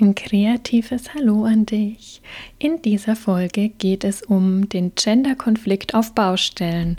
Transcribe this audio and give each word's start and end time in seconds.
Ein 0.00 0.14
kreatives 0.14 1.12
Hallo 1.12 1.44
an 1.44 1.66
dich. 1.66 2.22
In 2.58 2.80
dieser 2.80 3.16
Folge 3.16 3.68
geht 3.68 4.02
es 4.02 4.22
um 4.22 4.66
den 4.66 4.94
Gender-Konflikt 4.94 5.94
auf 5.94 6.14
Baustellen. 6.14 6.96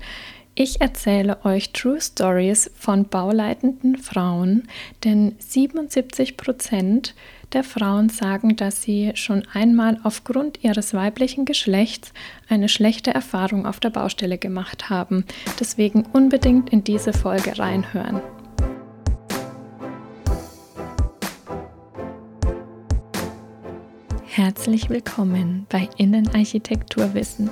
Ich 0.54 0.82
erzähle 0.82 1.44
euch 1.44 1.72
True 1.72 2.00
Stories 2.00 2.70
von 2.78 3.06
bauleitenden 3.06 3.98
Frauen, 3.98 4.68
denn 5.04 5.34
77 5.40 6.38
Prozent 6.38 7.16
der 7.54 7.64
Frauen 7.64 8.10
sagen, 8.10 8.56
dass 8.56 8.84
sie 8.84 9.14
schon 9.16 9.48
einmal 9.52 10.00
aufgrund 10.04 10.64
ihres 10.64 10.94
weiblichen 10.94 11.46
Geschlechts 11.46 12.14
eine 12.50 12.70
schlechte 12.70 13.12
Erfahrung 13.12 13.66
auf 13.66 13.80
der 13.80 13.90
Baustelle 13.90 14.38
gemacht 14.38 14.92
haben. 14.92 15.26
Deswegen 15.60 16.06
unbedingt 16.14 16.70
in 16.70 16.84
diese 16.84 17.14
Folge 17.14 17.58
reinhören. 17.58 18.22
Herzlich 24.62 24.92
willkommen 24.92 25.66
bei 25.70 25.90
Innenarchitekturwissen, 25.98 27.50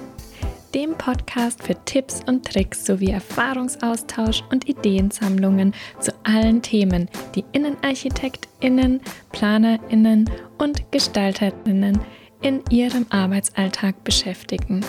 dem 0.75 0.93
Podcast 0.93 1.63
für 1.63 1.73
Tipps 1.85 2.19
und 2.27 2.45
Tricks 2.45 2.85
sowie 2.85 3.09
Erfahrungsaustausch 3.09 4.43
und 4.51 4.69
Ideensammlungen 4.69 5.73
zu 5.99 6.11
allen 6.21 6.61
Themen, 6.61 7.09
die 7.33 7.43
Innenarchitektinnen, 7.51 9.01
Planerinnen 9.31 10.29
und 10.59 10.91
Gestalterinnen 10.91 11.99
in 12.43 12.61
ihrem 12.69 13.07
Arbeitsalltag 13.09 14.03
beschäftigen. 14.03 14.85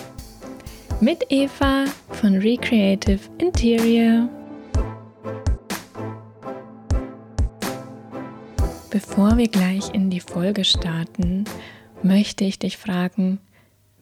Mit 0.99 1.25
Eva 1.29 1.85
von 2.09 2.35
Recreative 2.37 3.21
Interior. 3.39 4.29
Bevor 8.91 9.37
wir 9.37 9.47
gleich 9.47 9.91
in 9.95 10.11
die 10.11 10.19
Folge 10.19 10.63
starten, 10.63 11.45
möchte 12.03 12.43
ich 12.43 12.59
dich 12.59 12.77
fragen, 12.77 13.39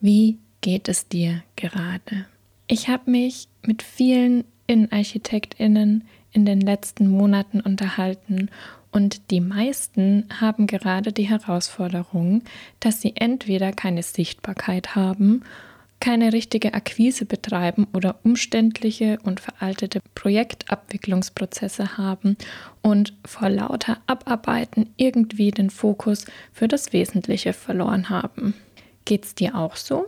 wie 0.01 0.37
geht 0.61 0.87
es 0.87 1.07
dir 1.07 1.43
gerade? 1.55 2.25
Ich 2.67 2.87
habe 2.87 3.09
mich 3.11 3.47
mit 3.65 3.83
vielen 3.83 4.45
Innenarchitektinnen 4.67 6.07
in 6.31 6.45
den 6.45 6.61
letzten 6.61 7.07
Monaten 7.07 7.59
unterhalten 7.59 8.49
und 8.91 9.31
die 9.31 9.41
meisten 9.41 10.25
haben 10.39 10.67
gerade 10.67 11.11
die 11.11 11.29
Herausforderung, 11.29 12.43
dass 12.79 13.01
sie 13.01 13.15
entweder 13.15 13.71
keine 13.71 14.03
Sichtbarkeit 14.03 14.95
haben 14.95 15.43
keine 15.99 16.33
richtige 16.33 16.73
Akquise 16.73 17.25
betreiben 17.25 17.87
oder 17.93 18.19
umständliche 18.23 19.19
und 19.23 19.39
veraltete 19.39 19.99
Projektabwicklungsprozesse 20.15 21.97
haben 21.97 22.37
und 22.81 23.13
vor 23.25 23.49
lauter 23.49 23.97
Abarbeiten 24.07 24.89
irgendwie 24.97 25.51
den 25.51 25.69
Fokus 25.69 26.25
für 26.53 26.67
das 26.67 26.93
Wesentliche 26.93 27.53
verloren 27.53 28.09
haben. 28.09 28.53
Geht's 29.05 29.35
dir 29.35 29.55
auch 29.55 29.75
so? 29.75 30.07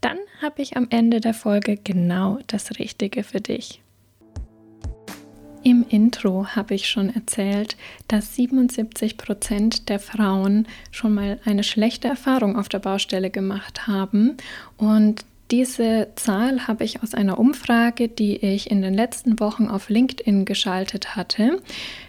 Dann 0.00 0.18
habe 0.40 0.62
ich 0.62 0.76
am 0.76 0.86
Ende 0.90 1.20
der 1.20 1.34
Folge 1.34 1.76
genau 1.76 2.38
das 2.46 2.78
Richtige 2.78 3.24
für 3.24 3.40
dich. 3.40 3.80
Im 5.62 5.84
Intro 5.88 6.46
habe 6.48 6.74
ich 6.74 6.88
schon 6.88 7.14
erzählt, 7.14 7.76
dass 8.06 8.34
77 8.36 9.16
Prozent 9.16 9.88
der 9.88 9.98
Frauen 9.98 10.66
schon 10.90 11.14
mal 11.14 11.40
eine 11.44 11.64
schlechte 11.64 12.08
Erfahrung 12.08 12.56
auf 12.56 12.68
der 12.68 12.78
Baustelle 12.78 13.30
gemacht 13.30 13.86
haben. 13.86 14.36
Und 14.76 15.24
diese 15.50 16.08
Zahl 16.14 16.66
habe 16.68 16.84
ich 16.84 17.02
aus 17.02 17.14
einer 17.14 17.38
Umfrage, 17.38 18.08
die 18.08 18.36
ich 18.36 18.70
in 18.70 18.82
den 18.82 18.92
letzten 18.92 19.40
Wochen 19.40 19.68
auf 19.68 19.88
LinkedIn 19.88 20.44
geschaltet 20.44 21.16
hatte. 21.16 21.62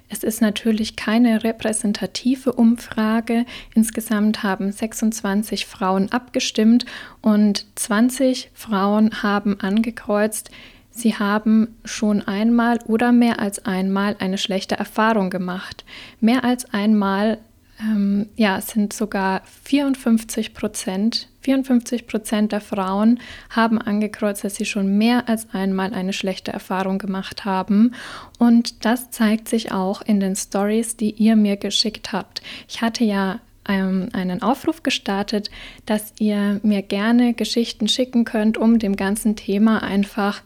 Es 0.09 0.23
ist 0.23 0.41
natürlich 0.41 0.95
keine 0.95 1.43
repräsentative 1.43 2.51
Umfrage. 2.51 3.45
Insgesamt 3.73 4.43
haben 4.43 4.71
26 4.71 5.65
Frauen 5.65 6.11
abgestimmt 6.11 6.85
und 7.21 7.65
20 7.75 8.51
Frauen 8.53 9.23
haben 9.23 9.59
angekreuzt, 9.61 10.51
Sie 10.99 11.15
haben 11.15 11.75
schon 11.85 12.21
einmal 12.27 12.79
oder 12.85 13.11
mehr 13.11 13.39
als 13.39 13.65
einmal 13.65 14.15
eine 14.19 14.37
schlechte 14.37 14.75
Erfahrung 14.75 15.29
gemacht. 15.29 15.85
Mehr 16.19 16.43
als 16.43 16.73
einmal 16.73 17.37
ähm, 17.81 18.27
ja, 18.35 18.59
sind 18.59 18.91
sogar 18.91 19.41
54 19.63 20.53
Prozent, 20.53 21.29
54 21.41 22.07
Prozent 22.07 22.51
der 22.51 22.59
Frauen 22.59 23.19
haben 23.49 23.79
angekreuzt, 23.81 24.43
dass 24.43 24.55
sie 24.55 24.65
schon 24.65 24.97
mehr 24.97 25.29
als 25.29 25.47
einmal 25.53 25.93
eine 25.93 26.11
schlechte 26.11 26.51
Erfahrung 26.51 26.97
gemacht 26.97 27.45
haben. 27.45 27.93
Und 28.37 28.83
das 28.83 29.11
zeigt 29.11 29.47
sich 29.47 29.71
auch 29.71 30.01
in 30.01 30.19
den 30.19 30.35
Stories, 30.35 30.97
die 30.97 31.11
ihr 31.11 31.35
mir 31.37 31.55
geschickt 31.55 32.11
habt. 32.11 32.41
Ich 32.67 32.81
hatte 32.81 33.05
ja 33.05 33.39
ähm, 33.67 34.09
einen 34.11 34.41
Aufruf 34.41 34.83
gestartet, 34.83 35.49
dass 35.85 36.13
ihr 36.19 36.59
mir 36.63 36.81
gerne 36.81 37.33
Geschichten 37.33 37.87
schicken 37.87 38.25
könnt, 38.25 38.57
um 38.57 38.79
dem 38.79 38.97
ganzen 38.97 39.37
Thema 39.37 39.81
einfach 39.81 40.41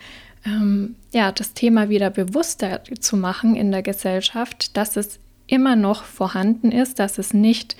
ähm, 0.45 0.95
ja, 1.11 1.31
das 1.31 1.53
Thema 1.53 1.89
wieder 1.89 2.09
bewusster 2.09 2.81
zu 2.99 3.17
machen 3.17 3.55
in 3.55 3.71
der 3.71 3.81
Gesellschaft, 3.81 4.75
dass 4.77 4.97
es 4.97 5.19
immer 5.47 5.75
noch 5.75 6.03
vorhanden 6.03 6.71
ist, 6.71 6.99
dass 6.99 7.17
es 7.17 7.33
nicht 7.33 7.75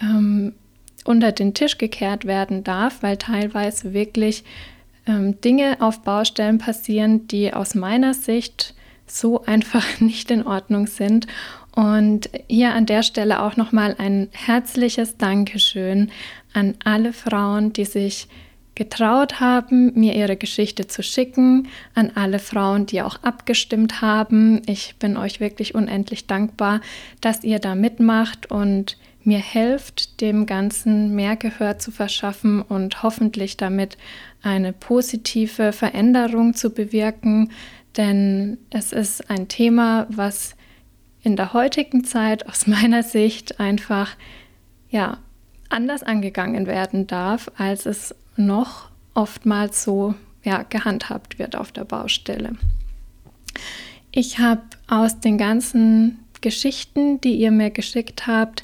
ähm, 0.00 0.54
unter 1.04 1.32
den 1.32 1.54
Tisch 1.54 1.78
gekehrt 1.78 2.24
werden 2.24 2.64
darf, 2.64 3.02
weil 3.02 3.16
teilweise 3.16 3.92
wirklich 3.92 4.44
ähm, 5.06 5.40
Dinge 5.40 5.76
auf 5.80 6.02
Baustellen 6.02 6.58
passieren, 6.58 7.28
die 7.28 7.52
aus 7.52 7.74
meiner 7.74 8.14
Sicht 8.14 8.74
so 9.06 9.42
einfach 9.46 10.00
nicht 10.00 10.30
in 10.30 10.46
Ordnung 10.46 10.86
sind. 10.86 11.26
Und 11.74 12.30
hier 12.48 12.72
an 12.72 12.86
der 12.86 13.02
Stelle 13.02 13.42
auch 13.42 13.56
nochmal 13.56 13.96
ein 13.98 14.28
herzliches 14.32 15.18
Dankeschön 15.18 16.10
an 16.54 16.74
alle 16.82 17.12
Frauen, 17.12 17.74
die 17.74 17.84
sich 17.84 18.28
getraut 18.76 19.40
haben, 19.40 19.92
mir 19.98 20.14
ihre 20.14 20.36
Geschichte 20.36 20.86
zu 20.86 21.02
schicken, 21.02 21.66
an 21.94 22.12
alle 22.14 22.38
Frauen, 22.38 22.86
die 22.86 23.02
auch 23.02 23.22
abgestimmt 23.22 24.00
haben. 24.00 24.62
Ich 24.66 24.96
bin 25.00 25.16
euch 25.16 25.40
wirklich 25.40 25.74
unendlich 25.74 26.28
dankbar, 26.28 26.80
dass 27.20 27.42
ihr 27.42 27.58
da 27.58 27.74
mitmacht 27.74 28.50
und 28.52 28.96
mir 29.24 29.38
helft, 29.38 30.20
dem 30.20 30.46
Ganzen 30.46 31.16
mehr 31.16 31.34
Gehör 31.34 31.78
zu 31.78 31.90
verschaffen 31.90 32.62
und 32.62 33.02
hoffentlich 33.02 33.56
damit 33.56 33.96
eine 34.42 34.72
positive 34.72 35.72
Veränderung 35.72 36.54
zu 36.54 36.70
bewirken. 36.70 37.50
Denn 37.96 38.58
es 38.70 38.92
ist 38.92 39.28
ein 39.30 39.48
Thema, 39.48 40.06
was 40.10 40.54
in 41.22 41.34
der 41.34 41.54
heutigen 41.54 42.04
Zeit 42.04 42.46
aus 42.46 42.66
meiner 42.66 43.02
Sicht 43.02 43.58
einfach 43.58 44.16
ja 44.90 45.18
anders 45.70 46.02
angegangen 46.02 46.66
werden 46.66 47.06
darf, 47.06 47.50
als 47.56 47.86
es 47.86 48.14
noch 48.36 48.88
oftmals 49.14 49.82
so 49.82 50.14
ja, 50.42 50.62
gehandhabt 50.62 51.38
wird 51.38 51.56
auf 51.56 51.72
der 51.72 51.84
Baustelle. 51.84 52.52
Ich 54.12 54.38
habe 54.38 54.62
aus 54.86 55.20
den 55.20 55.38
ganzen 55.38 56.18
Geschichten, 56.40 57.20
die 57.20 57.34
ihr 57.36 57.50
mir 57.50 57.70
geschickt 57.70 58.26
habt, 58.26 58.62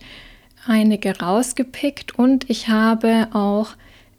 einige 0.66 1.18
rausgepickt 1.18 2.18
und 2.18 2.48
ich 2.48 2.68
habe 2.68 3.28
auch 3.32 3.70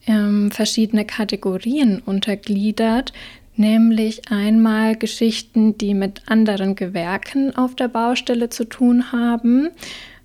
ähm, 0.06 0.52
verschiedene 0.52 1.06
Kategorien 1.06 2.02
untergliedert, 2.06 3.14
nämlich 3.56 4.32
einmal 4.32 4.96
Geschichten, 4.96 5.78
die 5.78 5.94
mit 5.94 6.24
anderen 6.26 6.76
Gewerken 6.76 7.56
auf 7.56 7.76
der 7.76 7.88
Baustelle 7.88 8.50
zu 8.50 8.66
tun 8.66 9.12
haben. 9.12 9.70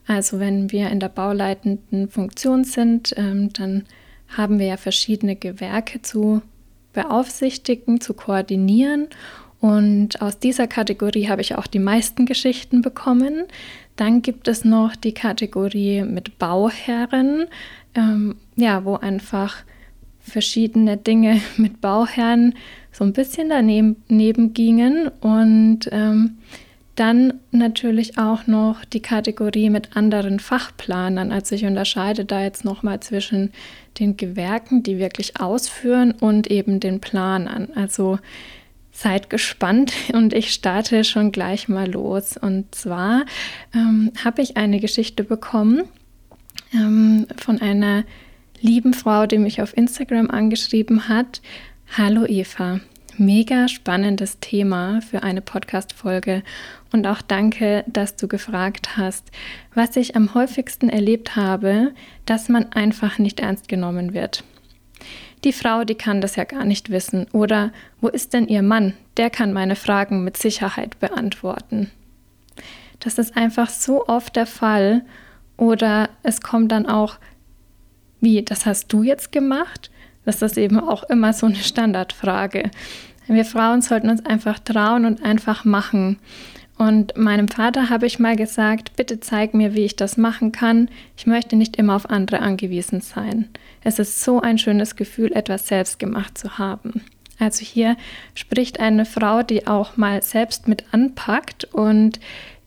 Also 0.09 0.41
wenn 0.41 0.73
wir 0.73 0.89
in 0.89 1.01
der 1.01 1.11
bauleitenden 1.11 2.09
Funktion 2.09 2.65
sind, 2.65 3.15
ähm, 3.19 3.53
dann 3.53 3.85
haben 4.27 4.59
wir 4.59 4.67
ja 4.67 4.77
verschiedene 4.79 5.37
Gewerke 5.37 6.01
zu 6.01 6.41
beaufsichtigen, 6.95 8.01
zu 8.01 8.15
koordinieren. 8.15 9.09
Und 9.61 10.23
aus 10.23 10.39
dieser 10.39 10.67
Kategorie 10.67 11.29
habe 11.29 11.43
ich 11.43 11.57
auch 11.57 11.67
die 11.67 11.79
meisten 11.79 12.25
Geschichten 12.25 12.81
bekommen. 12.81 13.45
Dann 13.97 14.23
gibt 14.23 14.49
es 14.49 14.65
noch 14.65 14.97
die 14.97 15.13
Kategorie 15.13 16.03
mit 16.03 16.39
Bauherren, 16.39 17.47
ähm, 17.95 18.37
ja, 18.57 18.87
wo 18.87 18.95
einfach 18.95 19.57
verschiedene 20.21 20.97
Dinge 20.97 21.43
mit 21.59 21.83
Bauherren 21.83 22.55
so 22.93 23.05
ein 23.05 23.13
bisschen 23.13 23.51
daneben 23.51 24.55
gingen. 24.55 25.09
Und 25.21 25.81
ähm, 25.93 26.39
dann 26.99 27.35
natürlich 27.53 28.19
auch 28.19 28.47
noch 28.47 28.85
die 28.85 29.01
Kategorie 29.01 29.71
mit 29.71 29.97
anderen 29.97 30.41
Fachplanern. 30.41 31.31
Also 31.31 31.55
ich 31.55 31.65
unterscheide 31.65 32.25
da 32.25 32.43
jetzt 32.43 32.65
nochmal 32.65 33.01
zwischen 33.01 33.53
den 33.99 34.17
Gewerken, 34.17 34.83
die 34.83 34.99
wirklich 34.99 35.41
ausführen 35.41 36.13
und 36.13 36.51
eben 36.51 36.81
den 36.81 37.01
Planern. 37.01 37.69
Also 37.75 38.19
seid 38.91 39.31
gespannt 39.31 39.93
und 40.13 40.33
ich 40.33 40.53
starte 40.53 41.05
schon 41.05 41.31
gleich 41.31 41.69
mal 41.69 41.89
los. 41.89 42.37
Und 42.37 42.75
zwar 42.75 43.25
ähm, 43.75 44.13
habe 44.25 44.43
ich 44.43 44.57
eine 44.57 44.81
Geschichte 44.81 45.23
bekommen 45.23 45.85
ähm, 46.75 47.27
von 47.37 47.61
einer 47.61 48.05
lieben 48.61 48.93
Frau, 48.93 49.27
die 49.27 49.39
mich 49.39 49.63
auf 49.63 49.77
Instagram 49.77 50.31
angeschrieben 50.31 51.09
hat. 51.09 51.41
Hallo 51.97 52.27
Eva, 52.27 52.81
mega 53.19 53.69
spannendes 53.69 54.39
Thema 54.41 55.01
für 55.03 55.23
eine 55.23 55.41
Podcast-Folge. 55.41 56.43
Und 56.93 57.07
auch 57.07 57.23
danke, 57.23 57.85
dass 57.87 58.17
du 58.17 58.29
gefragt 58.29 58.97
hast, 58.97 59.31
was 59.75 59.97
ich 59.97 60.17
am 60.17 60.35
häufigsten 60.35 60.89
erlebt 60.89 61.37
habe, 61.37 61.93
dass 62.27 62.49
man 62.49 62.73
einfach 62.73 63.19
nicht 63.19 63.41
ernst 63.41 63.69
genommen 63.69 64.15
wird. 64.15 64.45
Die 65.45 65.53
Frau, 65.53 65.85
die 65.85 65.95
kann 65.95 66.21
das 66.21 66.37
ja 66.37 66.45
gar 66.45 66.65
nicht 66.65 66.91
wissen. 66.91 67.27
Oder 67.33 67.73
wo 68.01 68.09
ist 68.09 68.33
denn 68.33 68.49
ihr 68.49 68.63
Mann? 68.63 68.95
Der 69.17 69.31
kann 69.31 69.53
meine 69.53 69.77
Fragen 69.77 70.25
mit 70.25 70.37
Sicherheit 70.37 70.99
beantworten. 70.99 71.91
Das 73.01 73.19
ist 73.19 73.37
einfach 73.37 73.71
so 73.71 74.07
oft 74.07 74.35
der 74.35 74.47
Fall. 74.47 75.05
Oder 75.57 76.09
es 76.23 76.41
kommt 76.41 76.73
dann 76.73 76.87
auch, 76.87 77.19
wie, 78.21 78.43
das 78.43 78.67
hast 78.67 78.93
du 78.93 79.03
jetzt 79.03 79.31
gemacht? 79.31 79.91
Das 80.25 80.43
ist 80.43 80.59
eben 80.59 80.79
auch 80.79 81.05
immer 81.05 81.33
so 81.33 81.47
eine 81.47 81.57
Standardfrage. 81.57 82.71
Wir 83.29 83.45
Frauen 83.45 83.83
sollten 83.83 84.09
uns 84.11 84.25
einfach 84.25 84.59
trauen 84.59 85.05
und 85.05 85.23
einfach 85.25 85.65
machen. 85.65 86.19
Und 86.79 87.17
meinem 87.17 87.49
Vater 87.49 87.91
habe 87.91 88.07
ich 88.07 88.19
mal 88.19 88.37
gesagt, 88.37 88.95
bitte 88.97 89.21
zeig 89.21 89.53
mir, 89.53 89.75
wie 89.75 89.85
ich 89.85 89.97
das 89.97 90.17
machen 90.17 90.53
kann. 90.53 90.89
Ich 91.17 91.27
möchte 91.27 91.57
nicht 91.57 91.77
immer 91.77 91.97
auf 91.97 92.09
andere 92.09 92.41
angewiesen 92.41 93.01
sein. 93.01 93.49
Es 93.83 93.99
ist 93.99 94.23
so 94.23 94.41
ein 94.41 94.59
schönes 94.59 94.97
Gefühl, 94.97 95.33
etwas 95.33 95.67
selbst 95.67 95.99
gemacht 95.99 96.39
zu 96.39 96.57
haben. 96.57 97.03
Also 97.39 97.65
hier 97.65 97.97
spricht 98.35 98.81
eine 98.81 99.05
Frau, 99.05 99.43
die 99.43 99.67
auch 99.67 99.97
mal 99.97 100.23
selbst 100.23 100.69
mit 100.69 100.85
anpackt 100.93 101.65
und 101.73 102.19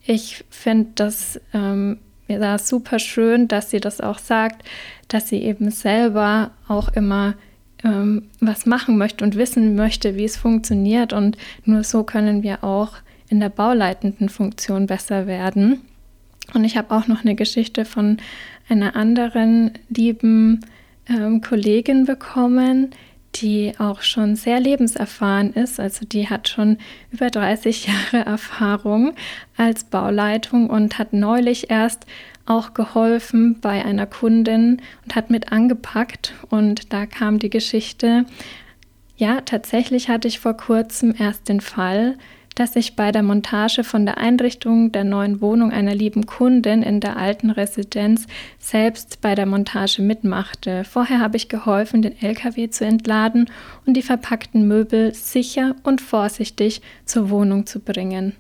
ich 0.06 0.44
finde 0.50 0.92
das 0.96 1.40
ähm, 1.54 2.00
ja, 2.28 2.58
super 2.58 3.00
schön, 3.00 3.48
dass 3.48 3.70
sie 3.70 3.80
das 3.80 4.02
auch 4.02 4.20
sagt, 4.20 4.64
dass 5.08 5.28
sie 5.28 5.44
eben 5.44 5.72
selber 5.72 6.52
auch 6.68 6.90
immer 6.90 7.36
ähm, 7.84 8.24
was 8.40 8.66
machen 8.66 8.98
möchte 8.98 9.24
und 9.24 9.36
wissen 9.36 9.76
möchte, 9.76 10.16
wie 10.16 10.26
es 10.26 10.38
funktioniert. 10.38 11.14
Und 11.14 11.38
nur 11.66 11.84
so 11.84 12.04
können 12.04 12.44
wir 12.44 12.64
auch 12.64 12.94
in 13.30 13.40
der 13.40 13.50
bauleitenden 13.50 14.30
Funktion 14.30 14.88
besser 14.88 15.28
werden. 15.28 15.82
Und 16.54 16.64
ich 16.64 16.78
habe 16.78 16.94
auch 16.94 17.08
noch 17.08 17.24
eine 17.24 17.36
Geschichte 17.36 17.86
von 17.86 18.18
einer 18.68 18.96
anderen 18.96 19.72
lieben 19.90 20.62
ähm, 21.08 21.42
Kollegin 21.42 22.06
bekommen, 22.06 22.92
die 23.36 23.74
auch 23.78 24.02
schon 24.02 24.36
sehr 24.36 24.60
lebenserfahren 24.60 25.54
ist. 25.54 25.80
Also 25.80 26.06
die 26.06 26.30
hat 26.30 26.50
schon 26.50 26.78
über 27.12 27.30
30 27.30 27.88
Jahre 27.88 28.26
Erfahrung 28.26 29.14
als 29.56 29.86
Bauleitung 29.86 30.70
und 30.70 31.00
hat 31.00 31.14
neulich 31.14 31.70
erst 31.70 32.06
auch 32.46 32.74
geholfen 32.74 33.60
bei 33.62 33.84
einer 33.84 34.08
Kundin 34.08 34.82
und 35.04 35.16
hat 35.16 35.30
mit 35.30 35.52
angepackt. 35.52 36.34
Und 36.50 36.94
da 36.94 37.06
kam 37.06 37.40
die 37.40 37.50
Geschichte, 37.50 38.26
ja, 39.18 39.42
tatsächlich 39.42 40.10
hatte 40.10 40.28
ich 40.28 40.40
vor 40.40 40.56
kurzem 40.56 41.14
erst 41.18 41.48
den 41.48 41.62
Fall, 41.62 42.18
dass 42.56 42.76
ich 42.76 42.96
bei 42.96 43.12
der 43.12 43.24
Montage 43.24 43.84
von 43.84 44.06
der 44.06 44.18
Einrichtung 44.18 44.92
der 44.92 45.04
neuen 45.04 45.42
Wohnung 45.42 45.72
einer 45.72 45.96
lieben 45.96 46.26
Kundin 46.26 46.84
in 46.84 47.00
der 47.00 47.18
alten 47.18 47.50
Residenz 47.50 48.28
selbst 48.60 49.22
bei 49.22 49.36
der 49.36 49.46
Montage 49.46 50.02
mitmachte. 50.02 50.84
Vorher 50.84 51.20
habe 51.20 51.38
ich 51.38 51.50
geholfen, 51.50 52.02
den 52.02 52.22
LKW 52.22 52.70
zu 52.70 52.86
entladen 52.86 53.50
und 53.86 53.96
die 53.96 54.02
verpackten 54.02 54.68
Möbel 54.68 55.14
sicher 55.14 55.76
und 55.84 56.02
vorsichtig 56.02 56.82
zur 57.06 57.30
Wohnung 57.30 57.66
zu 57.66 57.80
bringen. 57.80 58.36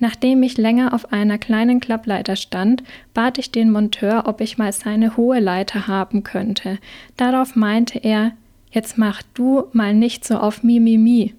Nachdem 0.00 0.42
ich 0.42 0.56
länger 0.56 0.94
auf 0.94 1.12
einer 1.12 1.38
kleinen 1.38 1.78
Klappleiter 1.78 2.34
stand, 2.34 2.82
bat 3.14 3.38
ich 3.38 3.52
den 3.52 3.70
Monteur, 3.70 4.24
ob 4.26 4.40
ich 4.40 4.58
mal 4.58 4.72
seine 4.72 5.16
hohe 5.16 5.40
Leiter 5.40 5.86
haben 5.86 6.24
könnte. 6.24 6.78
Darauf 7.16 7.54
meinte 7.54 7.98
er, 7.98 8.32
jetzt 8.72 8.98
mach 8.98 9.22
du 9.34 9.64
mal 9.72 9.94
nicht 9.94 10.24
so 10.24 10.38
auf 10.38 10.62
Mimimi. 10.62 11.34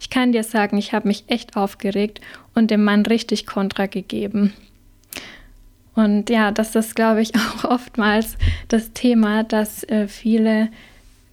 Ich 0.00 0.10
kann 0.10 0.32
dir 0.32 0.42
sagen, 0.42 0.76
ich 0.76 0.92
habe 0.92 1.08
mich 1.08 1.24
echt 1.28 1.56
aufgeregt 1.56 2.20
und 2.54 2.70
dem 2.70 2.82
Mann 2.82 3.06
richtig 3.06 3.46
Kontra 3.46 3.86
gegeben. 3.86 4.52
Und 5.94 6.28
ja, 6.28 6.50
das 6.50 6.74
ist, 6.74 6.96
glaube 6.96 7.22
ich, 7.22 7.32
auch 7.36 7.64
oftmals 7.64 8.36
das 8.68 8.92
Thema, 8.92 9.44
dass 9.44 9.84
äh, 9.84 10.08
viele 10.08 10.68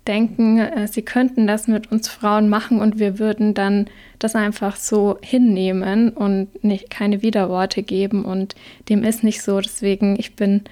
denken, 0.07 0.59
äh, 0.59 0.87
sie 0.87 1.01
könnten 1.01 1.47
das 1.47 1.67
mit 1.67 1.91
uns 1.91 2.07
Frauen 2.07 2.49
machen 2.49 2.79
und 2.79 2.99
wir 2.99 3.19
würden 3.19 3.53
dann 3.53 3.87
das 4.19 4.35
einfach 4.35 4.75
so 4.75 5.17
hinnehmen 5.21 6.09
und 6.09 6.63
nicht, 6.63 6.89
keine 6.89 7.21
Widerworte 7.21 7.83
geben 7.83 8.25
und 8.25 8.55
dem 8.89 9.03
ist 9.03 9.23
nicht 9.23 9.41
so. 9.41 9.59
Deswegen, 9.61 10.19
ich 10.19 10.35
bin, 10.35 10.63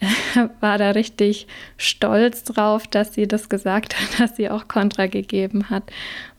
war 0.60 0.78
da 0.78 0.90
richtig 0.90 1.46
stolz 1.76 2.44
drauf, 2.44 2.86
dass 2.86 3.14
sie 3.14 3.28
das 3.28 3.48
gesagt 3.48 4.00
hat, 4.00 4.08
dass 4.20 4.36
sie 4.36 4.50
auch 4.50 4.68
Kontra 4.68 5.06
gegeben 5.06 5.70
hat, 5.70 5.84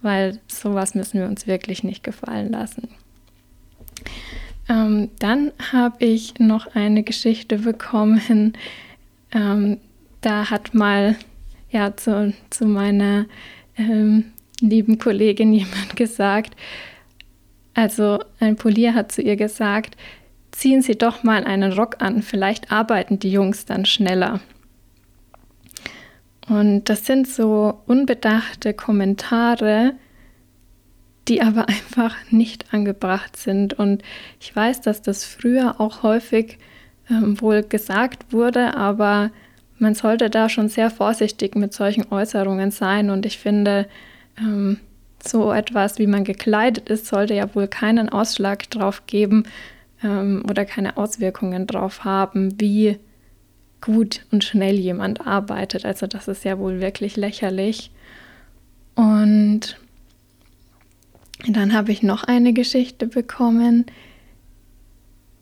weil 0.01 0.39
sowas 0.47 0.95
müssen 0.95 1.19
wir 1.19 1.27
uns 1.27 1.47
wirklich 1.47 1.83
nicht 1.83 2.03
gefallen 2.03 2.51
lassen. 2.51 2.89
Ähm, 4.69 5.09
dann 5.19 5.51
habe 5.71 6.05
ich 6.05 6.39
noch 6.39 6.75
eine 6.75 7.03
Geschichte 7.03 7.59
bekommen. 7.59 8.53
Ähm, 9.33 9.77
da 10.21 10.49
hat 10.49 10.73
mal 10.73 11.17
ja, 11.73 11.97
zu, 11.97 12.33
zu 12.49 12.65
meiner 12.65 13.25
ähm, 13.77 14.31
lieben 14.61 14.99
Kollegin 14.99 15.51
jemand 15.51 15.95
gesagt, 15.95 16.55
also 17.73 18.19
ein 18.39 18.55
Polier 18.55 18.93
hat 18.93 19.11
zu 19.11 19.21
ihr 19.21 19.35
gesagt, 19.35 19.97
ziehen 20.51 20.83
Sie 20.83 20.95
doch 20.95 21.23
mal 21.23 21.43
einen 21.43 21.73
Rock 21.73 21.97
an, 21.99 22.21
vielleicht 22.21 22.71
arbeiten 22.71 23.17
die 23.17 23.31
Jungs 23.31 23.65
dann 23.65 23.85
schneller. 23.85 24.39
Und 26.47 26.89
das 26.89 27.05
sind 27.05 27.27
so 27.27 27.81
unbedachte 27.87 28.73
Kommentare, 28.73 29.93
die 31.27 31.41
aber 31.41 31.67
einfach 31.69 32.15
nicht 32.29 32.73
angebracht 32.73 33.35
sind. 33.35 33.73
Und 33.73 34.03
ich 34.39 34.55
weiß, 34.55 34.81
dass 34.81 35.01
das 35.01 35.25
früher 35.25 35.81
auch 35.81 36.03
häufig 36.03 36.59
ähm, 37.09 37.41
wohl 37.41 37.63
gesagt 37.63 38.31
wurde, 38.31 38.75
aber 38.75 39.31
man 39.79 39.95
sollte 39.95 40.29
da 40.29 40.49
schon 40.49 40.69
sehr 40.69 40.89
vorsichtig 40.89 41.55
mit 41.55 41.73
solchen 41.73 42.11
Äußerungen 42.11 42.71
sein. 42.71 43.09
Und 43.09 43.25
ich 43.25 43.37
finde, 43.37 43.87
ähm, 44.37 44.79
so 45.25 45.51
etwas, 45.51 45.99
wie 45.99 46.07
man 46.07 46.23
gekleidet 46.23 46.89
ist, 46.89 47.07
sollte 47.07 47.33
ja 47.33 47.53
wohl 47.55 47.67
keinen 47.67 48.09
Ausschlag 48.09 48.69
drauf 48.69 49.03
geben 49.07 49.45
ähm, 50.03 50.43
oder 50.49 50.65
keine 50.65 50.97
Auswirkungen 50.97 51.67
drauf 51.67 52.03
haben, 52.03 52.59
wie 52.59 52.97
gut 53.81 54.25
und 54.31 54.43
schnell 54.43 54.75
jemand 54.75 55.25
arbeitet. 55.25 55.85
Also 55.85 56.07
das 56.07 56.27
ist 56.27 56.43
ja 56.45 56.57
wohl 56.59 56.79
wirklich 56.79 57.17
lächerlich. 57.17 57.91
Und 58.95 59.77
dann 61.47 61.73
habe 61.73 61.91
ich 61.91 62.03
noch 62.03 62.23
eine 62.23 62.53
Geschichte 62.53 63.07
bekommen. 63.07 63.85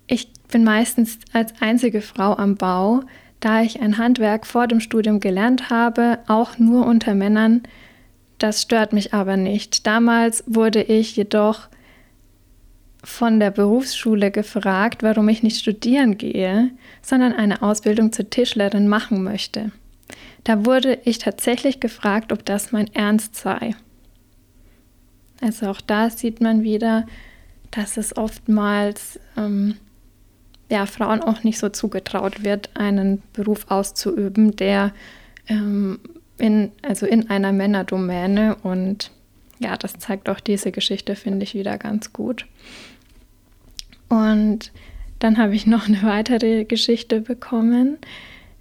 Ich 0.07 0.31
bin 0.51 0.63
meistens 0.63 1.19
als 1.33 1.53
einzige 1.61 2.01
Frau 2.01 2.35
am 2.35 2.55
Bau 2.55 3.01
da 3.41 3.61
ich 3.61 3.81
ein 3.81 3.97
Handwerk 3.97 4.47
vor 4.47 4.67
dem 4.67 4.79
Studium 4.79 5.19
gelernt 5.19 5.69
habe, 5.69 6.19
auch 6.27 6.57
nur 6.57 6.85
unter 6.85 7.13
Männern. 7.13 7.63
Das 8.37 8.61
stört 8.61 8.93
mich 8.93 9.13
aber 9.13 9.35
nicht. 9.35 9.85
Damals 9.85 10.43
wurde 10.47 10.81
ich 10.81 11.15
jedoch 11.15 11.67
von 13.03 13.39
der 13.39 13.51
Berufsschule 13.51 14.31
gefragt, 14.31 15.03
warum 15.03 15.27
ich 15.27 15.43
nicht 15.43 15.59
studieren 15.59 16.17
gehe, 16.17 16.69
sondern 17.01 17.33
eine 17.33 17.61
Ausbildung 17.61 18.13
zur 18.13 18.29
Tischlerin 18.29 18.87
machen 18.87 19.23
möchte. 19.23 19.71
Da 20.43 20.65
wurde 20.65 20.99
ich 21.03 21.17
tatsächlich 21.17 21.79
gefragt, 21.79 22.31
ob 22.31 22.45
das 22.45 22.71
mein 22.71 22.93
Ernst 22.93 23.35
sei. 23.35 23.75
Also 25.41 25.67
auch 25.67 25.81
da 25.81 26.09
sieht 26.11 26.41
man 26.41 26.61
wieder, 26.61 27.07
dass 27.71 27.97
es 27.97 28.15
oftmals 28.15 29.19
ähm, 29.35 29.77
ja, 30.71 30.85
Frauen 30.85 31.21
auch 31.21 31.43
nicht 31.43 31.59
so 31.59 31.67
zugetraut 31.67 32.45
wird, 32.45 32.69
einen 32.75 33.21
Beruf 33.33 33.65
auszuüben, 33.69 34.55
der 34.55 34.93
ähm, 35.47 35.99
in, 36.37 36.71
also 36.81 37.05
in 37.05 37.29
einer 37.29 37.51
Männerdomäne 37.51 38.55
und 38.63 39.11
ja, 39.59 39.75
das 39.75 39.99
zeigt 39.99 40.29
auch 40.29 40.39
diese 40.39 40.71
Geschichte, 40.71 41.15
finde 41.15 41.43
ich, 41.43 41.53
wieder 41.53 41.77
ganz 41.77 42.13
gut. 42.13 42.47
Und 44.07 44.71
dann 45.19 45.37
habe 45.37 45.53
ich 45.53 45.67
noch 45.67 45.87
eine 45.87 46.03
weitere 46.03 46.63
Geschichte 46.63 47.19
bekommen. 47.19 47.97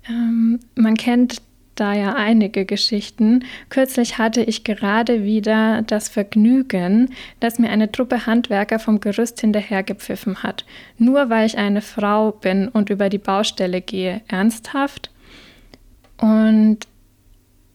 Ähm, 0.09 0.59
man 0.75 0.97
kennt 0.97 1.41
da 1.75 1.95
ja 1.95 2.15
einige 2.15 2.65
Geschichten. 2.65 3.45
Kürzlich 3.69 4.19
hatte 4.19 4.43
ich 4.43 4.65
gerade 4.65 5.25
wieder 5.25 5.83
das 5.83 6.09
Vergnügen, 6.09 7.11
dass 7.41 7.59
mir 7.59 7.71
eine 7.71 7.91
Truppe 7.91 8.27
Handwerker 8.27 8.79
vom 8.79 9.01
Gerüst 9.01 9.41
hinterhergepfiffen 9.41 10.43
hat. 10.43 10.65
Nur 10.99 11.31
weil 11.31 11.47
ich 11.47 11.59
eine 11.59 11.81
Frau 11.81 12.33
bin 12.33 12.69
und 12.69 12.91
über 12.91 13.09
die 13.09 13.19
Baustelle 13.19 13.81
gehe. 13.81 14.21
Ernsthaft? 14.29 15.11
Und 16.19 16.81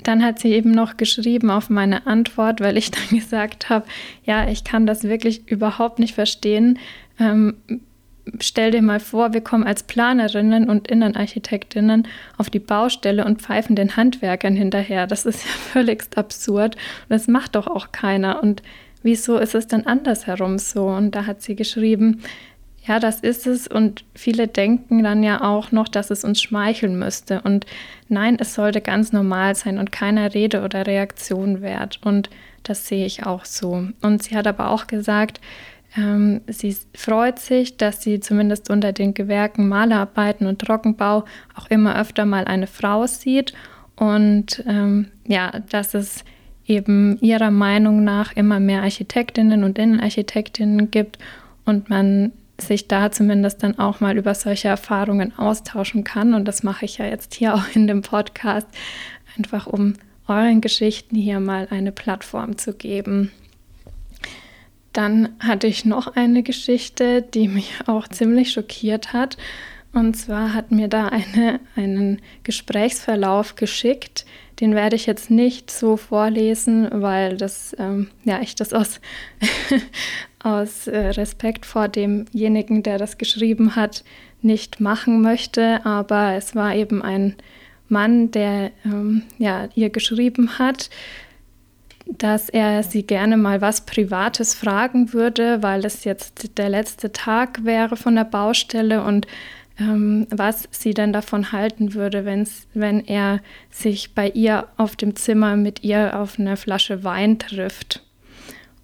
dann 0.03 0.23
hat 0.23 0.39
sie 0.39 0.53
eben 0.53 0.71
noch 0.71 0.97
geschrieben 0.97 1.49
auf 1.49 1.69
meine 1.69 2.05
Antwort, 2.05 2.61
weil 2.61 2.77
ich 2.77 2.91
dann 2.91 3.19
gesagt 3.19 3.69
habe, 3.69 3.85
ja, 4.23 4.47
ich 4.49 4.63
kann 4.63 4.85
das 4.85 5.03
wirklich 5.03 5.47
überhaupt 5.47 5.99
nicht 5.99 6.13
verstehen, 6.13 6.79
ähm, 7.19 7.55
stell 8.39 8.71
dir 8.71 8.81
mal 8.81 8.99
vor, 8.99 9.33
wir 9.33 9.41
kommen 9.41 9.63
als 9.63 9.83
Planerinnen 9.83 10.69
und 10.69 10.87
Innenarchitektinnen 10.87 12.07
auf 12.37 12.49
die 12.49 12.59
Baustelle 12.59 13.25
und 13.25 13.41
pfeifen 13.41 13.75
den 13.75 13.95
Handwerkern 13.95 14.55
hinterher. 14.55 15.07
Das 15.07 15.25
ist 15.25 15.43
ja 15.45 15.51
völlig 15.73 16.05
absurd 16.15 16.75
und 16.75 17.09
das 17.09 17.27
macht 17.27 17.55
doch 17.55 17.67
auch 17.67 17.91
keiner. 17.91 18.41
Und 18.41 18.61
wieso 19.03 19.37
ist 19.37 19.55
es 19.55 19.67
dann 19.67 19.85
andersherum 19.85 20.57
so? 20.57 20.87
Und 20.87 21.15
da 21.15 21.25
hat 21.25 21.41
sie 21.41 21.55
geschrieben, 21.55 22.21
ja, 22.87 22.99
das 22.99 23.19
ist 23.19 23.47
es. 23.47 23.67
Und 23.67 24.03
viele 24.13 24.47
denken 24.47 25.03
dann 25.03 25.23
ja 25.23 25.41
auch 25.41 25.71
noch, 25.71 25.87
dass 25.87 26.11
es 26.11 26.23
uns 26.23 26.41
schmeicheln 26.41 26.97
müsste. 26.97 27.41
Und 27.41 27.65
nein, 28.09 28.37
es 28.39 28.53
sollte 28.53 28.81
ganz 28.81 29.11
normal 29.11 29.55
sein 29.55 29.79
und 29.79 29.91
keiner 29.91 30.33
Rede 30.33 30.63
oder 30.63 30.85
Reaktion 30.85 31.61
wert. 31.61 31.99
Und 32.03 32.29
das 32.63 32.87
sehe 32.87 33.05
ich 33.05 33.25
auch 33.25 33.45
so. 33.45 33.87
Und 34.01 34.23
sie 34.23 34.35
hat 34.35 34.47
aber 34.47 34.69
auch 34.69 34.87
gesagt, 34.87 35.39
ähm, 35.97 36.41
sie 36.47 36.75
freut 36.95 37.39
sich, 37.39 37.77
dass 37.77 38.01
sie 38.01 38.19
zumindest 38.19 38.69
unter 38.69 38.91
den 38.91 39.13
Gewerken 39.13 39.67
Malerarbeiten 39.67 40.47
und 40.47 40.59
Trockenbau 40.59 41.25
auch 41.55 41.67
immer 41.69 41.99
öfter 41.99 42.25
mal 42.25 42.45
eine 42.45 42.67
Frau 42.67 43.07
sieht. 43.07 43.53
Und 43.95 44.63
ähm, 44.67 45.07
ja, 45.25 45.59
dass 45.69 45.93
es 45.93 46.25
eben 46.65 47.17
ihrer 47.19 47.51
Meinung 47.51 48.03
nach 48.03 48.35
immer 48.35 48.59
mehr 48.59 48.81
Architektinnen 48.81 49.63
und 49.63 49.77
Innenarchitektinnen 49.77 50.91
gibt 50.91 51.19
und 51.63 51.89
man 51.89 52.33
sich 52.59 52.87
da 52.87 53.11
zumindest 53.11 53.63
dann 53.63 53.79
auch 53.79 53.99
mal 53.99 54.17
über 54.17 54.33
solche 54.33 54.69
Erfahrungen 54.69 55.37
austauschen 55.37 56.03
kann. 56.03 56.33
Und 56.33 56.45
das 56.45 56.63
mache 56.63 56.85
ich 56.85 56.97
ja 56.97 57.05
jetzt 57.05 57.33
hier 57.35 57.53
auch 57.53 57.63
in 57.73 57.87
dem 57.87 58.01
Podcast, 58.01 58.67
einfach 59.37 59.67
um 59.67 59.93
euren 60.27 60.61
Geschichten 60.61 61.15
hier 61.15 61.39
mal 61.39 61.67
eine 61.69 61.91
Plattform 61.91 62.57
zu 62.57 62.73
geben. 62.73 63.31
Dann 64.95 65.35
hatte 65.39 65.67
ich 65.67 65.83
noch 65.83 66.15
eine 66.15 66.41
Geschichte, 66.41 67.21
die 67.21 67.49
mich 67.49 67.73
auch 67.85 68.07
ziemlich 68.07 68.53
schockiert 68.53 69.11
hat. 69.11 69.35
Und 69.91 70.15
zwar 70.15 70.53
hat 70.53 70.71
mir 70.71 70.87
da 70.87 71.07
eine, 71.09 71.59
einen 71.75 72.21
Gesprächsverlauf 72.43 73.57
geschickt. 73.57 74.25
Den 74.61 74.73
werde 74.73 74.95
ich 74.95 75.05
jetzt 75.05 75.29
nicht 75.29 75.69
so 75.69 75.97
vorlesen, 75.97 76.87
weil 76.93 77.35
das, 77.35 77.75
ähm, 77.77 78.07
ja, 78.23 78.39
ich 78.41 78.55
das 78.55 78.71
aus, 78.71 79.01
aus 80.39 80.87
äh, 80.87 80.97
Respekt 81.09 81.65
vor 81.65 81.89
demjenigen, 81.89 82.81
der 82.81 82.97
das 82.97 83.17
geschrieben 83.17 83.75
hat, 83.75 84.05
nicht 84.41 84.79
machen 84.79 85.21
möchte. 85.21 85.85
Aber 85.85 86.35
es 86.35 86.55
war 86.55 86.73
eben 86.73 87.01
ein 87.01 87.35
Mann, 87.89 88.31
der 88.31 88.71
ähm, 88.85 89.23
ja, 89.39 89.67
ihr 89.75 89.89
geschrieben 89.89 90.57
hat, 90.57 90.89
dass 92.05 92.49
er 92.49 92.83
sie 92.83 93.03
gerne 93.03 93.37
mal 93.37 93.61
was 93.61 93.81
Privates 93.81 94.53
fragen 94.53 95.13
würde, 95.13 95.63
weil 95.63 95.85
es 95.85 96.03
jetzt 96.03 96.57
der 96.57 96.69
letzte 96.69 97.11
Tag 97.11 97.65
wäre 97.65 97.97
von 97.97 98.15
der 98.15 98.25
Baustelle 98.25 99.03
und 99.03 99.27
ähm, 99.79 100.27
was 100.29 100.69
sie 100.71 100.93
denn 100.93 101.11
davon 101.11 101.51
halten 101.51 101.93
würde, 101.93 102.25
wenn's, 102.25 102.67
wenn 102.73 103.05
er 103.05 103.41
sich 103.69 104.13
bei 104.13 104.29
ihr 104.29 104.67
auf 104.77 104.95
dem 104.95 105.15
Zimmer 105.15 105.57
mit 105.57 105.83
ihr 105.83 106.17
auf 106.19 106.39
eine 106.39 106.57
Flasche 106.57 107.03
Wein 107.03 107.39
trifft. 107.39 108.01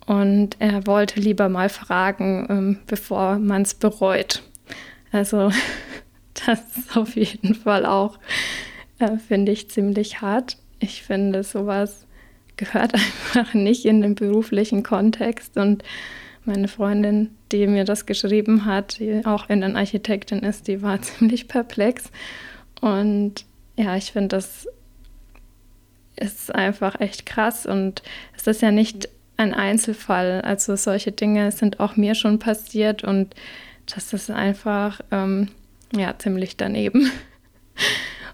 Und 0.06 0.58
er 0.60 0.86
wollte 0.88 1.20
lieber 1.20 1.48
mal 1.48 1.70
fragen, 1.70 2.48
ähm, 2.50 2.80
bevor 2.88 3.38
man 3.38 3.62
es 3.62 3.74
bereut. 3.74 4.44
Also 5.12 5.52
das 6.46 6.60
ist 6.78 6.98
auf 6.98 7.16
jeden 7.16 7.56
Fall 7.56 7.86
auch, 7.86 8.20
äh, 9.00 9.18
finde 9.18 9.52
ich, 9.52 9.70
ziemlich 9.70 10.22
hart. 10.22 10.58
Ich 10.80 11.04
finde 11.04 11.44
sowas 11.44 12.06
gehört 12.62 12.94
einfach 13.34 13.54
nicht 13.54 13.86
in 13.86 14.02
den 14.02 14.16
beruflichen 14.16 14.84
Kontext. 14.84 15.58
Und 15.58 15.84
meine 16.46 16.68
Freundin, 16.68 17.32
die 17.52 17.68
mir 17.68 17.84
das 17.84 18.06
geschrieben 18.06 18.66
hat, 18.66 19.00
die 19.00 19.26
auch 19.26 19.50
in 19.50 19.62
den 19.62 19.76
Architektin 19.76 20.40
ist, 20.40 20.68
die 20.68 20.82
war 20.82 21.02
ziemlich 21.02 21.48
perplex. 21.48 22.12
Und 22.80 23.46
ja, 23.76 23.96
ich 23.96 24.12
finde, 24.12 24.30
das 24.30 24.68
ist 26.16 26.54
einfach 26.54 27.00
echt 27.00 27.26
krass. 27.26 27.66
Und 27.66 28.04
es 28.38 28.46
ist 28.48 28.62
ja 28.62 28.72
nicht 28.72 29.10
ein 29.38 29.54
Einzelfall. 29.54 30.42
Also 30.42 30.76
solche 30.76 31.12
Dinge 31.12 31.52
sind 31.52 31.80
auch 31.80 31.96
mir 31.96 32.16
schon 32.16 32.40
passiert 32.40 33.04
und 33.04 33.34
das 33.88 34.14
ist 34.14 34.30
einfach 34.30 35.02
ähm, 35.12 35.50
ja 35.96 36.14
ziemlich 36.18 36.58
daneben. 36.58 37.12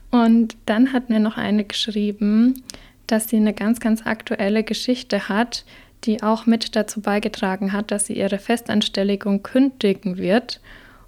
Und 0.09 0.55
dann 0.65 0.93
hat 0.93 1.09
mir 1.09 1.19
noch 1.19 1.37
eine 1.37 1.65
geschrieben, 1.65 2.63
dass 3.07 3.29
sie 3.29 3.37
eine 3.37 3.53
ganz, 3.53 3.79
ganz 3.79 4.05
aktuelle 4.05 4.63
Geschichte 4.63 5.29
hat, 5.29 5.65
die 6.03 6.21
auch 6.21 6.45
mit 6.45 6.75
dazu 6.75 7.01
beigetragen 7.01 7.73
hat, 7.73 7.91
dass 7.91 8.05
sie 8.05 8.13
ihre 8.13 8.37
Festanstellung 8.37 9.43
kündigen 9.43 10.17
wird. 10.17 10.61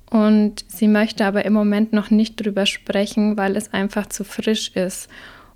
Und 0.09 0.65
sie 0.67 0.87
möchte 0.87 1.25
aber 1.25 1.45
im 1.45 1.53
Moment 1.53 1.93
noch 1.93 2.09
nicht 2.09 2.43
drüber 2.43 2.65
sprechen, 2.65 3.37
weil 3.37 3.55
es 3.55 3.73
einfach 3.73 4.07
zu 4.07 4.23
frisch 4.23 4.69
ist. 4.75 5.07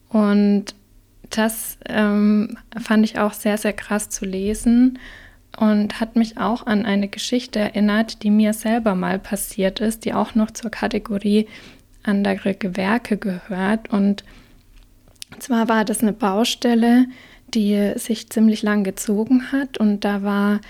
Und 0.10 0.76
das 1.32 1.78
ähm, 1.90 2.58
fand 2.80 3.04
ich 3.06 3.18
auch 3.18 3.34
sehr, 3.34 3.58
sehr 3.58 3.74
krass 3.74 4.10
zu 4.10 4.26
lesen 4.26 5.00
und 5.58 6.00
hat 6.00 6.16
mich 6.16 6.38
auch 6.38 6.68
an 6.68 6.86
eine 6.86 7.08
Geschichte 7.08 7.60
erinnert, 7.60 8.22
die 8.22 8.30
mir 8.30 8.54
selber 8.54 8.94
mal 8.94 9.18
passiert 9.18 9.80
ist, 9.80 10.06
die 10.06 10.14
auch 10.14 10.36
noch 10.36 10.52
zur 10.52 10.70
Kategorie 10.70 11.48
andere 12.04 12.54
Gewerke 12.54 13.18
gehört. 13.18 13.90
Und 13.90 14.24
zwar 15.40 15.70
war 15.70 15.86
das 15.86 16.02
eine 16.02 16.14
Baustelle, 16.14 17.06
die 17.54 17.94
sich 17.96 18.30
ziemlich 18.30 18.62
lang 18.64 18.84
gezogen 18.84 19.52
hat 19.52 19.78
und 19.78 20.04
da 20.06 20.24
war 20.24 20.62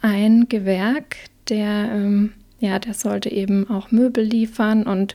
ein 0.00 0.48
Gewerk, 0.48 1.16
der, 1.48 1.90
ähm, 1.92 2.32
ja, 2.58 2.78
der 2.78 2.94
sollte 2.94 3.30
eben 3.30 3.70
auch 3.70 3.90
Möbel 3.90 4.24
liefern 4.24 4.84
und 4.84 5.14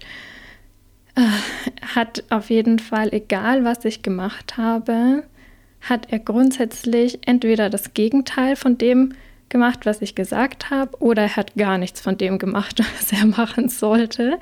äh, 1.15 1.21
hat 1.95 2.23
auf 2.29 2.49
jeden 2.49 2.79
Fall, 2.79 3.13
egal 3.13 3.63
was 3.63 3.85
ich 3.85 4.01
gemacht 4.03 4.57
habe, 4.57 5.23
hat 5.81 6.11
er 6.11 6.19
grundsätzlich 6.19 7.19
entweder 7.25 7.69
das 7.69 7.93
Gegenteil 7.93 8.55
von 8.55 8.77
dem 8.77 9.13
gemacht, 9.49 9.85
was 9.85 10.01
ich 10.01 10.15
gesagt 10.15 10.69
habe, 10.69 10.97
oder 11.01 11.23
er 11.23 11.35
hat 11.35 11.55
gar 11.55 11.77
nichts 11.77 12.01
von 12.01 12.17
dem 12.17 12.37
gemacht, 12.37 12.79
was 12.97 13.11
er 13.11 13.25
machen 13.25 13.69
sollte. 13.69 14.39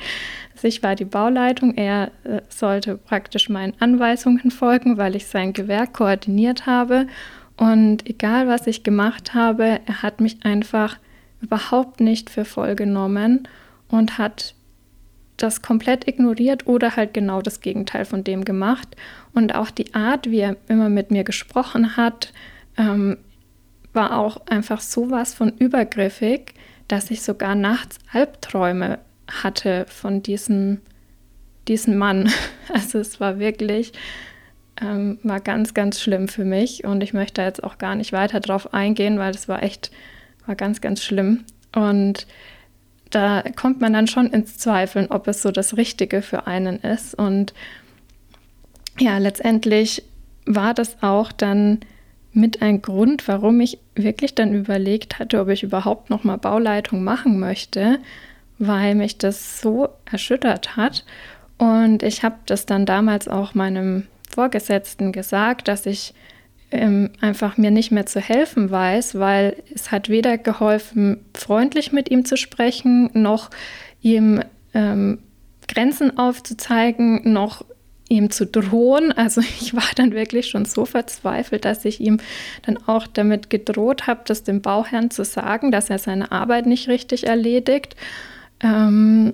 Ich 0.64 0.84
war 0.84 0.96
die 0.96 1.06
Bauleitung, 1.06 1.76
er 1.76 2.12
äh, 2.24 2.42
sollte 2.50 2.98
praktisch 2.98 3.50
meinen 3.50 3.74
Anweisungen 3.80 4.52
folgen, 4.52 4.98
weil 4.98 5.16
ich 5.16 5.28
sein 5.28 5.54
Gewerk 5.54 5.94
koordiniert 5.94 6.66
habe. 6.66 7.08
Und 7.58 8.08
egal, 8.10 8.48
was 8.48 8.68
ich 8.68 8.84
gemacht 8.84 9.34
habe, 9.34 9.80
er 9.86 10.02
hat 10.02 10.22
mich 10.22 10.44
einfach 10.44 10.98
überhaupt 11.42 12.00
nicht 12.00 12.30
für 12.30 12.46
voll 12.46 12.76
genommen 12.76 13.48
und 13.88 14.18
hat 14.18 14.56
das 15.38 15.62
komplett 15.62 16.08
ignoriert 16.08 16.68
oder 16.68 16.96
halt 16.96 17.14
genau 17.14 17.42
das 17.42 17.62
Gegenteil 17.62 18.06
von 18.06 18.24
dem 18.24 18.46
gemacht. 18.46 18.96
Und 19.34 19.54
auch 19.54 19.70
die 19.70 19.94
Art, 19.94 20.30
wie 20.32 20.40
er 20.40 20.56
immer 20.68 20.90
mit 20.90 21.12
mir 21.12 21.24
gesprochen 21.24 21.98
hat, 21.98 22.34
ähm, 22.78 23.18
war 23.94 24.18
auch 24.18 24.48
einfach 24.48 24.82
sowas 24.82 25.34
von 25.34 25.54
übergriffig, 25.58 26.54
dass 26.88 27.12
ich 27.12 27.22
sogar 27.22 27.56
nachts 27.56 27.98
Albträume 28.12 29.00
hatte 29.27 29.86
von 29.88 30.22
diesem, 30.22 30.82
diesem 31.67 31.98
Mann. 31.98 32.32
Also 32.74 32.98
es 32.98 33.20
war 33.20 33.38
wirklich, 33.38 33.94
ähm, 34.82 35.20
war 35.22 35.39
ganz, 35.39 35.75
ganz 35.75 36.01
schlimm 36.01 36.27
für 36.27 36.44
mich 36.44 36.84
und 36.84 37.03
ich 37.03 37.13
möchte 37.13 37.44
jetzt 37.44 37.63
auch 37.63 37.77
gar 37.77 37.94
nicht 37.94 38.12
weiter 38.12 38.39
drauf 38.39 38.74
eingehen, 38.74 39.20
weil 39.20 39.36
es 39.36 39.48
war 39.48 39.62
echt, 39.62 39.91
war 40.48 40.55
ganz, 40.55 40.82
ganz 40.82 41.03
schlimm. 41.03 41.46
Und 41.75 42.25
da 43.12 43.44
kommt 43.55 43.82
man 43.82 43.94
dann 43.94 44.08
schon 44.08 44.32
ins 44.32 44.58
Zweifeln, 44.58 45.08
ob 45.12 45.27
es 45.27 45.44
so 45.44 45.51
das 45.51 45.77
Richtige 45.77 46.24
für 46.24 46.48
einen 46.48 46.79
ist. 46.79 47.13
Und 47.13 47.53
ja, 49.00 49.20
letztendlich 49.20 50.03
war 50.46 50.74
das 50.74 51.01
auch 51.01 51.32
dann 51.32 51.79
mit 52.34 52.62
ein 52.62 52.82
Grund, 52.82 53.27
warum 53.27 53.62
ich 53.62 53.79
wirklich 53.96 54.36
dann 54.36 54.53
überlegt 54.53 55.20
hatte, 55.20 55.39
ob 55.39 55.50
ich 55.50 55.63
überhaupt 55.63 56.10
noch 56.10 56.24
mal 56.24 56.38
Bauleitung 56.38 57.03
machen 57.03 57.39
möchte, 57.39 58.00
weil 58.60 58.96
mich 58.96 59.18
das 59.18 59.62
so 59.62 59.90
erschüttert 60.10 60.76
hat. 60.78 61.06
Und 61.58 62.04
ich 62.04 62.24
habe 62.24 62.38
das 62.46 62.66
dann 62.66 62.86
damals 62.86 63.28
auch 63.28 63.54
meinem 63.54 64.08
Vorgesetzten 64.30 65.12
gesagt, 65.12 65.68
dass 65.68 65.86
ich 65.86 66.14
ähm, 66.72 67.12
einfach 67.22 67.58
mir 67.58 67.72
nicht 67.72 67.92
mehr 67.92 68.06
zu 68.06 68.20
helfen 68.20 68.70
weiß, 68.72 69.18
weil 69.20 69.56
es 69.74 69.92
hat 69.92 70.10
weder 70.10 70.38
geholfen, 70.38 71.24
freundlich 71.34 71.92
mit 71.92 72.10
ihm 72.12 72.26
zu 72.26 72.38
sprechen, 72.38 73.10
noch 73.14 73.50
ihm 74.02 74.42
ähm, 74.74 75.20
Grenzen 75.68 76.18
aufzuzeigen, 76.18 77.32
noch 77.32 77.64
ihm 78.10 78.30
zu 78.30 78.46
drohen. 78.46 79.12
Also 79.12 79.42
ich 79.62 79.74
war 79.74 79.84
dann 79.96 80.12
wirklich 80.12 80.48
schon 80.48 80.66
so 80.66 80.86
verzweifelt, 80.86 81.66
dass 81.66 81.86
ich 81.86 82.00
ihm 82.02 82.20
dann 82.64 82.78
auch 82.88 83.08
damit 83.08 83.50
gedroht 83.50 84.08
habe, 84.08 84.22
das 84.26 84.44
dem 84.44 84.62
Bauherrn 84.62 85.12
zu 85.12 85.24
sagen, 85.24 85.72
dass 85.72 85.90
er 85.90 86.00
seine 86.00 86.32
Arbeit 86.32 86.66
nicht 86.66 86.88
richtig 86.88 87.28
erledigt. 87.28 87.96
Ähm, 88.62 89.34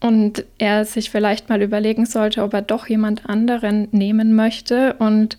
und 0.00 0.44
er 0.58 0.84
sich 0.84 1.10
vielleicht 1.10 1.48
mal 1.48 1.62
überlegen 1.62 2.06
sollte, 2.06 2.42
ob 2.42 2.54
er 2.54 2.62
doch 2.62 2.86
jemand 2.86 3.28
anderen 3.28 3.88
nehmen 3.92 4.34
möchte. 4.34 4.94
Und 4.98 5.38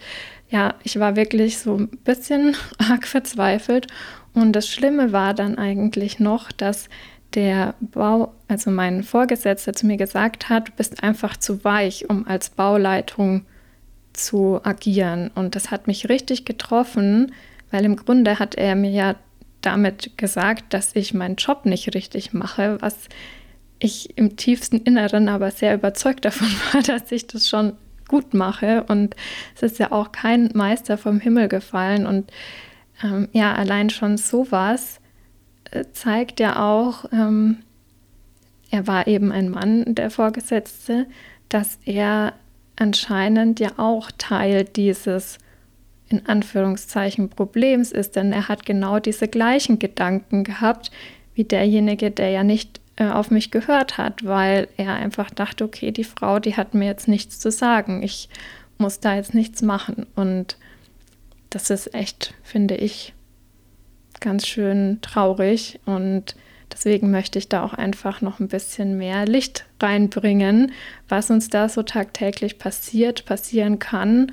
ja, 0.50 0.76
ich 0.84 1.00
war 1.00 1.16
wirklich 1.16 1.60
so 1.60 1.78
ein 1.78 1.90
bisschen 2.04 2.56
arg 2.78 3.06
verzweifelt. 3.08 3.88
Und 4.34 4.54
das 4.54 4.68
Schlimme 4.68 5.12
war 5.12 5.34
dann 5.34 5.58
eigentlich 5.58 6.20
noch, 6.20 6.52
dass 6.52 6.90
der 7.34 7.76
Bau, 7.80 8.34
also 8.48 8.72
mein 8.72 9.04
Vorgesetzter 9.04 9.74
zu 9.74 9.86
mir 9.86 9.98
gesagt 9.98 10.50
hat, 10.50 10.70
du 10.70 10.72
bist 10.74 11.04
einfach 11.04 11.38
zu 11.38 11.64
weich, 11.64 12.10
um 12.10 12.26
als 12.28 12.50
Bauleitung 12.50 13.46
zu 14.14 14.60
agieren. 14.64 15.32
Und 15.36 15.56
das 15.56 15.72
hat 15.72 15.88
mich 15.88 16.10
richtig 16.10 16.46
getroffen, 16.46 17.34
weil 17.70 17.86
im 17.86 17.96
Grunde 17.96 18.40
hat 18.40 18.56
er 18.56 18.76
mir 18.76 18.92
ja 18.92 19.16
damit 19.68 20.18
gesagt, 20.18 20.74
dass 20.74 20.96
ich 20.96 21.14
meinen 21.14 21.36
Job 21.36 21.66
nicht 21.66 21.94
richtig 21.94 22.34
mache, 22.34 22.78
was 22.80 23.10
ich 23.80 24.18
im 24.18 24.38
tiefsten 24.38 24.78
Inneren 24.78 25.30
aber 25.30 25.52
sehr 25.52 25.76
überzeugt 25.76 26.26
davon 26.26 26.48
war, 26.74 26.82
dass 26.82 27.12
ich 27.12 27.28
das 27.28 27.50
schon 27.50 27.74
gut 28.08 28.34
mache. 28.34 28.84
Und 28.88 29.16
es 29.56 29.64
ist 29.64 29.80
ja 29.80 29.92
auch 29.92 30.12
kein 30.14 30.50
Meister 30.54 30.98
vom 30.98 31.20
Himmel 31.20 31.50
gefallen. 31.50 32.08
Und 32.08 32.32
ähm, 33.04 33.28
ja, 33.34 33.54
allein 33.54 33.90
schon 33.90 34.18
sowas 34.18 35.00
äh, 35.72 35.84
zeigt 35.92 36.40
ja 36.40 36.66
auch, 36.66 37.06
ähm, 37.12 37.58
er 38.72 38.88
war 38.88 39.08
eben 39.08 39.32
ein 39.32 39.50
Mann, 39.50 39.96
der 39.96 40.10
Vorgesetzte, 40.10 41.06
dass 41.50 41.80
er 41.86 42.34
anscheinend 42.78 43.60
ja 43.60 43.72
auch 43.78 44.12
Teil 44.18 44.64
dieses 44.64 45.40
in 46.10 46.26
Anführungszeichen 46.26 47.30
Problems 47.30 47.92
ist, 47.92 48.16
denn 48.16 48.32
er 48.32 48.48
hat 48.48 48.66
genau 48.66 49.00
diese 49.00 49.28
gleichen 49.28 49.80
Gedanken 49.80 50.44
gehabt 50.44 50.92
wie 51.34 51.44
derjenige, 51.44 52.10
der 52.12 52.30
ja 52.30 52.44
nicht 52.44 52.82
äh, 52.96 53.08
auf 53.08 53.30
mich 53.30 53.52
gehört 53.52 53.98
hat, 53.98 54.26
weil 54.26 54.68
er 54.78 54.96
einfach 54.96 55.30
dachte, 55.30 55.64
okay, 55.64 55.92
die 55.92 56.04
Frau, 56.04 56.40
die 56.40 56.58
hat 56.58 56.74
mir 56.74 56.86
jetzt 56.86 57.08
nichts 57.08 57.40
zu 57.40 57.52
sagen, 57.52 58.02
ich 58.02 58.30
muss 58.78 59.00
da 59.00 59.16
jetzt 59.16 59.34
nichts 59.34 59.62
machen. 59.62 60.08
Und 60.16 60.58
das 61.50 61.70
ist 61.70 61.94
echt, 61.94 62.34
finde 62.44 62.76
ich, 62.76 63.14
ganz 64.20 64.48
schön 64.48 65.00
traurig 65.02 65.80
und 65.86 66.36
deswegen 66.74 67.12
möchte 67.12 67.40
ich 67.40 67.50
da 67.50 67.64
auch 67.64 67.74
einfach 67.74 68.22
noch 68.22 68.40
ein 68.40 68.48
bisschen 68.48 68.98
mehr 68.98 69.26
Licht 69.26 69.66
reinbringen, 69.82 70.72
was 71.08 71.30
uns 71.30 71.50
da 71.50 71.70
so 71.70 71.84
tagtäglich 71.84 72.58
passiert, 72.58 73.26
passieren 73.26 73.80
kann. 73.80 74.32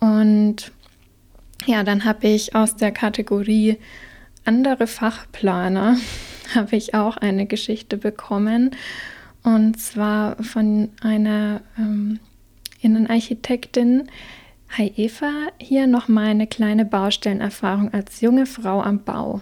Und 0.00 0.72
ja, 1.66 1.82
dann 1.84 2.04
habe 2.04 2.28
ich 2.28 2.54
aus 2.54 2.76
der 2.76 2.92
Kategorie 2.92 3.78
andere 4.44 4.86
Fachplaner 4.86 5.96
habe 6.54 6.76
ich 6.76 6.94
auch 6.94 7.16
eine 7.16 7.46
Geschichte 7.46 7.96
bekommen 7.96 8.70
und 9.42 9.78
zwar 9.80 10.42
von 10.42 10.90
einer 11.00 11.60
ähm, 11.78 12.18
Innenarchitektin. 12.80 14.08
Hi 14.76 14.92
Eva, 14.96 15.48
hier 15.58 15.86
noch 15.86 16.08
meine 16.08 16.46
kleine 16.46 16.84
Baustellenerfahrung 16.84 17.92
als 17.92 18.20
junge 18.20 18.46
Frau 18.46 18.82
am 18.82 19.04
Bau. 19.04 19.40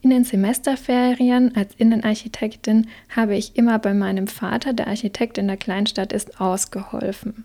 In 0.00 0.10
den 0.10 0.24
Semesterferien 0.24 1.54
als 1.54 1.74
Innenarchitektin 1.76 2.88
habe 3.14 3.36
ich 3.36 3.56
immer 3.56 3.78
bei 3.78 3.94
meinem 3.94 4.26
Vater, 4.26 4.72
der 4.72 4.88
Architekt 4.88 5.38
in 5.38 5.46
der 5.46 5.56
Kleinstadt 5.56 6.12
ist, 6.12 6.40
ausgeholfen. 6.40 7.44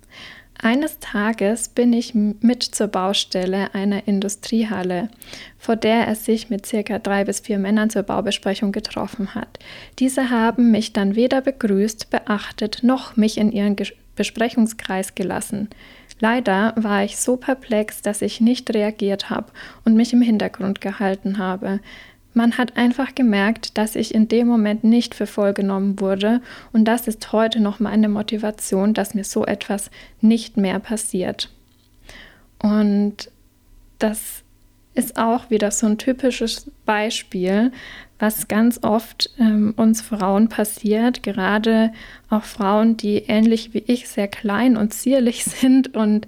Eines 0.62 0.98
Tages 1.00 1.70
bin 1.70 1.94
ich 1.94 2.16
mit 2.16 2.64
zur 2.64 2.88
Baustelle 2.88 3.74
einer 3.76 4.08
Industriehalle, 4.08 5.10
vor 5.58 5.76
der 5.76 6.08
er 6.08 6.16
sich 6.16 6.50
mit 6.50 6.66
circa 6.66 6.98
drei 6.98 7.26
bis 7.26 7.42
vier 7.42 7.60
Männern 7.60 7.92
zur 7.92 8.04
Baubesprechung 8.04 8.72
getroffen 8.72 9.36
hat. 9.36 9.60
Diese 10.00 10.32
haben 10.32 10.72
mich 10.72 10.94
dann 10.94 11.16
weder 11.16 11.42
begrüßt, 11.42 12.10
beachtet 12.10 12.80
noch 12.82 13.16
mich 13.16 13.38
in 13.38 13.52
ihren 13.52 13.76
Besprechungskreis 14.16 15.14
gelassen. 15.14 15.70
Leider 16.20 16.74
war 16.76 17.04
ich 17.04 17.18
so 17.18 17.38
perplex, 17.38 18.02
dass 18.02 18.24
ich 18.24 18.42
nicht 18.42 18.74
reagiert 18.74 19.30
habe 19.30 19.52
und 19.86 19.96
mich 19.96 20.14
im 20.14 20.22
Hintergrund 20.22 20.82
gehalten 20.82 21.38
habe. 21.38 21.80
Man 22.38 22.60
hat 22.60 22.78
einfach 22.78 23.16
gemerkt, 23.16 23.80
dass 23.80 23.96
ich 23.96 24.14
in 24.14 24.28
dem 24.28 24.46
Moment 24.46 24.84
nicht 24.84 25.16
für 25.16 25.26
voll 25.26 25.54
genommen 25.54 26.00
wurde 26.00 26.40
und 26.72 26.86
das 26.86 27.08
ist 27.08 27.32
heute 27.32 27.60
noch 27.60 27.80
meine 27.80 28.10
Motivation, 28.10 28.94
dass 28.94 29.16
mir 29.16 29.24
so 29.24 29.44
etwas 29.44 29.90
nicht 30.22 30.56
mehr 30.56 30.78
passiert. 30.78 31.50
Und 32.62 33.32
das 33.98 34.44
ist 34.94 35.18
auch 35.18 35.50
wieder 35.50 35.72
so 35.72 35.88
ein 35.88 35.98
typisches 35.98 36.70
Beispiel, 36.86 37.72
was 38.20 38.48
ganz 38.48 38.84
oft 38.84 39.32
ähm, 39.40 39.74
uns 39.76 40.02
Frauen 40.02 40.48
passiert, 40.48 41.24
gerade 41.24 41.92
auch 42.30 42.44
Frauen, 42.44 42.98
die 42.98 43.24
ähnlich 43.28 43.74
wie 43.74 43.84
ich 43.88 44.08
sehr 44.08 44.28
klein 44.28 44.78
und 44.78 44.94
zierlich 44.94 45.44
sind 45.44 45.96
und 45.96 46.28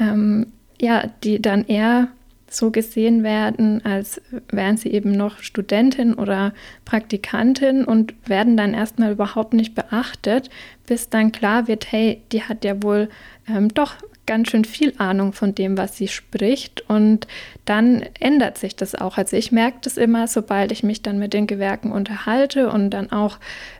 ähm, 0.00 0.46
ja, 0.80 1.10
die 1.22 1.42
dann 1.42 1.66
eher 1.66 2.08
so 2.52 2.70
gesehen 2.70 3.22
werden, 3.22 3.84
als 3.84 4.20
wären 4.50 4.76
sie 4.76 4.90
eben 4.90 5.12
noch 5.12 5.38
Studentin 5.38 6.14
oder 6.14 6.52
Praktikantin 6.84 7.84
und 7.84 8.14
werden 8.28 8.56
dann 8.56 8.74
erstmal 8.74 9.12
überhaupt 9.12 9.54
nicht 9.54 9.74
beachtet, 9.74 10.50
bis 10.86 11.08
dann 11.08 11.32
klar 11.32 11.68
wird, 11.68 11.90
hey, 11.90 12.22
die 12.32 12.42
hat 12.42 12.64
ja 12.64 12.82
wohl 12.82 13.08
ähm, 13.48 13.72
doch 13.72 13.96
ganz 14.26 14.50
schön 14.50 14.64
viel 14.64 14.94
Ahnung 14.98 15.32
von 15.32 15.54
dem, 15.54 15.76
was 15.76 15.96
sie 15.96 16.08
spricht. 16.08 16.88
Und 16.88 17.26
dann 17.64 18.04
ändert 18.20 18.58
sich 18.58 18.76
das 18.76 18.94
auch. 18.94 19.18
Also 19.18 19.36
ich 19.36 19.52
merke 19.52 19.78
das 19.82 19.96
immer, 19.96 20.28
sobald 20.28 20.72
ich 20.72 20.82
mich 20.82 21.02
dann 21.02 21.18
mit 21.18 21.32
den 21.32 21.46
Gewerken 21.46 21.90
unterhalte 21.90 22.70
und 22.70 22.90
dann 22.90 23.10
auch 23.10 23.38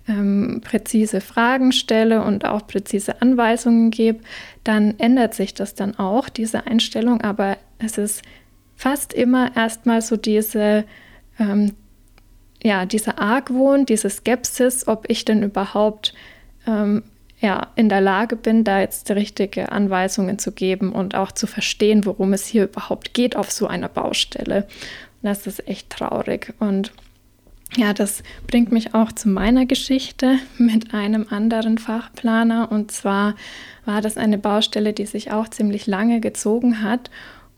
ähm, 0.09 0.61
präzise 0.65 1.21
Fragen 1.21 1.73
stelle 1.73 2.23
und 2.23 2.45
auch 2.45 2.67
präzise 2.67 3.23
Anweisungen 3.23 3.91
gebe, 3.91 4.21
dann 4.65 4.99
ändert 4.99 5.35
sich 5.35 5.55
das 5.55 5.75
dann 5.75 5.99
auch, 5.99 6.29
diese 6.29 6.67
Einstellung. 6.67 7.21
Aber 7.21 7.57
es 7.79 7.99
ist 7.99 8.23
fast 8.83 9.13
immer 9.13 9.55
erstmal 9.57 10.03
so 10.03 10.17
diese, 10.17 10.85
ähm, 11.39 11.77
ja, 12.65 12.85
diese 12.85 13.19
Argwohn, 13.19 13.87
diese 13.87 14.11
Skepsis, 14.11 14.89
ob 14.89 15.05
ich 15.09 15.25
denn 15.25 15.45
überhaupt 15.45 16.15
ähm, 16.67 17.05
ja, 17.39 17.69
in 17.77 17.89
der 17.89 18.01
Lage 18.01 18.35
bin, 18.35 18.65
da 18.65 18.81
jetzt 18.81 19.09
die 19.09 19.13
richtige 19.13 19.71
Anweisungen 19.71 20.41
zu 20.41 20.51
geben 20.51 20.91
und 20.91 21.15
auch 21.15 21.31
zu 21.31 21.47
verstehen, 21.47 22.05
worum 22.07 22.33
es 22.33 22.45
hier 22.47 22.65
überhaupt 22.65 23.15
geht 23.15 23.37
auf 23.37 23.53
so 23.53 23.69
einer 23.69 23.89
Baustelle. 23.89 24.67
Das 25.23 25.47
ist 25.47 25.69
echt 25.69 25.91
traurig. 25.91 26.53
Und 26.59 26.93
ja, 27.77 27.93
das 27.93 28.25
bringt 28.49 28.73
mich 28.73 28.95
auch 28.95 29.13
zu 29.13 29.29
meiner 29.29 29.65
Geschichte 29.65 30.41
mit 30.59 30.93
einem 30.93 31.29
anderen 31.31 31.79
Fachplaner. 31.79 32.73
Und 32.73 32.91
zwar 32.91 33.37
war 33.85 34.01
das 34.01 34.17
eine 34.17 34.39
Baustelle, 34.39 34.93
die 34.93 35.07
sich 35.07 35.31
auch 35.31 35.47
ziemlich 35.47 35.87
lange 35.87 36.19
gezogen 36.19 36.83
hat. 36.83 37.11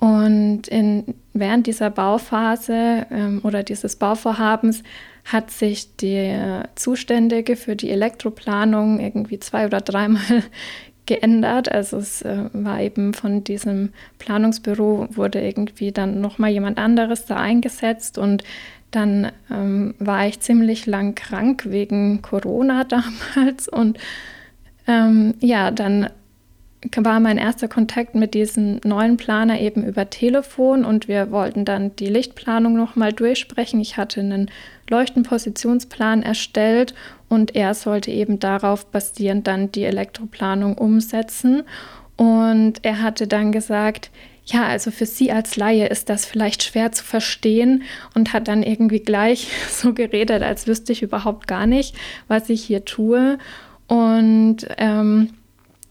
Und 0.05 0.69
in, 0.69 1.15
während 1.33 1.67
dieser 1.67 1.89
Bauphase 1.89 3.07
ähm, 3.11 3.41
oder 3.43 3.63
dieses 3.63 3.97
Bauvorhabens 3.97 4.83
hat 5.25 5.51
sich 5.51 5.97
der 5.97 6.69
Zuständige 6.75 7.57
für 7.57 7.75
die 7.75 7.89
Elektroplanung 7.89 9.01
irgendwie 9.01 9.39
zwei 9.39 9.65
oder 9.65 9.81
dreimal 9.81 10.43
geändert. 11.07 11.73
Also 11.73 11.97
es 11.97 12.21
äh, 12.21 12.51
war 12.53 12.83
eben 12.83 13.15
von 13.15 13.45
diesem 13.45 13.95
Planungsbüro 14.19 15.09
wurde 15.11 15.41
irgendwie 15.41 15.91
dann 15.91 16.21
nochmal 16.21 16.51
jemand 16.51 16.77
anderes 16.77 17.25
da 17.25 17.37
eingesetzt 17.37 18.19
und 18.19 18.45
dann 18.91 19.33
ähm, 19.51 19.95
war 20.01 20.27
ich 20.27 20.41
ziemlich 20.41 20.85
lang 20.85 21.15
krank 21.15 21.65
wegen 21.71 22.21
Corona 22.21 22.85
damals 23.35 23.69
und 23.69 23.97
ähm, 24.87 25.33
ja, 25.41 25.71
dann 25.71 26.11
war 26.97 27.21
mein 27.21 27.39
erster 27.39 27.69
Kontakt 27.69 28.15
mit 28.15 28.35
diesem 28.35 28.81
neuen 28.85 29.17
Planer 29.17 29.61
eben 29.61 29.85
über 29.85 30.11
Telefon 30.11 30.85
und 30.85 31.09
wir 31.09 31.31
wollten 31.31 31.65
dann 31.65 31.97
die 31.97 32.09
Lichtplanung 32.09 32.75
nochmal 32.75 33.13
durchsprechen. 33.13 33.81
Ich 33.81 33.97
hatte 33.97 34.21
einen 34.21 34.51
Leuchtenpositionsplan 34.91 36.23
erstellt 36.23 36.95
und 37.29 37.55
er 37.55 37.75
sollte 37.75 38.11
eben 38.11 38.39
darauf 38.39 38.87
basierend 38.87 39.47
dann 39.47 39.73
die 39.73 39.85
Elektroplanung 39.85 40.77
umsetzen. 40.77 41.63
Und 42.17 42.85
er 42.85 43.03
hatte 43.03 43.27
dann 43.27 43.51
gesagt, 43.51 44.11
ja, 44.47 44.67
also 44.67 44.91
für 44.91 45.07
Sie 45.07 45.33
als 45.33 45.57
Laie 45.57 45.87
ist 45.87 46.11
das 46.11 46.27
vielleicht 46.27 46.63
schwer 46.63 46.93
zu 46.93 47.03
verstehen 47.03 47.83
und 48.15 48.33
hat 48.33 48.47
dann 48.47 48.63
irgendwie 48.63 49.01
gleich 49.01 49.49
so 49.71 49.95
geredet, 49.95 50.43
als 50.43 50.67
wüsste 50.67 50.93
ich 50.93 51.03
überhaupt 51.03 51.47
gar 51.47 51.67
nicht, 51.67 51.97
was 52.29 52.51
ich 52.51 52.63
hier 52.63 52.85
tue. 52.85 53.39
Und 53.87 54.67
ähm, 54.79 55.31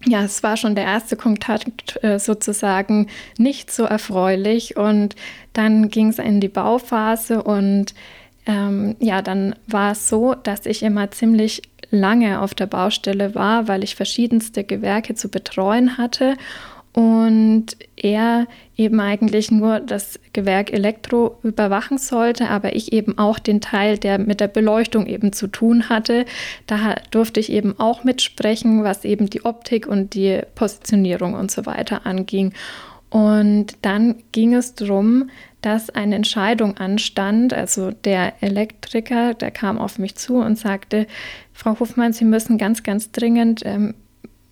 ja, 0.05 0.23
es 0.23 0.43
war 0.43 0.57
schon 0.57 0.75
der 0.75 0.85
erste 0.85 1.15
Kontakt 1.15 2.03
äh, 2.03 2.19
sozusagen 2.19 3.07
nicht 3.37 3.71
so 3.71 3.83
erfreulich. 3.83 4.77
Und 4.77 5.15
dann 5.53 5.89
ging 5.89 6.09
es 6.09 6.19
in 6.19 6.41
die 6.41 6.49
Bauphase 6.49 7.43
und 7.43 7.93
ähm, 8.45 8.95
ja, 8.99 9.21
dann 9.21 9.55
war 9.67 9.93
es 9.93 10.09
so, 10.09 10.35
dass 10.35 10.65
ich 10.65 10.83
immer 10.83 11.11
ziemlich 11.11 11.61
lange 11.91 12.41
auf 12.41 12.53
der 12.53 12.65
Baustelle 12.65 13.35
war, 13.35 13.67
weil 13.67 13.83
ich 13.83 13.95
verschiedenste 13.95 14.63
Gewerke 14.63 15.15
zu 15.15 15.29
betreuen 15.29 15.97
hatte. 15.97 16.35
Und 16.91 17.77
er 17.95 18.47
eben 18.75 18.99
eigentlich 18.99 19.51
nur 19.51 19.79
das 19.79 20.19
Gewerk 20.33 20.73
Elektro 20.73 21.37
überwachen 21.43 21.97
sollte, 21.97 22.49
aber 22.49 22.75
ich 22.75 22.91
eben 22.91 23.17
auch 23.17 23.39
den 23.39 23.61
Teil, 23.61 23.97
der 23.97 24.17
mit 24.17 24.39
der 24.39 24.47
Beleuchtung 24.47 25.05
eben 25.05 25.31
zu 25.31 25.47
tun 25.47 25.89
hatte. 25.89 26.25
Da 26.65 26.95
durfte 27.11 27.39
ich 27.39 27.51
eben 27.51 27.79
auch 27.79 28.03
mitsprechen, 28.03 28.83
was 28.83 29.05
eben 29.05 29.29
die 29.29 29.45
Optik 29.45 29.87
und 29.87 30.15
die 30.15 30.41
Positionierung 30.55 31.35
und 31.35 31.51
so 31.51 31.65
weiter 31.65 32.05
anging. 32.05 32.53
Und 33.09 33.77
dann 33.83 34.15
ging 34.31 34.55
es 34.55 34.73
darum, 34.73 35.29
dass 35.61 35.91
eine 35.91 36.15
Entscheidung 36.15 36.77
anstand. 36.77 37.53
Also 37.53 37.91
der 37.91 38.33
Elektriker, 38.41 39.35
der 39.35 39.51
kam 39.51 39.77
auf 39.77 39.99
mich 39.99 40.15
zu 40.15 40.37
und 40.37 40.57
sagte, 40.57 41.05
Frau 41.53 41.79
Hofmann, 41.79 42.13
Sie 42.13 42.25
müssen 42.25 42.57
ganz, 42.57 42.81
ganz 42.81 43.11
dringend 43.11 43.61
ähm, 43.65 43.93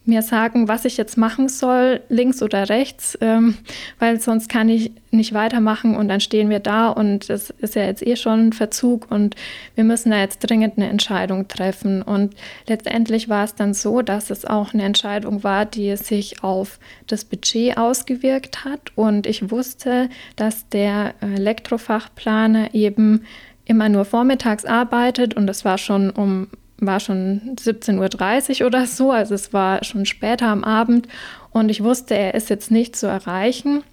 mir 0.04 0.24
sagen, 0.24 0.68
was 0.68 0.86
ich 0.86 0.98
jetzt 0.98 1.16
machen 1.16 1.48
soll, 1.48 2.02
links 2.10 2.42
oder 2.42 2.70
rechts, 2.70 3.18
ähm, 3.22 3.56
weil 4.00 4.20
sonst 4.20 4.50
kann 4.50 4.68
ich 4.68 4.92
nicht 5.12 5.34
weitermachen 5.34 5.96
und 5.96 6.08
dann 6.08 6.22
stehen 6.22 6.50
wir 6.50 6.60
da 6.60 6.90
und 6.90 7.30
es 7.30 7.52
ist 7.52 7.76
ja 7.76 7.84
jetzt 7.84 8.06
eh 8.06 8.16
schon 8.16 8.48
ein 8.48 8.54
Verzug 8.54 9.12
und 9.12 9.36
wir 9.76 9.84
müssen 9.84 10.10
da 10.10 10.20
jetzt 10.20 10.40
dringend 10.40 10.78
eine 10.78 10.90
Entscheidung 10.90 11.48
treffen. 11.48 12.02
Und 12.02 12.34
letztendlich 12.68 13.30
war 13.30 13.44
es 13.44 13.54
dann 13.54 13.76
so, 13.76 14.02
dass 14.02 14.32
es 14.32 14.46
auch 14.46 14.74
eine 14.74 14.84
Entscheidung 14.84 15.44
war, 15.44 15.66
die 15.66 15.96
sich 15.98 16.44
auf 16.44 16.80
das 17.06 17.24
Budget 17.24 17.78
ausgewirkt 17.78 18.66
hat 18.66 18.92
und 18.96 19.28
ich 19.28 19.52
wusste, 19.52 20.10
dass 20.36 20.68
der 20.70 21.14
Elektrofachplaner 21.22 22.74
eben 22.74 23.26
immer 23.66 23.88
nur 23.88 24.06
vormittags 24.06 24.66
arbeitet 24.66 25.36
und 25.36 25.48
es 25.48 25.64
war 25.64 25.78
schon 25.78 26.10
um 26.10 26.48
war 26.82 27.00
schon 27.00 27.56
17.30 27.56 28.62
Uhr 28.62 28.68
oder 28.68 28.86
so, 28.86 29.12
also 29.12 29.34
es 29.36 29.54
war 29.54 29.84
schon 29.84 30.06
später 30.06 30.48
am 30.48 30.64
Abend 30.64 31.08
und 31.52 31.70
ich 31.70 31.84
wusste, 31.84 32.16
er 32.16 32.34
ist 32.34 32.50
jetzt 32.50 32.72
nicht 32.72 32.96
zu 32.96 33.08
erreichen 33.08 33.84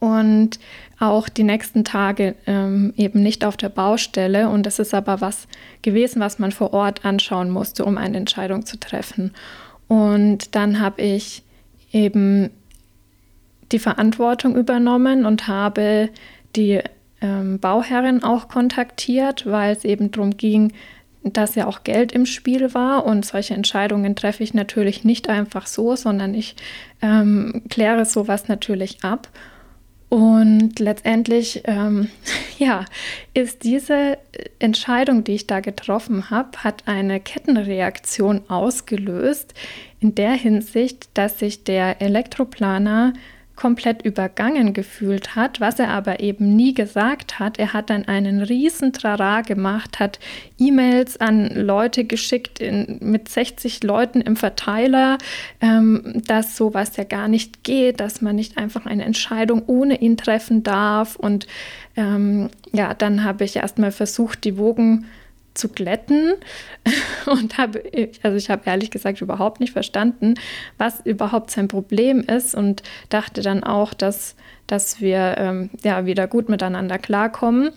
und 0.00 0.58
auch 0.98 1.28
die 1.28 1.44
nächsten 1.44 1.84
Tage 1.84 2.34
ähm, 2.46 2.92
eben 2.96 3.22
nicht 3.22 3.44
auf 3.44 3.56
der 3.56 3.68
Baustelle. 3.68 4.48
Und 4.48 4.64
das 4.64 4.78
ist 4.78 4.94
aber 4.94 5.20
was 5.20 5.46
gewesen, 5.82 6.20
was 6.20 6.38
man 6.38 6.52
vor 6.52 6.72
Ort 6.72 7.04
anschauen 7.04 7.50
musste, 7.50 7.84
um 7.84 7.98
eine 7.98 8.16
Entscheidung 8.16 8.66
zu 8.66 8.78
treffen. 8.80 9.32
Und 9.88 10.54
dann 10.54 10.80
habe 10.80 11.02
ich 11.02 11.42
eben 11.92 12.50
die 13.72 13.78
Verantwortung 13.78 14.56
übernommen 14.56 15.26
und 15.26 15.48
habe 15.48 16.08
die 16.56 16.80
ähm, 17.20 17.58
Bauherrin 17.58 18.22
auch 18.22 18.48
kontaktiert, 18.48 19.46
weil 19.46 19.76
es 19.76 19.84
eben 19.84 20.10
darum 20.10 20.36
ging, 20.36 20.72
dass 21.22 21.54
ja 21.54 21.66
auch 21.66 21.84
Geld 21.84 22.12
im 22.12 22.26
Spiel 22.26 22.72
war 22.72 23.04
und 23.04 23.26
solche 23.26 23.54
Entscheidungen 23.54 24.16
treffe 24.16 24.42
ich 24.42 24.54
natürlich 24.54 25.04
nicht 25.04 25.28
einfach 25.28 25.66
so, 25.66 25.94
sondern 25.96 26.34
ich 26.34 26.56
ähm, 27.02 27.62
kläre 27.68 28.04
sowas 28.04 28.48
natürlich 28.48 29.04
ab. 29.04 29.28
Und 30.08 30.80
letztendlich, 30.80 31.62
ähm, 31.66 32.08
ja, 32.58 32.84
ist 33.32 33.62
diese 33.62 34.18
Entscheidung, 34.58 35.22
die 35.22 35.34
ich 35.34 35.46
da 35.46 35.60
getroffen 35.60 36.30
habe, 36.30 36.58
hat 36.58 36.88
eine 36.88 37.20
Kettenreaktion 37.20 38.42
ausgelöst 38.48 39.54
in 40.00 40.14
der 40.14 40.32
Hinsicht, 40.32 41.10
dass 41.14 41.38
sich 41.38 41.64
der 41.64 42.02
Elektroplaner 42.02 43.12
komplett 43.60 44.00
übergangen 44.06 44.72
gefühlt 44.72 45.36
hat, 45.36 45.60
was 45.60 45.78
er 45.78 45.88
aber 45.88 46.20
eben 46.20 46.56
nie 46.56 46.72
gesagt 46.72 47.38
hat. 47.38 47.58
Er 47.58 47.74
hat 47.74 47.90
dann 47.90 48.06
einen 48.06 48.40
riesen 48.40 48.94
Trara 48.94 49.42
gemacht, 49.42 50.00
hat 50.00 50.18
E-Mails 50.58 51.20
an 51.20 51.54
Leute 51.54 52.04
geschickt 52.04 52.58
in, 52.58 52.98
mit 53.02 53.28
60 53.28 53.82
Leuten 53.82 54.22
im 54.22 54.36
Verteiler, 54.36 55.18
ähm, 55.60 56.22
dass 56.26 56.56
sowas 56.56 56.96
ja 56.96 57.04
gar 57.04 57.28
nicht 57.28 57.62
geht, 57.62 58.00
dass 58.00 58.22
man 58.22 58.34
nicht 58.34 58.56
einfach 58.56 58.86
eine 58.86 59.04
Entscheidung 59.04 59.62
ohne 59.66 60.00
ihn 60.00 60.16
treffen 60.16 60.62
darf. 60.62 61.16
Und 61.16 61.46
ähm, 61.96 62.48
ja, 62.72 62.94
dann 62.94 63.24
habe 63.24 63.44
ich 63.44 63.56
erstmal 63.56 63.92
versucht, 63.92 64.44
die 64.44 64.56
Wogen 64.56 65.04
zu 65.54 65.68
glätten 65.68 66.34
und 67.26 67.58
habe, 67.58 67.82
also 68.22 68.36
ich 68.36 68.50
habe 68.50 68.62
ehrlich 68.66 68.90
gesagt 68.90 69.20
überhaupt 69.20 69.60
nicht 69.60 69.72
verstanden, 69.72 70.34
was 70.78 71.00
überhaupt 71.04 71.50
sein 71.50 71.68
Problem 71.68 72.20
ist 72.20 72.54
und 72.54 72.82
dachte 73.08 73.42
dann 73.42 73.64
auch, 73.64 73.94
dass, 73.94 74.36
dass 74.66 75.00
wir 75.00 75.36
ähm, 75.38 75.70
ja 75.82 76.06
wieder 76.06 76.26
gut 76.26 76.48
miteinander 76.48 76.98
klarkommen. 76.98 77.70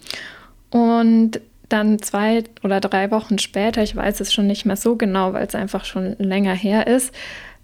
Und 0.69 1.39
dann 1.69 1.99
zwei 1.99 2.43
oder 2.63 2.79
drei 2.79 3.09
Wochen 3.12 3.39
später, 3.39 3.81
ich 3.81 3.95
weiß 3.95 4.19
es 4.19 4.33
schon 4.33 4.47
nicht 4.47 4.65
mehr 4.65 4.75
so 4.75 4.95
genau, 4.95 5.33
weil 5.33 5.47
es 5.47 5.55
einfach 5.55 5.86
schon 5.86 6.15
länger 6.19 6.53
her 6.53 6.88
ist, 6.88 7.13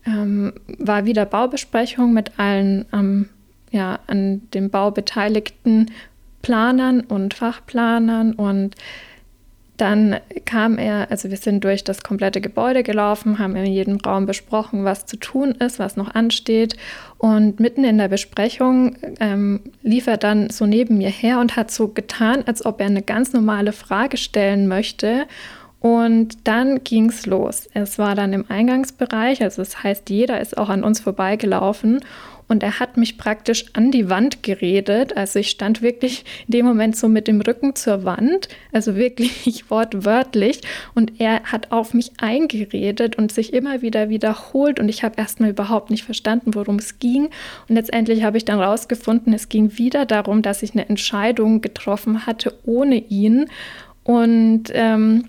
ähm, 0.06 0.54
war 0.78 1.06
wieder 1.06 1.26
Baubesprechung 1.26 2.14
mit 2.14 2.40
allen 2.40 2.86
ähm, 2.94 3.30
ja, 3.72 4.00
an 4.08 4.42
dem 4.54 4.70
Bau 4.70 4.92
beteiligten 4.92 5.92
Planern 6.42 7.02
und 7.02 7.34
Fachplanern 7.34 8.34
und 8.34 8.76
dann 9.82 10.18
kam 10.46 10.78
er, 10.78 11.10
also 11.10 11.30
wir 11.30 11.38
sind 11.38 11.64
durch 11.64 11.84
das 11.84 12.04
komplette 12.04 12.42
Gebäude 12.42 12.84
gelaufen, 12.84 13.40
haben 13.40 13.56
in 13.56 13.66
jedem 13.66 13.98
Raum 13.98 14.26
besprochen, 14.26 14.84
was 14.84 15.06
zu 15.06 15.18
tun 15.18 15.52
ist, 15.52 15.80
was 15.80 15.96
noch 15.96 16.14
ansteht. 16.14 16.76
Und 17.18 17.60
mitten 17.60 17.84
in 17.84 17.98
der 17.98 18.08
Besprechung 18.08 18.98
ähm, 19.20 19.62
lief 19.82 20.08
er 20.08 20.18
dann 20.18 20.50
so 20.50 20.66
neben 20.66 20.98
mir 20.98 21.10
her 21.10 21.40
und 21.40 21.56
hat 21.56 21.72
so 21.72 21.88
getan, 21.88 22.44
als 22.46 22.66
ob 22.66 22.80
er 22.82 22.88
eine 22.88 23.02
ganz 23.02 23.34
normale 23.34 23.72
Frage 23.72 24.18
stellen 24.18 24.68
möchte. 24.68 25.26
Und 25.80 26.48
dann 26.48 26.84
ging 26.84 27.10
es 27.10 27.26
los. 27.26 27.70
Es 27.74 27.98
war 27.98 28.14
dann 28.16 28.34
im 28.34 28.46
Eingangsbereich, 28.50 29.42
also 29.42 29.62
das 29.62 29.82
heißt, 29.82 30.10
jeder 30.10 30.42
ist 30.42 30.58
auch 30.58 30.70
an 30.70 30.84
uns 30.84 31.00
vorbeigelaufen 31.00 32.02
und 32.50 32.64
er 32.64 32.80
hat 32.80 32.98
mich 32.98 33.18
praktisch 33.18 33.66
an 33.74 33.92
die 33.92 34.10
Wand 34.10 34.42
geredet. 34.42 35.16
Also 35.16 35.38
ich 35.38 35.52
stand 35.52 35.84
wirklich 35.84 36.26
in 36.48 36.54
dem 36.54 36.66
Moment 36.66 36.98
so 36.98 37.08
mit 37.08 37.28
dem 37.28 37.42
Rücken 37.42 37.76
zur 37.76 38.04
Wand, 38.04 38.50
also 38.74 38.96
wirklich 38.96 39.66
wortwörtlich. 39.70 40.62
Und 40.96 41.22
er 41.22 41.44
hat 41.44 41.72
auf 41.72 41.94
mich 41.94 42.12
eingeredet 42.18 43.18
und 43.18 43.32
sich 43.32 43.54
immer 43.54 43.84
wieder 43.84 44.10
wiederholt. 44.10 44.80
Und 44.80 44.90
ich 44.90 45.04
habe 45.04 45.16
erstmal 45.18 45.52
überhaupt 45.52 45.92
nicht 45.92 46.04
verstanden, 46.04 46.56
worum 46.56 46.78
es 46.78 46.98
ging. 46.98 47.30
Und 47.68 47.76
letztendlich 47.76 48.24
habe 48.24 48.38
ich 48.38 48.46
dann 48.46 48.60
rausgefunden, 48.60 49.32
es 49.32 49.48
ging 49.48 49.78
wieder 49.78 50.08
darum, 50.08 50.42
dass 50.42 50.64
ich 50.64 50.74
eine 50.74 50.90
Entscheidung 50.90 51.62
getroffen 51.62 52.26
hatte 52.26 52.58
ohne 52.66 52.96
ihn. 52.96 53.46
Und 54.04 54.72
ähm, 54.74 55.26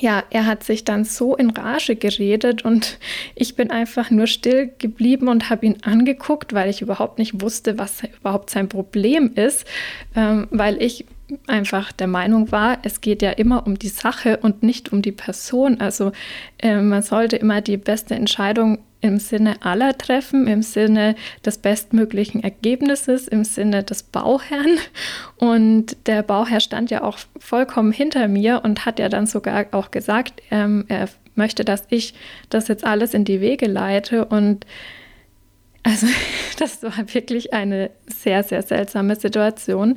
ja, 0.00 0.24
er 0.30 0.46
hat 0.46 0.64
sich 0.64 0.84
dann 0.84 1.04
so 1.04 1.36
in 1.36 1.50
Rage 1.50 1.94
geredet 1.94 2.64
und 2.64 2.98
ich 3.34 3.54
bin 3.54 3.70
einfach 3.70 4.10
nur 4.10 4.26
still 4.26 4.70
geblieben 4.78 5.28
und 5.28 5.50
habe 5.50 5.66
ihn 5.66 5.76
angeguckt, 5.82 6.54
weil 6.54 6.70
ich 6.70 6.80
überhaupt 6.80 7.18
nicht 7.18 7.42
wusste, 7.42 7.78
was 7.78 8.02
überhaupt 8.20 8.50
sein 8.50 8.68
Problem 8.68 9.32
ist, 9.34 9.66
ähm, 10.16 10.48
weil 10.50 10.82
ich 10.82 11.04
einfach 11.46 11.92
der 11.92 12.06
Meinung 12.06 12.50
war, 12.50 12.78
es 12.82 13.00
geht 13.00 13.22
ja 13.22 13.30
immer 13.30 13.66
um 13.66 13.78
die 13.78 13.88
Sache 13.88 14.38
und 14.38 14.62
nicht 14.62 14.92
um 14.92 15.02
die 15.02 15.12
Person. 15.12 15.80
Also 15.80 16.12
äh, 16.58 16.80
man 16.80 17.02
sollte 17.02 17.36
immer 17.36 17.60
die 17.60 17.76
beste 17.76 18.14
Entscheidung 18.14 18.78
im 19.00 19.18
Sinne 19.18 19.62
aller 19.62 19.96
treffen, 19.96 20.46
im 20.46 20.62
Sinne 20.62 21.14
des 21.44 21.58
bestmöglichen 21.58 22.42
Ergebnisses, 22.42 23.28
im 23.28 23.44
Sinne 23.44 23.82
des 23.82 24.02
Bauherrn. 24.02 24.78
Und 25.36 25.96
der 26.06 26.22
Bauherr 26.22 26.60
stand 26.60 26.90
ja 26.90 27.02
auch 27.02 27.18
vollkommen 27.38 27.92
hinter 27.92 28.28
mir 28.28 28.60
und 28.64 28.84
hat 28.84 28.98
ja 28.98 29.08
dann 29.08 29.26
sogar 29.26 29.66
auch 29.72 29.90
gesagt, 29.90 30.42
ähm, 30.50 30.84
er 30.88 31.08
möchte, 31.34 31.64
dass 31.64 31.84
ich 31.88 32.14
das 32.50 32.68
jetzt 32.68 32.84
alles 32.84 33.14
in 33.14 33.24
die 33.24 33.40
Wege 33.40 33.66
leite. 33.66 34.26
Und 34.26 34.66
also 35.82 36.06
das 36.58 36.82
war 36.82 37.12
wirklich 37.14 37.52
eine 37.52 37.90
sehr, 38.06 38.42
sehr 38.42 38.62
seltsame 38.62 39.16
Situation. 39.16 39.96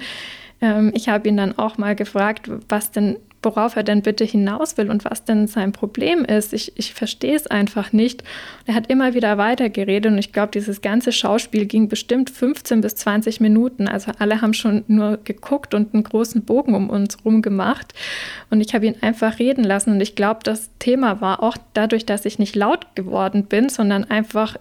Ähm, 0.62 0.92
ich 0.96 1.10
habe 1.10 1.28
ihn 1.28 1.38
dann 1.38 1.58
auch 1.58 1.78
mal 1.78 1.96
gefragt, 1.96 2.50
was 2.70 2.92
denn 2.92 3.18
worauf 3.44 3.76
er 3.76 3.84
denn 3.84 4.02
bitte 4.02 4.24
hinaus 4.24 4.78
will 4.78 4.90
und 4.90 5.06
was 5.06 5.24
denn 5.24 5.48
sein 5.48 5.72
Problem 5.72 6.26
ist. 6.26 6.54
Ich, 6.54 6.78
ich 6.78 6.94
verstehe 6.94 7.36
es 7.36 7.48
einfach 7.48 7.94
nicht. 7.94 8.24
Er 8.66 8.76
hat 8.76 8.88
immer 8.88 9.14
wieder 9.14 9.38
weitergeredet 9.38 10.12
und 10.12 10.18
ich 10.18 10.32
glaube, 10.32 10.52
dieses 10.52 10.82
ganze 10.82 11.12
Schauspiel 11.12 11.66
ging 11.66 11.88
bestimmt 11.88 12.30
15 12.30 12.82
bis 12.82 12.96
20 12.96 13.40
Minuten. 13.40 13.88
Also 13.88 14.12
alle 14.20 14.42
haben 14.42 14.54
schon 14.54 14.84
nur 14.88 15.18
geguckt 15.24 15.74
und 15.74 15.94
einen 15.94 16.04
großen 16.04 16.44
Bogen 16.44 16.76
um 16.76 16.90
uns 16.90 17.18
herum 17.18 17.42
gemacht. 17.42 17.94
Und 18.50 18.62
ich 18.62 18.74
habe 18.74 18.86
ihn 18.86 18.96
einfach 19.02 19.40
reden 19.40 19.64
lassen. 19.64 19.92
Und 19.92 20.02
ich 20.02 20.16
glaube, 20.16 20.42
das 20.44 20.70
Thema 20.80 21.22
war 21.22 21.44
auch 21.44 21.58
dadurch, 21.74 22.06
dass 22.06 22.26
ich 22.26 22.40
nicht 22.40 22.56
laut 22.56 22.96
geworden 22.96 23.46
bin, 23.46 23.70
sondern 23.70 24.04
einfach, 24.06 24.58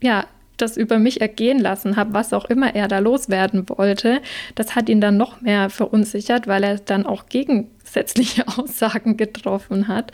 ja, 0.00 0.24
das 0.58 0.76
über 0.76 0.98
mich 0.98 1.20
ergehen 1.20 1.58
lassen 1.58 1.96
habe, 1.96 2.12
was 2.12 2.32
auch 2.32 2.44
immer 2.46 2.74
er 2.74 2.88
da 2.88 2.98
loswerden 2.98 3.68
wollte, 3.68 4.20
das 4.54 4.74
hat 4.74 4.88
ihn 4.88 5.00
dann 5.00 5.16
noch 5.16 5.40
mehr 5.40 5.70
verunsichert, 5.70 6.46
weil 6.46 6.64
er 6.64 6.78
dann 6.78 7.06
auch 7.06 7.26
gegensätzliche 7.26 8.46
Aussagen 8.58 9.16
getroffen 9.16 9.88
hat. 9.88 10.12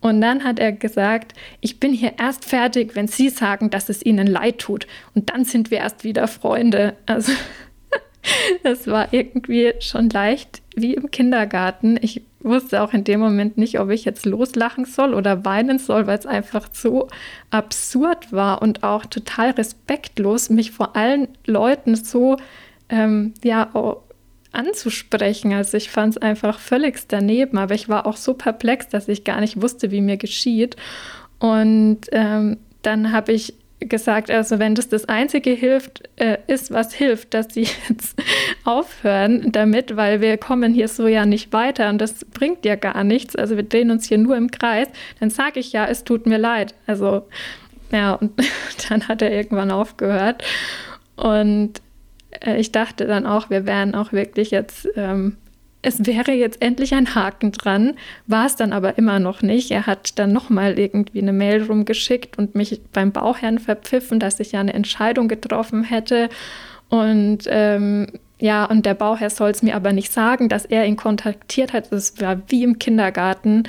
Und 0.00 0.20
dann 0.20 0.44
hat 0.44 0.58
er 0.58 0.72
gesagt, 0.72 1.32
ich 1.62 1.80
bin 1.80 1.94
hier 1.94 2.12
erst 2.18 2.44
fertig, 2.44 2.94
wenn 2.94 3.08
Sie 3.08 3.30
sagen, 3.30 3.70
dass 3.70 3.88
es 3.88 4.04
Ihnen 4.04 4.26
leid 4.26 4.58
tut. 4.58 4.86
Und 5.14 5.30
dann 5.30 5.46
sind 5.46 5.70
wir 5.70 5.78
erst 5.78 6.04
wieder 6.04 6.28
Freunde. 6.28 6.94
Also 7.06 7.32
das 8.62 8.86
war 8.86 9.14
irgendwie 9.14 9.72
schon 9.80 10.10
leicht 10.10 10.60
wie 10.76 10.92
im 10.92 11.10
Kindergarten. 11.10 11.98
Ich 12.02 12.20
wusste 12.44 12.82
auch 12.82 12.92
in 12.92 13.04
dem 13.04 13.20
Moment 13.20 13.56
nicht, 13.56 13.80
ob 13.80 13.90
ich 13.90 14.04
jetzt 14.04 14.26
loslachen 14.26 14.84
soll 14.84 15.14
oder 15.14 15.44
weinen 15.44 15.78
soll, 15.78 16.06
weil 16.06 16.18
es 16.18 16.26
einfach 16.26 16.68
so 16.72 17.08
absurd 17.50 18.32
war 18.32 18.62
und 18.62 18.82
auch 18.82 19.06
total 19.06 19.50
respektlos, 19.50 20.50
mich 20.50 20.70
vor 20.70 20.94
allen 20.94 21.28
Leuten 21.46 21.96
so 21.96 22.36
ähm, 22.88 23.34
ja, 23.42 23.70
anzusprechen. 24.52 25.52
Also 25.52 25.76
ich 25.76 25.90
fand 25.90 26.16
es 26.16 26.22
einfach 26.22 26.58
völlig 26.58 27.08
daneben, 27.08 27.58
aber 27.58 27.74
ich 27.74 27.88
war 27.88 28.06
auch 28.06 28.16
so 28.16 28.34
perplex, 28.34 28.88
dass 28.88 29.08
ich 29.08 29.24
gar 29.24 29.40
nicht 29.40 29.60
wusste, 29.60 29.90
wie 29.90 30.00
mir 30.00 30.16
geschieht. 30.16 30.76
Und 31.38 32.00
ähm, 32.12 32.58
dann 32.82 33.12
habe 33.12 33.32
ich 33.32 33.54
gesagt, 33.88 34.30
also 34.30 34.58
wenn 34.58 34.74
das 34.74 34.88
das 34.88 35.06
Einzige 35.06 35.50
hilft, 35.50 36.02
äh, 36.16 36.38
ist, 36.46 36.72
was 36.72 36.94
hilft, 36.94 37.34
dass 37.34 37.52
sie 37.52 37.62
jetzt 37.88 38.20
aufhören 38.64 39.52
damit, 39.52 39.96
weil 39.96 40.20
wir 40.20 40.36
kommen 40.38 40.72
hier 40.74 40.88
so 40.88 41.06
ja 41.06 41.26
nicht 41.26 41.52
weiter 41.52 41.88
und 41.90 42.00
das 42.00 42.24
bringt 42.24 42.64
ja 42.64 42.76
gar 42.76 43.04
nichts. 43.04 43.36
Also 43.36 43.56
wir 43.56 43.64
drehen 43.64 43.90
uns 43.90 44.06
hier 44.06 44.18
nur 44.18 44.36
im 44.36 44.50
Kreis. 44.50 44.88
Dann 45.20 45.30
sage 45.30 45.60
ich 45.60 45.72
ja, 45.72 45.86
es 45.86 46.04
tut 46.04 46.26
mir 46.26 46.38
leid. 46.38 46.74
Also 46.86 47.22
ja, 47.90 48.14
und 48.14 48.32
dann 48.88 49.08
hat 49.08 49.22
er 49.22 49.32
irgendwann 49.32 49.70
aufgehört. 49.70 50.42
Und 51.16 51.80
äh, 52.44 52.56
ich 52.58 52.72
dachte 52.72 53.06
dann 53.06 53.26
auch, 53.26 53.50
wir 53.50 53.66
wären 53.66 53.94
auch 53.94 54.12
wirklich 54.12 54.50
jetzt 54.50 54.88
ähm, 54.96 55.36
es 55.84 56.06
wäre 56.06 56.32
jetzt 56.32 56.62
endlich 56.62 56.94
ein 56.94 57.14
Haken 57.14 57.52
dran, 57.52 57.94
war 58.26 58.46
es 58.46 58.56
dann 58.56 58.72
aber 58.72 58.98
immer 58.98 59.18
noch 59.18 59.42
nicht. 59.42 59.70
Er 59.70 59.86
hat 59.86 60.18
dann 60.18 60.32
nochmal 60.32 60.78
irgendwie 60.78 61.20
eine 61.20 61.32
Mail 61.32 61.62
rumgeschickt 61.62 62.38
und 62.38 62.54
mich 62.54 62.80
beim 62.92 63.12
Bauherrn 63.12 63.58
verpfiffen, 63.58 64.18
dass 64.18 64.40
ich 64.40 64.52
ja 64.52 64.60
eine 64.60 64.72
Entscheidung 64.72 65.28
getroffen 65.28 65.84
hätte. 65.84 66.28
Und 66.88 67.40
ähm, 67.48 68.06
ja, 68.38 68.64
und 68.64 68.86
der 68.86 68.94
Bauherr 68.94 69.30
soll 69.30 69.50
es 69.50 69.62
mir 69.62 69.76
aber 69.76 69.92
nicht 69.92 70.12
sagen, 70.12 70.48
dass 70.48 70.64
er 70.64 70.86
ihn 70.86 70.96
kontaktiert 70.96 71.72
hat. 71.72 71.92
Das 71.92 72.20
war 72.20 72.40
wie 72.48 72.64
im 72.64 72.78
Kindergarten. 72.78 73.64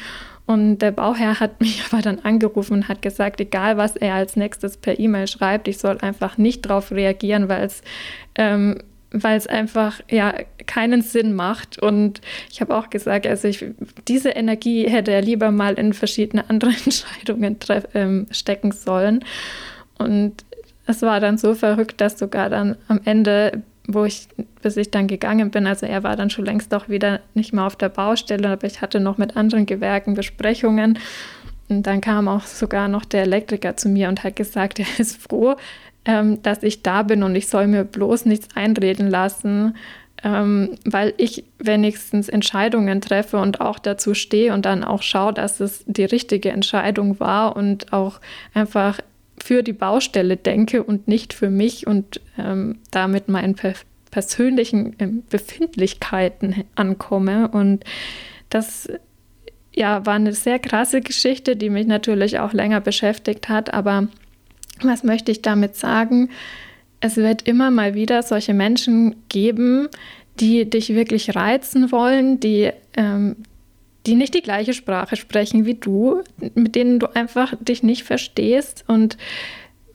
Und 0.45 0.80
der 0.80 0.91
Bauherr 0.91 1.39
hat 1.39 1.60
mich 1.60 1.84
aber 1.91 2.01
dann 2.01 2.19
angerufen 2.19 2.73
und 2.73 2.88
hat 2.88 3.01
gesagt, 3.01 3.41
egal 3.41 3.78
was 3.78 3.95
er 3.95 4.15
als 4.15 4.36
nächstes 4.36 4.78
per 4.78 4.99
E-Mail 4.99 5.28
schreibt, 5.28 5.67
ich 5.67 5.78
soll 5.78 5.97
einfach 5.99 6.38
nicht 6.38 6.65
darauf 6.65 6.91
reagieren, 6.91 7.49
weil 7.49 7.63
es 7.65 7.82
ähm, 8.36 8.80
weil 9.12 9.38
es 9.38 9.48
einfach 9.48 10.02
ja 10.10 10.34
keinen 10.65 11.02
Sinn 11.02 11.34
macht. 11.34 11.80
Und 11.80 12.22
ich 12.52 12.62
habe 12.62 12.76
auch 12.76 12.89
gesagt, 12.89 13.28
also 13.28 13.48
ich, 13.48 13.65
diese 14.08 14.30
Energie 14.30 14.89
hätte 14.89 15.12
er 15.12 15.22
lieber 15.22 15.52
mal 15.52 15.76
in 15.76 15.94
verschiedene 15.94 16.50
andere 16.50 16.72
Entscheidungen 16.86 17.58
ähm, 17.94 18.28
stecken 18.32 18.72
sollen. 18.72 19.24
Und 19.98 20.44
es 20.86 21.02
war 21.02 21.20
dann 21.20 21.38
so 21.38 21.56
verrückt, 21.56 22.02
dass 22.02 22.20
sogar 22.20 22.50
dann 22.50 22.76
am 22.88 23.02
Ende, 23.06 23.63
wo 23.88 24.06
ich, 24.06 24.28
bis 24.62 24.78
ich 24.78 24.91
dann 24.91 25.08
gegangen 25.08 25.52
bin, 25.52 25.68
also 25.68 25.86
er 25.86 26.04
war 26.04 26.15
dann 26.15 26.30
schon 26.30 26.46
längst 26.46 26.74
auch 26.74 26.89
wieder 26.89 27.22
nicht 27.34 27.54
mehr 27.54 27.65
auf 27.65 27.76
der 27.76 27.89
Baustelle, 27.89 28.50
aber 28.50 28.68
ich 28.68 28.82
hatte 28.82 29.00
noch 29.00 29.18
mit 29.18 29.38
anderen 29.38 29.65
Gewerken 29.65 30.13
Besprechungen. 30.13 31.00
Und 31.68 31.88
dann 31.88 32.02
kam 32.02 32.28
auch 32.28 32.44
sogar 32.44 32.88
noch 32.88 33.06
der 33.06 33.24
Elektriker 33.24 33.76
zu 33.76 33.89
mir 33.89 34.10
und 34.10 34.24
hat 34.24 34.36
gesagt, 34.36 34.80
er 34.80 35.00
ist 35.00 35.18
froh, 35.18 35.56
ähm, 36.06 36.41
dass 36.44 36.63
ich 36.63 36.84
da 36.84 37.04
bin 37.04 37.24
und 37.24 37.36
ich 37.36 37.48
soll 37.48 37.68
mir 37.68 37.84
bloß 37.84 38.26
nichts 38.26 38.56
einreden 38.56 39.10
lassen, 39.10 39.76
ähm, 40.24 40.78
weil 40.86 41.13
ich 41.18 41.44
wenigstens 41.60 42.30
Entscheidungen 42.30 43.02
treffe 43.02 43.38
und 43.38 43.62
auch 43.62 43.80
dazu 43.80 44.13
stehe 44.13 44.54
und 44.54 44.65
dann 44.65 44.84
auch 44.84 45.02
schaue, 45.02 45.34
dass 45.34 45.60
es 45.60 45.84
die 45.88 46.06
richtige 46.06 46.50
Entscheidung 46.50 47.20
war 47.20 47.56
und 47.56 47.94
auch 47.94 48.20
einfach 48.54 49.00
für 49.44 49.62
die 49.62 49.74
Baustelle 49.74 50.38
denke 50.38 50.84
und 50.84 51.08
nicht 51.08 51.34
für 51.34 51.50
mich 51.50 51.86
und 51.86 52.22
ähm, 52.38 52.80
damit 52.91 53.30
meinen 53.30 53.56
per 53.56 53.74
persönlichen 54.10 54.96
ähm, 55.00 55.24
Befindlichkeiten 55.30 56.63
ankomme. 56.76 57.50
Und 57.50 57.84
das 58.50 58.88
ja, 59.74 60.06
war 60.06 60.13
eine 60.13 60.34
sehr 60.34 60.58
krasse 60.58 61.02
Geschichte, 61.02 61.58
die 61.58 61.70
mich 61.70 61.86
natürlich 61.86 62.39
auch 62.39 62.54
länger 62.54 62.80
beschäftigt 62.80 63.50
hat, 63.50 63.74
aber 63.74 64.08
was 64.82 65.04
möchte 65.04 65.32
ich 65.32 65.42
damit 65.42 65.76
sagen? 65.76 66.30
Es 67.00 67.18
wird 67.18 67.48
immer 67.48 67.72
mal 67.72 67.94
wieder 67.94 68.24
solche 68.24 68.54
Menschen 68.54 69.16
geben, 69.30 69.88
die 70.40 70.70
dich 70.70 70.90
wirklich 70.90 71.36
reizen 71.36 71.92
wollen, 71.92 72.40
die, 72.40 72.72
ähm, 72.96 73.38
die 74.06 74.16
nicht 74.16 74.34
die 74.34 74.42
gleiche 74.42 74.74
Sprache 74.74 75.16
sprechen 75.16 75.66
wie 75.66 75.76
du, 75.76 76.22
mit 76.56 76.76
denen 76.76 77.00
du 77.00 77.08
einfach 77.16 77.54
dich 77.60 77.84
nicht 77.84 78.04
verstehst 78.04 78.84
und 78.88 79.18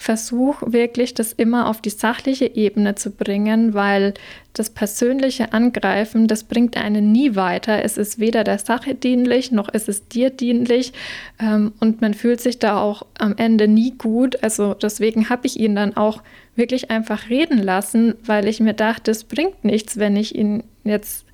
versuch 0.00 0.62
wirklich, 0.64 1.12
das 1.12 1.34
immer 1.34 1.68
auf 1.68 1.82
die 1.82 1.90
sachliche 1.90 2.46
Ebene 2.46 2.94
zu 2.94 3.10
bringen, 3.10 3.74
weil 3.74 4.14
das 4.54 4.70
persönliche 4.70 5.52
Angreifen, 5.52 6.26
das 6.26 6.44
bringt 6.44 6.78
einen 6.78 7.12
nie 7.12 7.36
weiter. 7.36 7.84
Es 7.84 7.98
ist 7.98 8.18
weder 8.18 8.42
der 8.42 8.58
Sache 8.58 8.94
dienlich, 8.94 9.52
noch 9.52 9.68
ist 9.68 9.90
es 9.90 10.08
dir 10.08 10.30
dienlich 10.30 10.94
ähm, 11.38 11.74
und 11.80 12.00
man 12.00 12.14
fühlt 12.14 12.40
sich 12.40 12.58
da 12.58 12.80
auch 12.80 13.04
am 13.18 13.36
Ende 13.36 13.68
nie 13.68 13.90
gut. 13.90 14.42
Also 14.42 14.72
deswegen 14.72 15.28
habe 15.28 15.46
ich 15.46 15.60
ihn 15.60 15.74
dann 15.74 15.94
auch 15.98 16.22
wirklich 16.56 16.90
einfach 16.90 17.28
reden 17.28 17.58
lassen, 17.58 18.14
weil 18.24 18.48
ich 18.48 18.58
mir 18.58 18.74
dachte, 18.74 19.10
es 19.10 19.24
bringt 19.24 19.66
nichts, 19.66 19.98
wenn 19.98 20.16
ich 20.16 20.34
ihn 20.34 20.64
jetzt 20.82 21.26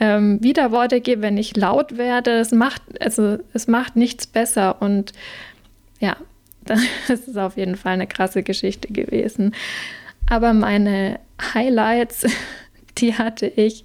ähm, 0.00 0.42
Widerworte 0.42 1.02
gebe, 1.02 1.20
wenn 1.20 1.36
ich 1.36 1.54
laut 1.54 1.98
werde. 1.98 2.30
Es 2.38 2.50
macht, 2.50 2.80
also 2.98 3.36
es 3.52 3.68
macht 3.68 3.94
nichts 3.94 4.26
besser 4.26 4.80
und 4.80 5.12
ja, 6.00 6.16
Das 6.66 6.80
ist 7.08 7.38
auf 7.38 7.56
jeden 7.56 7.76
Fall 7.76 7.94
eine 7.94 8.06
krasse 8.06 8.42
Geschichte 8.42 8.92
gewesen. 8.92 9.54
Aber 10.28 10.52
meine 10.52 11.20
Highlights, 11.54 12.26
die 12.98 13.14
hatte 13.14 13.46
ich 13.46 13.84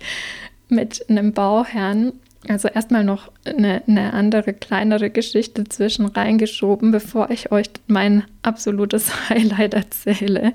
mit 0.70 1.10
einem 1.10 1.34
Bauherrn. 1.34 2.14
Also 2.48 2.70
erstmal 2.70 3.04
noch 3.04 3.32
eine, 3.46 3.84
eine, 3.88 4.14
andere, 4.14 4.54
kleinere 4.54 5.12
Geschichte 5.12 5.64
zwischen 5.66 6.08
reingeschoben, 6.08 6.92
bevor 6.92 7.30
ich 7.30 7.52
euch 7.52 7.68
mein 7.86 8.24
absolutes 8.42 9.12
Highlight 9.30 9.76
erzähle 9.76 10.54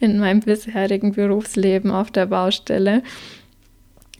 in 0.00 0.18
meinem 0.18 0.40
bisherigen 0.40 1.12
Berufsleben 1.12 1.90
auf 1.90 2.10
der 2.10 2.26
Baustelle. 2.26 3.02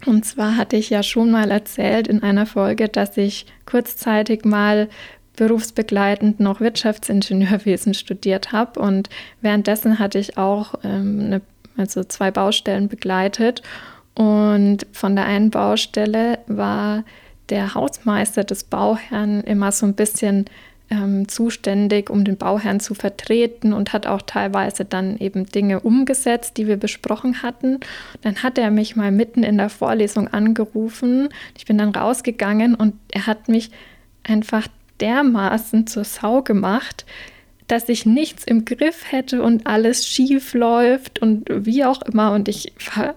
Und 0.05 0.27
zwar 0.27 0.57
hatte 0.57 0.77
ich 0.77 0.91
ja 0.91 1.03
schon 1.03 1.31
mal 1.31 1.51
erzählt 1.51 2.07
in 2.07 2.23
einer 2.23 2.45
Folge, 2.45 2.89
dass 2.89 3.17
ich 3.17 3.47
kurzzeitig 3.65 4.45
mal 4.45 4.89
berufsbegleitend 5.37 6.41
noch 6.41 6.61
Wirtschaftsingenieurwesen 6.61 7.95
studiert 7.95 8.53
habe 8.53 8.81
und 8.81 9.09
währenddessen 9.41 9.99
hatte 9.99 10.19
ich 10.19 10.39
auch 10.39 10.75
ähm, 10.83 11.21
eine, 11.21 11.41
also 11.77 12.05
zwei 12.05 12.31
Baustellen 12.31 12.89
begleitet 12.89 13.63
und 14.15 14.87
von 14.93 15.15
der 15.15 15.27
einen 15.27 15.51
Baustelle 15.51 16.39
war 16.47 17.05
der 17.51 17.75
Hausmeister 17.75 18.45
des 18.45 18.65
Bauherrn 18.65 19.43
immer 19.43 19.71
so 19.73 19.87
ein 19.87 19.95
bisschen 19.95 20.47
ähm, 20.89 21.29
zuständig, 21.29 22.11
um 22.11 22.25
den 22.25 22.37
Bauherrn 22.37 22.81
zu 22.81 22.95
vertreten 22.95 23.73
und 23.73 23.93
hat 23.93 24.07
auch 24.07 24.23
teilweise 24.23 24.85
dann 24.85 25.19
eben 25.19 25.47
Dinge 25.47 25.81
umgesetzt, 25.81 26.57
die 26.57 26.67
wir 26.67 26.77
besprochen 26.77 27.43
hatten. 27.43 27.81
Dann 28.23 28.43
hat 28.43 28.57
er 28.59 28.71
mich 28.71 28.97
mal 28.97 29.11
mitten 29.11 29.43
in 29.43 29.59
der 29.59 29.69
Vorlesung 29.69 30.29
angerufen. 30.29 31.29
Ich 31.59 31.67
bin 31.67 31.79
dann 31.79 31.91
rausgegangen 31.91 32.75
und 32.75 32.95
er 33.11 33.27
hat 33.27 33.49
mich 33.49 33.71
einfach 34.23 34.69
dermaßen 35.01 35.87
zur 35.87 36.05
Sau 36.05 36.43
gemacht, 36.43 37.05
dass 37.69 37.89
ich 37.89 38.07
nichts 38.07 38.45
im 38.45 38.65
Griff 38.65 39.11
hätte 39.11 39.43
und 39.43 39.67
alles 39.67 40.07
schief 40.07 40.55
läuft 40.55 41.21
und 41.21 41.49
wie 41.51 41.85
auch 41.85 42.03
immer. 42.03 42.33
Und 42.33 42.49
ich 42.49 42.73
war 42.95 43.15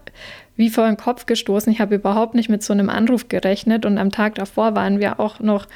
wie 0.59 0.69
vor 0.69 0.87
den 0.87 0.97
Kopf 0.97 1.25
gestoßen. 1.25 1.71
Ich 1.71 1.79
habe 1.79 1.95
überhaupt 1.95 2.35
nicht 2.35 2.49
mit 2.49 2.63
so 2.63 2.73
einem 2.73 2.89
Anruf 2.89 3.29
gerechnet. 3.29 3.85
Und 3.85 3.97
am 3.97 4.11
Tag 4.11 4.35
davor 4.35 4.75
waren 4.75 4.99
wir 4.99 5.19
auch 5.19 5.39
noch, 5.39 5.67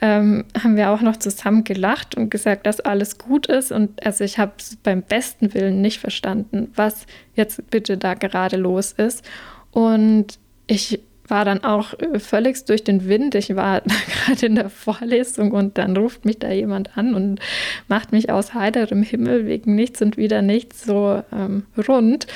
ähm, 0.00 0.44
haben 0.62 0.76
wir 0.76 0.90
auch 0.90 1.00
noch 1.00 1.16
zusammen 1.16 1.64
gelacht 1.64 2.14
und 2.16 2.30
gesagt, 2.30 2.66
dass 2.66 2.78
alles 2.78 3.18
gut 3.18 3.48
ist. 3.48 3.72
Und 3.72 4.06
also 4.06 4.22
ich 4.22 4.38
habe 4.38 4.52
beim 4.84 5.02
besten 5.02 5.54
Willen 5.54 5.80
nicht 5.80 5.98
verstanden, 5.98 6.70
was 6.76 7.06
jetzt 7.34 7.68
bitte 7.70 7.96
da 7.96 8.14
gerade 8.14 8.56
los 8.56 8.92
ist. 8.92 9.28
Und 9.72 10.38
ich 10.68 11.00
war 11.30 11.44
dann 11.44 11.64
auch 11.64 11.94
äh, 11.94 12.18
völlig 12.18 12.64
durch 12.64 12.84
den 12.84 13.08
Wind. 13.08 13.34
Ich 13.34 13.54
war 13.54 13.82
gerade 14.26 14.46
in 14.46 14.54
der 14.54 14.70
Vorlesung 14.70 15.52
und 15.52 15.78
dann 15.78 15.96
ruft 15.96 16.24
mich 16.24 16.38
da 16.38 16.50
jemand 16.50 16.96
an 16.96 17.14
und 17.14 17.40
macht 17.88 18.12
mich 18.12 18.30
aus 18.30 18.54
heiterem 18.54 19.02
Himmel 19.02 19.46
wegen 19.46 19.74
nichts 19.74 20.02
und 20.02 20.16
wieder 20.16 20.42
nichts 20.42 20.84
so 20.84 21.22
ähm, 21.32 21.64
rund. 21.88 22.26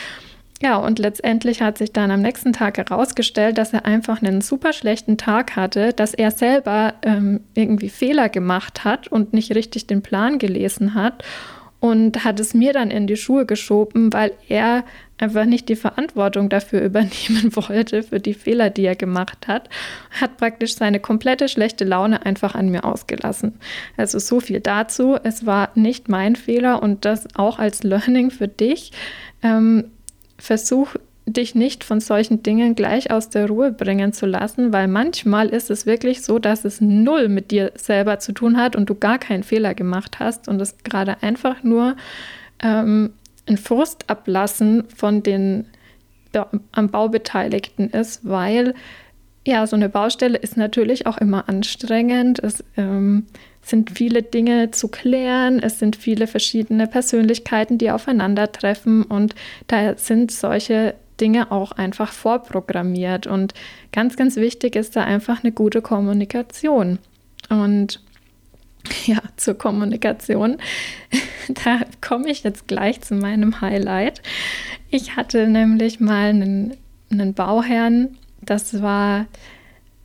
Ja, 0.63 0.77
und 0.77 1.01
letztendlich 1.01 1.61
hat 1.61 1.77
sich 1.77 1.93
dann 1.93 2.13
am 2.13 2.23
nächsten 2.23 2.53
Tag 2.53 2.79
herausgestellt, 2.79 3.59
dass 3.59 3.73
er 3.73 3.85
einfach 3.85 4.23
einen 4.23 4.41
super 4.43 4.73
schlechten 4.73 5.19
Tag 5.19 5.57
hatte, 5.57 5.93
dass 5.93 6.15
er 6.15 6.31
selber 6.31 6.95
ähm, 7.03 7.41
irgendwie 7.55 7.89
Fehler 7.89 8.29
gemacht 8.29 8.85
hat 8.85 9.09
und 9.09 9.33
nicht 9.33 9.57
richtig 9.57 9.89
den 9.89 10.03
Plan 10.03 10.39
gelesen 10.39 10.95
hat 10.95 11.25
und 11.83 12.23
hat 12.25 12.39
es 12.39 12.55
mir 12.55 12.73
dann 12.73 12.93
in 12.93 13.09
die 13.09 13.17
Schuhe 13.17 13.45
geschoben, 13.45 14.13
weil 14.13 14.31
er 14.49 14.85
einfach 15.19 15.47
nicht 15.47 15.69
die 15.69 15.75
Verantwortung 15.75 16.49
dafür 16.49 16.81
übernehmen 16.85 17.51
wollte, 17.57 18.05
für 18.05 18.21
die 18.21 18.35
Fehler, 18.35 18.71
die 18.71 18.85
er 18.85 18.95
gemacht 18.95 19.49
hat, 19.49 19.69
hat 20.13 20.37
praktisch 20.37 20.77
seine 20.77 21.01
komplette 21.01 21.49
schlechte 21.49 21.85
Laune 21.85 22.25
einfach 22.25 22.55
an 22.55 22.69
mir 22.69 22.85
ausgelassen. 22.85 23.55
Also 23.97 24.21
so 24.21 24.39
viel 24.39 24.61
dazu. 24.61 25.17
Es 25.25 25.45
war 25.45 25.71
nicht 25.75 26.09
mein 26.09 26.37
Fehler 26.37 26.81
und 26.85 27.05
das 27.05 27.27
auch 27.35 27.59
als 27.59 27.83
Learning 27.83 28.31
für 28.31 28.47
dich. 28.47 28.93
Ähm, 29.43 29.91
versuch 30.39 30.95
dich 31.27 31.55
nicht 31.55 31.85
von 31.85 32.01
solchen 32.01 32.43
Dingen 32.43 32.75
gleich 32.75 33.11
aus 33.11 33.29
der 33.29 33.47
Ruhe 33.47 33.71
bringen 33.71 34.13
zu 34.13 34.27
lassen, 34.27 34.73
weil 34.73 34.89
manchmal 34.89 35.49
ist 35.49 35.71
es 35.71 35.87
wirklich 35.87 36.23
so, 36.23 36.39
dass 36.39 36.65
es 36.65 36.81
null 36.81 37.29
mit 37.29 37.51
dir 37.51 37.73
selber 37.77 38.19
zu 38.19 38.33
tun 38.33 38.57
hat 38.57 38.75
und 38.75 38.91
du 38.91 38.95
gar 38.95 39.19
keinen 39.19 39.43
Fehler 39.43 39.75
gemacht 39.75 40.19
hast 40.19 40.49
und 40.49 40.61
es 40.61 40.79
gerade 40.83 41.23
einfach 41.23 41.63
nur 41.63 41.97
ähm, 42.63 43.13
ein 43.47 43.57
Frustablassen 43.57 44.85
von 44.95 45.23
den 45.23 45.67
am 46.73 46.89
Bau 46.89 47.11
Beteiligten 47.11 47.91
ist, 47.91 48.27
weil 48.27 48.75
ja, 49.47 49.67
so 49.67 49.77
eine 49.77 49.91
Baustelle 49.91 50.39
ist 50.39 50.57
natürlich 50.57 51.07
auch 51.07 51.19
immer 51.19 51.47
anstrengend. 51.47 52.39
Es, 52.39 52.65
ähm, 52.79 53.27
sind 53.63 53.91
viele 53.91 54.23
Dinge 54.23 54.73
zu 54.73 54.89
klären, 54.89 55.61
es 55.61 55.79
sind 55.79 55.97
viele 55.97 56.27
verschiedene 56.27 56.87
Persönlichkeiten, 56.87 57.79
die 57.79 57.91
aufeinandertreffen 57.91 59.05
und 59.05 59.35
da 59.69 59.97
sind 59.97 60.33
solche 60.33 60.95
Dinge 61.23 61.53
auch 61.53 61.73
einfach 61.73 62.13
vorprogrammiert. 62.13 63.27
Und 63.27 63.55
ganz, 63.93 64.17
ganz 64.17 64.37
wichtig 64.37 64.77
ist 64.77 64.97
da 64.97 65.05
einfach 65.05 65.43
eine 65.43 65.53
gute 65.53 65.81
Kommunikation. 65.81 66.99
Und 67.49 68.03
ja, 69.07 69.19
zur 69.37 69.55
Kommunikation. 69.55 70.59
Da 71.65 71.81
komme 72.01 72.31
ich 72.31 72.45
jetzt 72.45 72.69
gleich 72.69 73.01
zu 73.01 73.17
meinem 73.17 73.61
Highlight. 73.61 74.23
Ich 74.91 75.17
hatte 75.17 75.49
nämlich 75.49 75.99
mal 75.99 76.29
einen, 76.29 76.77
einen 77.11 77.35
Bauherrn, 77.35 78.17
das 78.41 78.81
war 78.81 79.27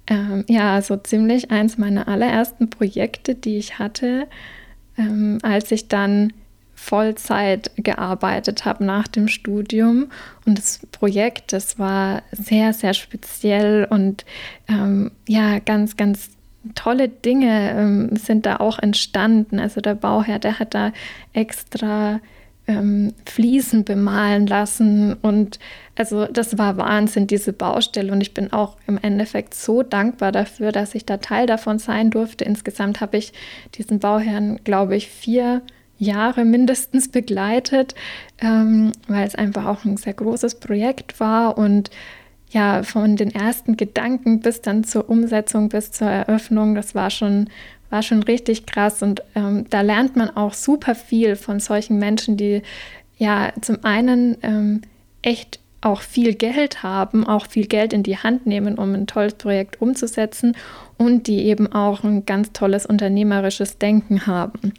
ähm, 0.08 0.44
ja 0.48 0.82
so 0.82 0.98
ziemlich 0.98 1.52
eins 1.52 1.78
meiner 1.78 2.08
allerersten 2.08 2.72
Projekte, 2.72 3.36
die 3.36 3.58
ich 3.58 3.78
hatte, 3.78 4.28
ähm, 4.98 5.38
als 5.44 5.72
ich 5.72 5.90
dann 5.90 6.34
Vollzeit 6.88 7.72
gearbeitet 7.76 8.64
habe 8.64 8.86
nach 8.86 9.10
dem 9.10 9.28
Studium. 9.28 10.08
Und 10.46 10.58
das 10.58 10.80
Projekt, 10.94 11.52
das 11.52 11.78
war 11.78 12.24
sehr, 12.32 12.72
sehr 12.72 12.94
speziell 12.94 13.86
und 13.90 14.26
ähm, 14.70 15.12
ja, 15.28 15.60
ganz, 15.60 15.98
ganz 15.98 16.30
tolle 16.76 17.10
Dinge 17.10 17.72
ähm, 17.72 18.16
sind 18.16 18.46
da 18.46 18.58
auch 18.58 18.80
entstanden. 18.80 19.60
Also 19.60 19.82
der 19.82 19.96
Bauherr, 19.96 20.40
der 20.40 20.60
hat 20.60 20.74
da 20.74 20.94
extra 21.34 22.22
ähm, 22.68 23.14
Fliesen 23.26 23.84
bemalen 23.84 24.48
lassen 24.48 25.14
und 25.14 25.60
also 25.96 26.26
das 26.26 26.58
war 26.58 26.78
Wahnsinn, 26.78 27.28
diese 27.28 27.52
Baustelle 27.52 28.12
und 28.14 28.22
ich 28.22 28.34
bin 28.34 28.54
auch 28.54 28.78
im 28.88 28.98
Endeffekt 29.02 29.56
so 29.56 29.84
dankbar 29.84 30.32
dafür, 30.32 30.72
dass 30.72 30.96
ich 30.96 31.06
da 31.06 31.18
Teil 31.18 31.48
davon 31.48 31.80
sein 31.80 32.12
durfte. 32.12 32.46
Insgesamt 32.46 33.02
habe 33.02 33.18
ich 33.18 33.34
diesen 33.76 34.00
Bauherrn, 34.00 34.60
glaube 34.64 34.96
ich, 34.96 35.08
vier 35.10 35.62
Jahre 35.98 36.46
mindestens 36.46 37.10
begleitet, 37.10 37.96
ähm, 38.40 38.92
weil 39.08 39.28
es 39.28 39.36
einfach 39.36 39.66
auch 39.66 39.86
ein 39.86 39.98
sehr 39.98 40.14
großes 40.14 40.56
Projekt 40.56 41.20
war 41.20 41.58
und 41.58 41.90
ja, 42.50 42.84
von 42.84 43.16
den 43.16 43.34
ersten 43.34 43.76
Gedanken 43.76 44.40
bis 44.40 44.62
dann 44.62 44.84
zur 44.84 45.10
Umsetzung, 45.10 45.70
bis 45.70 45.92
zur 45.92 46.08
Eröffnung, 46.08 46.76
das 46.76 46.96
war 46.96 47.10
schon, 47.10 47.50
war 47.90 48.04
schon 48.04 48.24
richtig 48.24 48.66
krass. 48.66 49.04
Und 49.04 49.22
ähm, 49.36 49.66
da 49.70 49.82
lernt 49.82 50.16
man 50.16 50.30
auch 50.30 50.54
super 50.54 50.96
viel 50.96 51.36
von 51.36 51.60
solchen 51.60 52.00
Menschen, 52.00 52.38
die 52.38 52.62
ja 53.18 53.52
zum 53.62 53.84
einen 53.84 54.38
ähm, 54.44 54.82
echt 55.22 55.60
auch 55.82 56.02
viel 56.02 56.34
Geld 56.34 56.84
haben, 56.84 57.28
auch 57.28 57.48
viel 57.48 57.68
Geld 57.68 57.94
in 57.94 58.04
die 58.04 58.18
Hand 58.18 58.48
nehmen, 58.48 58.78
um 58.78 58.94
ein 58.94 59.08
tolles 59.08 59.36
Projekt 59.36 59.82
umzusetzen 59.82 60.56
und 60.98 61.28
die 61.28 61.46
eben 61.46 61.72
auch 61.72 62.04
ein 62.04 62.26
ganz 62.26 62.52
tolles 62.54 62.86
unternehmerisches 62.86 63.78
Denken 63.78 64.26
haben. 64.26 64.74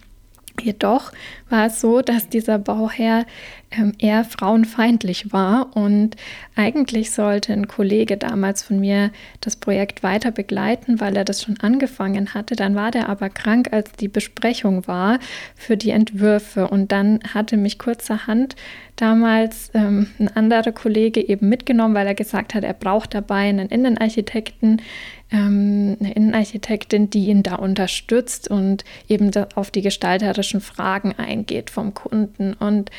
Jedoch 0.60 1.12
war 1.48 1.66
es 1.66 1.80
so, 1.80 2.02
dass 2.02 2.28
dieser 2.28 2.58
Bauherr 2.58 3.24
ähm, 3.70 3.92
eher 3.98 4.24
frauenfeindlich 4.24 5.32
war 5.32 5.76
und 5.76 6.16
eigentlich 6.56 7.10
sollte 7.10 7.52
ein 7.52 7.68
Kollege 7.68 8.16
damals 8.16 8.62
von 8.62 8.80
mir 8.80 9.10
das 9.40 9.56
Projekt 9.56 10.02
weiter 10.02 10.30
begleiten, 10.30 11.00
weil 11.00 11.16
er 11.16 11.24
das 11.24 11.42
schon 11.42 11.60
angefangen 11.60 12.34
hatte. 12.34 12.56
Dann 12.56 12.74
war 12.74 12.90
der 12.90 13.08
aber 13.08 13.28
krank, 13.28 13.68
als 13.72 13.92
die 13.92 14.08
Besprechung 14.08 14.86
war 14.86 15.18
für 15.54 15.76
die 15.76 15.90
Entwürfe 15.90 16.68
und 16.68 16.92
dann 16.92 17.20
hatte 17.34 17.56
mich 17.56 17.78
kurzerhand 17.78 18.56
damals 18.96 19.70
ähm, 19.74 20.08
ein 20.18 20.28
anderer 20.28 20.72
Kollege 20.72 21.26
eben 21.26 21.48
mitgenommen, 21.48 21.94
weil 21.94 22.06
er 22.06 22.14
gesagt 22.14 22.54
hat, 22.54 22.64
er 22.64 22.74
braucht 22.74 23.14
dabei 23.14 23.48
einen 23.48 23.68
Innenarchitekten, 23.68 24.82
ähm, 25.30 25.96
eine 26.00 26.14
Innenarchitektin, 26.14 27.10
die 27.10 27.26
ihn 27.26 27.42
da 27.42 27.56
unterstützt 27.56 28.50
und 28.50 28.84
eben 29.08 29.30
auf 29.54 29.70
die 29.70 29.82
gestalterischen 29.82 30.60
Fragen 30.60 31.14
eingeht 31.16 31.70
vom 31.70 31.94
Kunden. 31.94 32.54
Und 32.54 32.90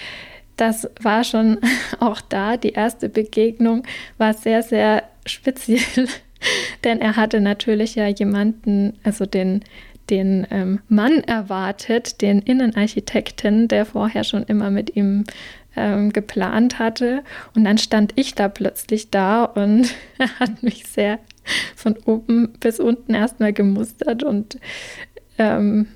das 0.58 0.90
war 1.02 1.24
schon 1.24 1.60
auch 2.00 2.22
da, 2.22 2.58
die 2.58 2.74
erste 2.74 3.10
Begegnung 3.10 3.84
war 4.18 4.34
sehr, 4.34 4.64
sehr 4.64 5.04
speziell, 5.26 6.08
denn 6.84 7.02
er 7.02 7.16
hatte 7.16 7.42
natürlich 7.42 7.96
ja 7.96 8.08
jemanden, 8.08 8.94
also 9.04 9.26
den 9.26 9.64
den 10.10 10.48
ähm, 10.50 10.80
Mann 10.88 11.24
erwartet, 11.24 12.22
den 12.22 12.40
Innenarchitekten, 12.40 13.68
der 13.68 13.86
vorher 13.86 14.24
schon 14.24 14.44
immer 14.44 14.72
mit 14.72 14.96
ihm 14.96 15.24
ähm, 15.76 16.12
geplant 16.12 16.80
hatte. 16.80 17.24
Und 17.56 17.64
dann 17.64 17.78
stand 17.78 18.14
ich 18.16 18.36
da 18.36 18.50
plötzlich 18.50 19.12
da 19.12 19.44
und 19.44 19.94
er 20.18 20.40
hat 20.40 20.64
mich 20.64 20.86
sehr 20.88 21.20
von 21.76 21.98
oben 22.06 22.54
bis 22.60 22.80
unten 22.80 23.14
erstmal 23.14 23.54
gemustert 23.54 24.24
und 24.24 24.60
ähm, 25.38 25.88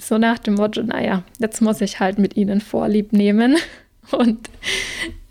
so 0.00 0.18
nach 0.18 0.38
dem 0.38 0.54
Motto, 0.54 0.82
naja, 0.82 1.22
jetzt 1.38 1.60
muss 1.60 1.80
ich 1.80 2.00
halt 2.00 2.18
mit 2.18 2.36
ihnen 2.36 2.60
Vorlieb 2.60 3.12
nehmen. 3.12 3.56
Und 4.10 4.50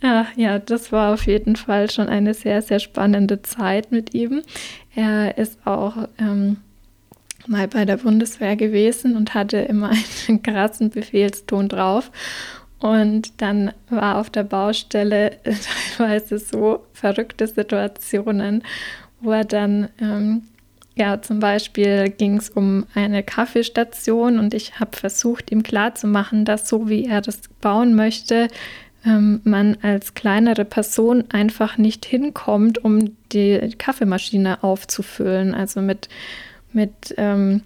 ja, 0.02 0.28
ja, 0.38 0.60
das 0.60 0.92
war 0.94 1.14
auf 1.14 1.26
jeden 1.26 1.58
Fall 1.58 1.90
schon 1.90 2.08
eine 2.08 2.34
sehr, 2.34 2.62
sehr 2.62 2.80
spannende 2.80 3.42
Zeit 3.42 3.92
mit 3.92 4.14
ihm. 4.14 4.42
Er 4.96 5.38
ist 5.38 5.60
auch 5.66 6.08
ähm, 6.18 6.58
mal 7.48 7.68
bei 7.68 7.84
der 7.84 7.98
Bundeswehr 7.98 8.56
gewesen 8.56 9.18
und 9.18 9.34
hatte 9.34 9.58
immer 9.58 9.92
einen 10.28 10.42
krassen 10.42 10.90
Befehlston 10.90 11.68
drauf. 11.68 12.12
Und 12.80 13.42
dann 13.42 13.74
war 13.90 14.18
auf 14.18 14.30
der 14.30 14.44
Baustelle 14.44 15.32
teilweise 15.98 16.40
so 16.40 16.86
verrückte 16.94 17.48
Situationen, 17.48 18.64
wo 19.22 19.32
er 19.32 19.46
dann, 19.46 19.90
ähm, 20.00 20.44
ja, 20.96 21.22
zum 21.22 21.40
Beispiel 21.40 22.10
ging 22.10 22.38
es 22.38 22.50
um 22.50 22.86
eine 22.94 23.24
Kaffeestation 23.24 24.38
und 24.38 24.54
ich 24.54 24.80
habe 24.80 24.98
versucht, 24.98 25.52
ihm 25.52 25.64
klarzumachen, 25.64 26.46
dass 26.46 26.68
so 26.68 26.90
wie 26.90 27.06
er 27.06 27.22
das 27.22 27.42
bauen 27.62 27.96
möchte, 27.96 28.50
ähm, 29.06 29.42
man 29.44 29.78
als 29.82 30.14
kleinere 30.14 30.66
Person 30.66 31.24
einfach 31.30 31.78
nicht 31.78 32.06
hinkommt, 32.06 32.84
um 32.84 33.16
die 33.32 33.74
Kaffeemaschine 33.78 34.64
aufzufüllen. 34.64 35.54
Also 35.54 35.82
mit, 35.82 36.10
mit, 36.74 37.14
ähm, 37.18 37.62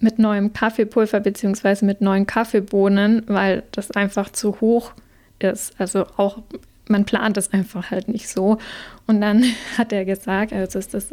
mit 0.00 0.18
neuem 0.18 0.52
Kaffeepulver 0.52 1.20
bzw. 1.20 1.84
mit 1.84 2.00
neuen 2.00 2.26
Kaffeebohnen, 2.26 3.22
weil 3.26 3.62
das 3.70 3.92
einfach 3.92 4.30
zu 4.30 4.60
hoch 4.60 4.92
ist. 5.38 5.78
Also 5.78 6.06
auch 6.16 6.42
man 6.88 7.04
plant 7.04 7.36
es 7.36 7.52
einfach 7.52 7.90
halt 7.90 8.08
nicht 8.08 8.28
so. 8.28 8.58
Und 9.06 9.20
dann 9.20 9.44
hat 9.78 9.92
er 9.92 10.04
gesagt, 10.04 10.52
also 10.52 10.78
ist 10.78 10.94
das 10.94 11.10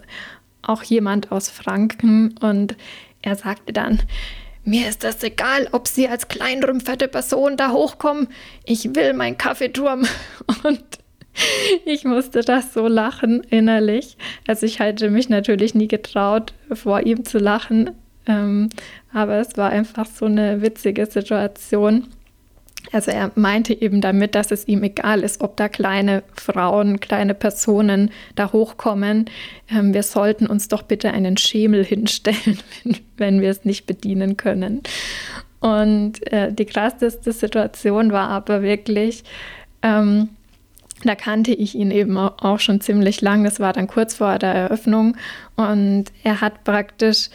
auch 0.61 0.83
jemand 0.83 1.31
aus 1.31 1.49
Franken 1.49 2.35
und 2.39 2.75
er 3.21 3.35
sagte 3.35 3.73
dann, 3.73 3.99
mir 4.63 4.87
ist 4.87 5.03
das 5.03 5.23
egal, 5.23 5.67
ob 5.71 5.87
Sie 5.87 6.07
als 6.07 6.27
kleinrümpferte 6.27 7.07
Person 7.07 7.57
da 7.57 7.71
hochkommen. 7.71 8.27
Ich 8.63 8.95
will 8.95 9.13
meinen 9.13 9.37
Kaffeeturm. 9.37 10.05
Und 10.63 10.83
ich 11.85 12.03
musste 12.03 12.41
das 12.41 12.73
so 12.73 12.87
lachen 12.87 13.41
innerlich. 13.49 14.17
Also 14.47 14.67
ich 14.67 14.79
hatte 14.79 15.09
mich 15.09 15.29
natürlich 15.29 15.73
nie 15.73 15.87
getraut, 15.87 16.53
vor 16.71 17.01
ihm 17.01 17.25
zu 17.25 17.39
lachen. 17.39 17.91
Ähm, 18.27 18.69
aber 19.11 19.39
es 19.39 19.57
war 19.57 19.71
einfach 19.71 20.05
so 20.05 20.25
eine 20.25 20.61
witzige 20.61 21.07
Situation. 21.07 22.07
Also 22.91 23.11
er 23.11 23.31
meinte 23.35 23.79
eben 23.79 24.01
damit, 24.01 24.35
dass 24.35 24.51
es 24.51 24.67
ihm 24.67 24.83
egal 24.83 25.21
ist, 25.21 25.41
ob 25.41 25.55
da 25.57 25.69
kleine 25.69 26.23
Frauen, 26.35 26.99
kleine 26.99 27.33
Personen 27.33 28.11
da 28.35 28.51
hochkommen. 28.51 29.25
Ähm, 29.69 29.93
wir 29.93 30.03
sollten 30.03 30.47
uns 30.47 30.67
doch 30.67 30.81
bitte 30.81 31.11
einen 31.11 31.37
Schemel 31.37 31.85
hinstellen, 31.85 32.59
wenn, 32.83 32.97
wenn 33.17 33.41
wir 33.41 33.49
es 33.49 33.65
nicht 33.65 33.85
bedienen 33.85 34.37
können. 34.37 34.81
Und 35.59 36.25
äh, 36.31 36.51
die 36.51 36.65
krasseste 36.65 37.31
Situation 37.31 38.11
war 38.11 38.29
aber 38.29 38.63
wirklich, 38.63 39.23
ähm, 39.83 40.29
da 41.03 41.15
kannte 41.15 41.53
ich 41.53 41.75
ihn 41.75 41.91
eben 41.91 42.17
auch 42.17 42.59
schon 42.59 42.81
ziemlich 42.81 43.21
lang. 43.21 43.43
Das 43.43 43.59
war 43.59 43.73
dann 43.73 43.87
kurz 43.87 44.15
vor 44.15 44.37
der 44.37 44.53
Eröffnung. 44.53 45.17
Und 45.55 46.05
er 46.23 46.41
hat 46.41 46.63
praktisch 46.63 47.29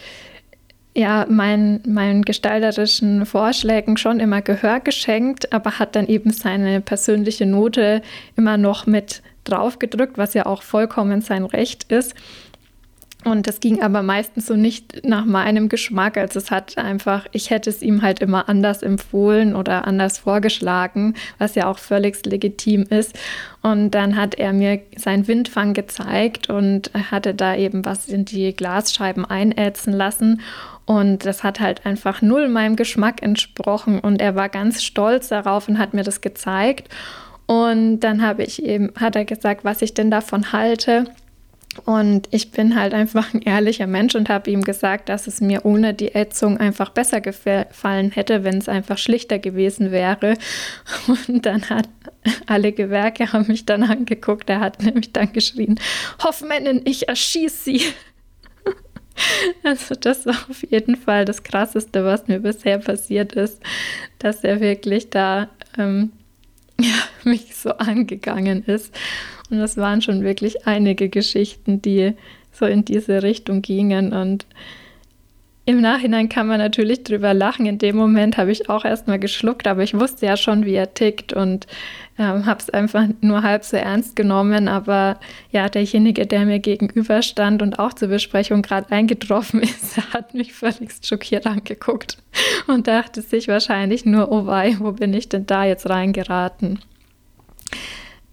ja, 0.97 1.27
mein, 1.29 1.81
meinen 1.87 2.23
gestalterischen 2.23 3.27
Vorschlägen 3.27 3.99
schon 3.99 4.19
immer 4.19 4.41
Gehör 4.41 4.81
geschenkt, 4.81 5.53
aber 5.53 5.79
hat 5.79 5.95
dann 5.95 6.07
eben 6.07 6.31
seine 6.31 6.81
persönliche 6.81 7.45
Note 7.45 8.01
immer 8.35 8.57
noch 8.57 8.87
mit 8.87 9.23
draufgedrückt, 9.45 10.17
was 10.17 10.33
ja 10.33 10.47
auch 10.47 10.63
vollkommen 10.63 11.21
sein 11.21 11.45
Recht 11.45 11.93
ist. 11.93 12.15
Und 13.25 13.47
das 13.49 13.61
ging 13.61 13.83
aber 13.83 14.03
meistens 14.03 14.47
so 14.47 14.55
nicht 14.55 15.05
nach 15.05 15.25
meinem 15.25 15.69
Geschmack. 15.69 16.17
Also 16.17 16.39
es 16.39 16.51
hat 16.51 16.79
einfach, 16.79 17.27
ich 17.33 17.51
hätte 17.51 17.69
es 17.69 17.83
ihm 17.83 18.01
halt 18.01 18.21
immer 18.21 18.49
anders 18.49 18.83
empfohlen 18.83 19.57
oder 19.57 19.87
anders 19.87 20.19
vorgeschlagen, 20.19 21.15
was 21.37 21.57
ja 21.57 21.69
auch 21.69 21.79
völlig 21.79 22.25
legitim 22.25 22.85
ist. 22.85 23.19
Und 23.63 23.91
dann 23.91 24.17
hat 24.17 24.37
er 24.37 24.53
mir 24.53 24.81
seinen 24.97 25.27
Windfang 25.27 25.75
gezeigt 25.75 26.49
und 26.49 26.91
hatte 27.11 27.35
da 27.35 27.57
eben 27.57 27.85
was 27.85 28.09
in 28.09 28.25
die 28.25 28.55
Glasscheiben 28.55 29.25
einätzen 29.25 29.93
lassen. 29.93 30.41
Und 30.87 31.27
das 31.27 31.43
hat 31.43 31.59
halt 31.61 31.85
einfach 31.85 32.23
null 32.23 32.49
meinem 32.49 32.77
Geschmack 32.77 33.23
entsprochen. 33.23 33.99
Und 33.99 34.23
er 34.23 34.37
war 34.37 34.49
ganz 34.49 34.83
stolz 34.83 35.29
darauf 35.29 35.69
und 35.69 35.79
hat 35.79 35.95
mir 35.95 36.05
das 36.05 36.21
gezeigt. 36.21 36.89
Und 37.47 38.01
dann 38.01 38.23
habe 38.23 38.45
ich 38.45 38.65
eben, 38.65 38.93
hat 38.99 39.17
er 39.17 39.25
gesagt, 39.25 39.65
was 39.65 39.83
ich 39.83 39.95
denn 39.95 40.11
davon 40.11 40.53
halte 40.53 41.07
Und 41.85 42.29
ich 42.31 42.51
bin 42.53 42.79
halt 42.79 42.95
einfach 42.95 43.35
ein 43.35 43.43
ehrlicher 43.43 43.87
Mensch 43.87 44.15
und 44.15 44.29
habe 44.29 44.51
ihm 44.51 44.63
gesagt, 44.63 45.09
dass 45.09 45.27
es 45.27 45.41
mir 45.41 45.65
ohne 45.65 45.93
die 45.93 46.15
Ätzung 46.15 46.59
einfach 46.59 46.91
besser 46.91 47.21
gefallen 47.21 48.11
hätte, 48.13 48.45
wenn 48.45 48.59
es 48.59 48.69
einfach 48.69 48.99
schlichter 48.99 49.39
gewesen 49.39 49.91
wäre. 49.91 50.35
Und 51.29 51.45
dann 51.45 51.69
hat 51.69 51.89
alle 52.47 52.73
Gewerke 52.73 53.33
haben 53.33 53.47
mich 53.49 53.67
dann 53.67 53.83
angeguckt. 53.83 54.49
Er 54.49 54.61
hat 54.61 54.83
nämlich 54.83 55.13
dann 55.13 55.33
geschrien: 55.33 55.79
Hoffmännin, 56.23 56.81
ich 56.85 57.09
erschieße 57.09 57.65
sie. 57.65 57.83
Also 59.63 59.95
das 59.95 60.27
war 60.27 60.37
auf 60.51 60.63
jeden 60.71 60.97
Fall 60.97 61.25
das 61.25 61.43
Krasseste, 61.43 62.05
was 62.05 62.29
mir 62.29 62.41
bisher 62.41 62.79
passiert 62.79 63.33
ist, 63.33 63.61
dass 64.19 64.45
er 64.45 64.61
wirklich 64.61 65.11
da 65.11 65.49
ähm, 65.79 66.13
ja, 66.81 66.95
mich 67.25 67.57
so 67.57 67.71
angegangen 67.71 68.65
ist. 68.65 68.95
Und 69.51 69.59
das 69.59 69.77
waren 69.77 70.03
schon 70.03 70.23
wirklich 70.23 70.67
einige 70.67 71.09
Geschichten, 71.09 71.81
die 71.83 72.15
so 72.53 72.67
in 72.67 72.85
diese 72.85 73.23
Richtung 73.23 73.63
gingen. 73.63 74.13
Und 74.13 74.47
im 75.67 75.81
Nachhinein 75.81 76.29
kann 76.29 76.47
man 76.47 76.59
natürlich 76.59 77.05
drüber 77.05 77.35
lachen. 77.35 77.67
In 77.67 77.79
dem 77.79 77.97
Moment 77.97 78.37
habe 78.37 78.53
ich 78.53 78.69
auch 78.69 78.85
erstmal 78.85 79.19
geschluckt, 79.19 79.67
aber 79.67 79.83
ich 79.83 79.95
wusste 79.95 80.27
ja 80.27 80.37
schon, 80.37 80.65
wie 80.65 80.75
er 80.75 80.95
tickt 80.95 81.33
und 81.33 81.67
ähm, 82.19 82.47
habe 82.47 82.61
es 82.61 82.71
einfach 82.71 83.07
nur 83.21 83.43
halb 83.43 83.65
so 83.65 83.77
ernst 83.77 84.17
genommen. 84.17 84.69
Aber 84.69 85.19
ja, 85.51 85.69
derjenige, 85.69 86.27
der 86.27 86.47
mir 86.47 86.59
gegenüberstand 86.59 87.63
und 87.63 87.79
auch 87.79 87.93
zur 87.93 88.09
Besprechung 88.09 88.63
gerade 88.63 88.91
eingetroffen 88.91 89.61
ist, 89.63 89.99
hat 90.13 90.35
mich 90.35 90.53
völlig 90.53 90.91
schockiert 91.03 91.47
angeguckt 91.47 92.19
und 92.67 92.87
dachte 92.87 93.23
sich 93.23 93.49
wahrscheinlich 93.49 94.05
nur, 94.05 94.33
oh 94.33 94.47
wei, 94.47 94.77
wo 94.79 94.93
bin 94.93 95.13
ich 95.15 95.29
denn 95.29 95.47
da 95.47 95.65
jetzt 95.65 95.89
reingeraten? 95.89 96.81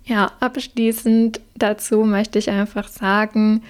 Ja, 0.05 0.31
abschließend 0.39 1.39
dazu 1.55 2.03
möchte 2.03 2.37
ich 2.37 2.49
einfach 2.49 2.87
sagen, 2.89 3.63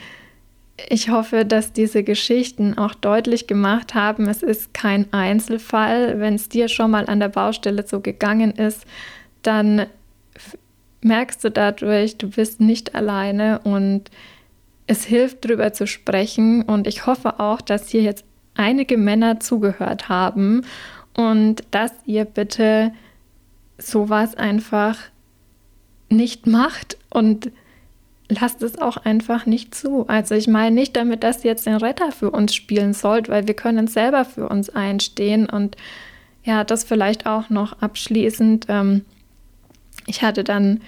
ich 0.89 1.09
hoffe, 1.09 1.45
dass 1.45 1.71
diese 1.71 2.03
Geschichten 2.03 2.77
auch 2.77 2.95
deutlich 2.95 3.45
gemacht 3.45 3.93
haben, 3.93 4.27
es 4.27 4.41
ist 4.41 4.73
kein 4.73 5.11
Einzelfall. 5.13 6.19
Wenn 6.19 6.33
es 6.33 6.49
dir 6.49 6.67
schon 6.67 6.91
mal 6.91 7.05
an 7.05 7.19
der 7.19 7.29
Baustelle 7.29 7.85
so 7.85 7.99
gegangen 7.99 8.51
ist, 8.51 8.85
dann 9.43 9.85
merkst 11.03 11.43
du 11.43 11.51
dadurch, 11.51 12.17
du 12.17 12.29
bist 12.29 12.59
nicht 12.59 12.95
alleine 12.95 13.59
und 13.63 14.09
es 14.87 15.05
hilft, 15.05 15.45
darüber 15.45 15.73
zu 15.73 15.87
sprechen. 15.87 16.63
Und 16.63 16.87
ich 16.87 17.05
hoffe 17.05 17.39
auch, 17.39 17.61
dass 17.61 17.89
hier 17.89 18.01
jetzt 18.01 18.25
einige 18.55 18.97
Männer 18.97 19.39
zugehört 19.39 20.09
haben 20.09 20.65
und 21.15 21.63
dass 21.71 21.91
ihr 22.05 22.25
bitte 22.25 22.91
sowas 23.77 24.35
einfach 24.35 24.97
nicht 26.09 26.47
macht 26.47 26.97
und 27.09 27.51
lasst 28.29 28.61
es 28.61 28.79
auch 28.79 28.97
einfach 28.97 29.45
nicht 29.45 29.75
zu. 29.75 30.07
Also 30.07 30.35
ich 30.35 30.47
meine 30.47 30.75
nicht 30.75 30.95
damit, 30.95 31.23
dass 31.23 31.43
ihr 31.43 31.51
jetzt 31.51 31.65
den 31.65 31.75
Retter 31.75 32.11
für 32.11 32.31
uns 32.31 32.53
spielen 32.53 32.93
sollt, 32.93 33.29
weil 33.29 33.47
wir 33.47 33.55
können 33.55 33.87
selber 33.87 34.25
für 34.25 34.47
uns 34.47 34.69
einstehen 34.69 35.47
und 35.49 35.75
ja, 36.43 36.63
das 36.63 36.83
vielleicht 36.83 37.25
auch 37.25 37.49
noch 37.49 37.81
abschließend. 37.81 38.65
Ähm, 38.69 39.05
ich 40.07 40.21
hatte 40.21 40.43
dann 40.43 40.81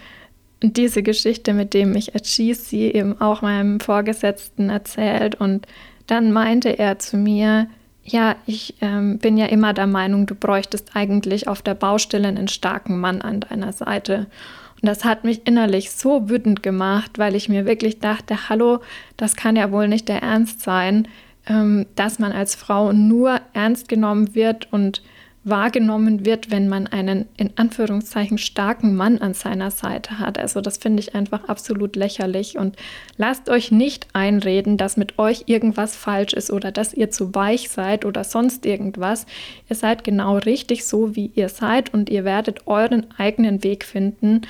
diese 0.62 1.04
Geschichte 1.04 1.54
mit 1.54 1.74
dem 1.74 1.96
ich 1.96 2.14
erschieße 2.14 2.64
sie 2.64 2.84
eben 2.92 3.20
auch 3.20 3.42
meinem 3.42 3.80
Vorgesetzten 3.80 4.70
erzählt 4.70 5.36
und 5.36 5.68
dann 6.08 6.32
meinte 6.32 6.78
er 6.78 7.00
zu 7.00 7.18
mir, 7.18 7.68
ja, 8.04 8.36
ich 8.46 8.76
ähm, 8.82 9.18
bin 9.18 9.38
ja 9.38 9.48
immer 9.48 9.74
der 9.74 9.88
Meinung, 9.88 10.28
du 10.28 10.36
bräuchtest 10.36 10.96
eigentlich 10.96 11.48
auf 11.48 11.62
der 11.64 11.74
Baustelle 11.74 12.28
einen 12.28 12.48
starken 12.48 13.00
Mann 13.00 13.22
an 13.22 13.40
deiner 13.40 13.74
Seite. 13.74 14.28
Und 14.76 14.88
das 14.88 15.04
hat 15.04 15.24
mich 15.24 15.48
innerlich 15.48 15.90
so 15.90 16.30
wütend 16.30 16.62
gemacht, 16.62 17.18
weil 17.18 17.34
ich 17.34 17.50
mir 17.50 17.66
wirklich 17.66 18.00
dachte, 18.00 18.50
hallo, 18.50 18.82
das 19.18 19.36
kann 19.36 19.56
ja 19.56 19.72
wohl 19.72 19.88
nicht 19.88 20.08
der 20.08 20.22
Ernst 20.22 20.62
sein, 20.62 21.08
ähm, 21.48 21.88
dass 21.96 22.20
man 22.20 22.32
als 22.32 22.54
Frau 22.54 22.94
nur 22.94 23.42
ernst 23.54 23.88
genommen 23.88 24.36
wird 24.36 24.72
und 24.72 25.02
wahrgenommen 25.46 26.26
wird, 26.26 26.50
wenn 26.50 26.68
man 26.68 26.88
einen 26.88 27.28
in 27.38 27.52
Anführungszeichen 27.56 28.40
starken 28.40 28.96
Mann 28.96 29.20
an 29.20 29.36
seiner 29.36 29.70
Seite 29.70 30.18
hat. 30.18 30.40
Also 30.40 30.60
das 30.60 30.78
finde 30.78 31.02
ich 31.02 31.14
einfach 31.14 31.48
absolut 31.48 31.96
lächerlich 31.96 32.58
und 32.58 32.76
lasst 33.18 33.48
euch 33.50 33.72
nicht 33.72 34.08
einreden, 34.14 34.78
dass 34.78 34.98
mit 34.98 35.20
euch 35.20 35.44
irgendwas 35.46 35.96
falsch 35.96 36.34
ist 36.34 36.52
oder 36.52 36.72
dass 36.72 36.96
ihr 36.96 37.12
zu 37.12 37.36
weich 37.36 37.70
seid 37.70 38.06
oder 38.06 38.24
sonst 38.24 38.66
irgendwas. 38.66 39.28
Ihr 39.70 39.76
seid 39.76 40.04
genau 40.04 40.38
richtig 40.38 40.84
so, 40.84 41.16
wie 41.16 41.32
ihr 41.36 41.50
seid 41.50 41.94
und 41.94 42.10
ihr 42.10 42.26
werdet 42.26 42.66
euren 42.66 43.06
eigenen 43.18 43.64
Weg 43.64 43.86
finden, 43.86 44.42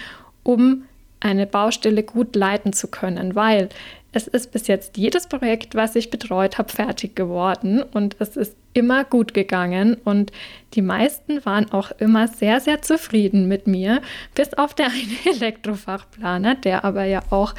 um 0.43 0.85
eine 1.19 1.45
Baustelle 1.45 2.03
gut 2.03 2.37
leiten 2.37 2.71
zu 2.71 2.87
können, 2.87 3.35
weil 3.35 3.67
es 4.13 4.27
ist 4.27 4.53
bis 4.53 4.67
jetzt 4.67 4.95
jedes 4.95 5.27
Projekt, 5.27 5.75
was 5.75 5.97
ich 5.97 6.09
betreut 6.09 6.57
habe, 6.57 6.71
fertig 6.71 7.17
geworden 7.17 7.83
und 7.83 8.15
es 8.19 8.37
ist 8.37 8.55
immer 8.75 9.05
gut 9.05 9.33
gegangen 9.33 9.95
und 10.03 10.31
die 10.73 10.81
meisten 10.81 11.43
waren 11.45 11.71
auch 11.71 11.91
immer 11.97 12.27
sehr, 12.27 12.59
sehr 12.59 12.81
zufrieden 12.81 13.47
mit 13.47 13.67
mir, 13.67 14.01
bis 14.35 14.53
auf 14.53 14.73
der 14.73 14.87
eine 15.25 15.35
Elektrofachplaner, 15.35 16.55
der 16.55 16.83
aber 16.83 17.05
ja 17.05 17.23
auch 17.31 17.55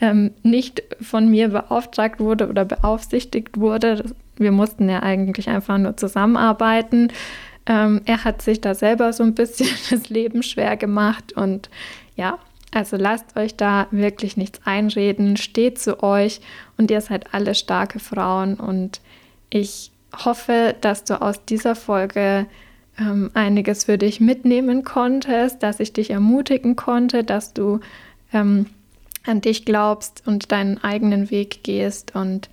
ähm, 0.00 0.32
nicht 0.42 0.82
von 1.00 1.28
mir 1.28 1.48
beauftragt 1.48 2.20
wurde 2.20 2.48
oder 2.48 2.64
beaufsichtigt 2.64 3.58
wurde. 3.58 4.04
Wir 4.36 4.52
mussten 4.52 4.88
ja 4.88 5.02
eigentlich 5.02 5.48
einfach 5.48 5.78
nur 5.78 5.96
zusammenarbeiten. 5.96 7.08
Ähm, 7.66 8.02
er 8.04 8.24
hat 8.24 8.42
sich 8.42 8.60
da 8.60 8.74
selber 8.74 9.12
so 9.14 9.22
ein 9.24 9.34
bisschen 9.34 9.70
das 9.90 10.10
Leben 10.10 10.42
schwer 10.42 10.76
gemacht 10.76 11.32
und 11.32 11.70
ja, 12.14 12.38
also 12.74 12.98
lasst 12.98 13.38
euch 13.38 13.56
da 13.56 13.86
wirklich 13.90 14.36
nichts 14.36 14.60
einreden, 14.66 15.38
steht 15.38 15.78
zu 15.78 16.02
euch 16.02 16.42
und 16.76 16.90
ihr 16.90 17.00
seid 17.00 17.32
alle 17.32 17.54
starke 17.54 17.98
Frauen 17.98 18.56
und 18.56 19.00
ich 19.48 19.90
hoffe, 20.24 20.74
dass 20.80 21.04
du 21.04 21.20
aus 21.20 21.44
dieser 21.44 21.74
Folge 21.74 22.46
ähm, 22.98 23.30
einiges 23.34 23.84
für 23.84 23.98
dich 23.98 24.20
mitnehmen 24.20 24.84
konntest, 24.84 25.62
dass 25.62 25.80
ich 25.80 25.92
dich 25.92 26.10
ermutigen 26.10 26.76
konnte, 26.76 27.24
dass 27.24 27.54
du 27.54 27.80
ähm, 28.32 28.66
an 29.26 29.40
dich 29.40 29.64
glaubst 29.64 30.22
und 30.26 30.52
deinen 30.52 30.82
eigenen 30.82 31.30
Weg 31.30 31.62
gehst 31.62 32.14
und 32.14 32.48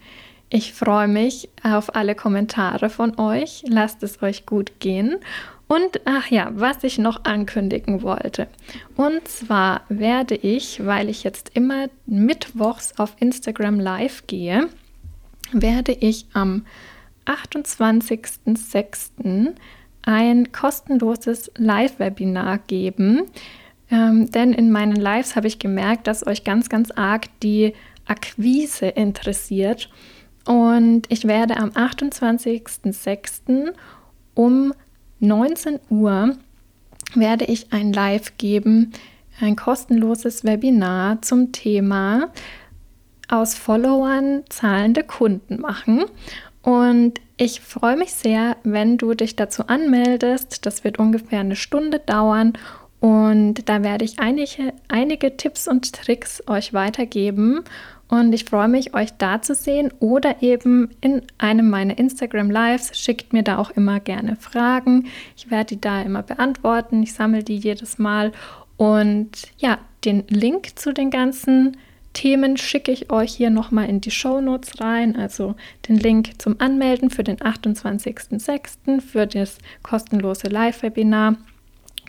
ich 0.49 0.74
freue 0.74 1.08
mich 1.08 1.49
auf 1.64 1.95
alle 1.95 2.14
Kommentare 2.14 2.89
von 2.89 3.20
euch. 3.20 3.64
Lasst 3.68 4.03
es 4.03 4.22
euch 4.22 4.45
gut 4.45 4.80
gehen 4.80 5.18
und 5.68 6.01
ach 6.06 6.30
ja, 6.30 6.51
was 6.53 6.84
ich 6.84 6.99
noch 6.99 7.26
ankündigen 7.26 8.03
wollte. 8.03 8.47
Und 8.95 9.28
zwar 9.28 9.82
werde 9.89 10.36
ich, 10.36 10.86
weil 10.86 11.10
ich 11.10 11.24
jetzt 11.24 11.51
immer 11.56 11.88
mittwochs 12.06 12.93
auf 12.97 13.16
Instagram 13.20 13.80
live 13.80 14.28
gehe, 14.28 14.70
werde 15.51 15.93
ich 15.93 16.28
am 16.34 16.66
28.06. 17.26 19.55
ein 20.03 20.51
kostenloses 20.51 21.51
Live-Webinar 21.57 22.59
geben. 22.59 23.23
Ähm, 23.91 24.32
denn 24.32 24.53
in 24.53 24.71
meinen 24.71 24.95
Lives 24.95 25.36
habe 25.36 25.47
ich 25.47 25.59
gemerkt, 25.59 26.07
dass 26.07 26.26
euch 26.26 26.43
ganz, 26.43 26.69
ganz 26.69 26.91
arg 26.91 27.28
die 27.41 27.73
Akquise 28.05 28.88
interessiert. 28.88 29.89
Und 30.45 31.03
ich 31.09 31.26
werde 31.26 31.57
am 31.57 31.69
28.06. 31.69 33.73
um 34.36 34.73
19 35.19 35.80
Uhr 35.89 36.38
werde 37.15 37.45
ich 37.45 37.71
ein 37.71 37.93
Live 37.93 38.38
geben, 38.38 38.91
ein 39.39 39.55
kostenloses 39.55 40.43
Webinar 40.43 41.21
zum 41.21 41.51
Thema 41.51 42.32
aus 43.28 43.55
Followern 43.55 44.43
zahlende 44.49 45.03
Kunden 45.03 45.59
machen. 45.59 46.05
Und 46.66 47.22
ich 47.38 47.61
freue 47.61 47.95
mich 47.95 48.11
sehr, 48.13 48.57
wenn 48.63 48.97
du 48.97 49.13
dich 49.13 49.36
dazu 49.36 49.68
anmeldest. 49.68 50.66
Das 50.66 50.84
wird 50.84 50.97
ungefähr 50.97 51.41
eine 51.41 51.55
Stunde 51.55 51.99
dauern 51.99 52.53
und 52.99 53.70
da 53.70 53.84
werde 53.84 54.03
ich 54.03 54.18
einige, 54.18 54.74
einige 54.88 55.38
Tipps 55.38 55.68
und 55.68 55.93
Tricks 55.93 56.41
euch 56.47 56.74
weitergeben 56.74 57.63
und 58.07 58.34
ich 58.34 58.45
freue 58.45 58.68
mich, 58.68 58.93
euch 58.95 59.11
da 59.18 59.41
zu 59.41 59.53
sehen 59.53 59.91
oder 59.99 60.41
eben 60.41 60.89
in 61.01 61.22
einem 61.38 61.70
meiner 61.70 61.97
Instagram 61.97 62.49
Lives. 62.49 62.97
Schickt 62.97 63.34
mir 63.34 63.43
da 63.43 63.57
auch 63.57 63.72
immer 63.72 63.99
gerne 63.99 64.36
Fragen. 64.36 65.07
Ich 65.36 65.49
werde 65.49 65.76
die 65.76 65.82
da 65.82 66.01
immer 66.01 66.24
beantworten. 66.24 67.01
Ich 67.03 67.13
sammle 67.13 67.43
die 67.43 67.57
jedes 67.57 67.97
Mal. 67.97 68.32
Und 68.78 69.30
ja, 69.57 69.80
den 70.03 70.24
Link 70.28 70.78
zu 70.78 70.93
den 70.93 71.09
ganzen 71.09 71.78
Themen 72.16 72.57
schicke 72.57 72.91
ich 72.91 73.11
euch 73.11 73.36
hier 73.36 73.51
nochmal 73.51 73.88
in 73.88 74.01
die 74.01 74.09
Show 74.09 74.41
Notes 74.41 74.82
rein. 74.82 75.16
Also 75.16 75.55
den 75.88 75.97
Link 75.97 76.41
zum 76.41 76.59
Anmelden 76.59 77.11
für 77.11 77.24
den 77.24 77.38
28.06. 77.38 79.01
für 79.01 79.28
das 79.28 79.59
kostenlose 79.84 80.47
Live-Webinar 80.47 81.36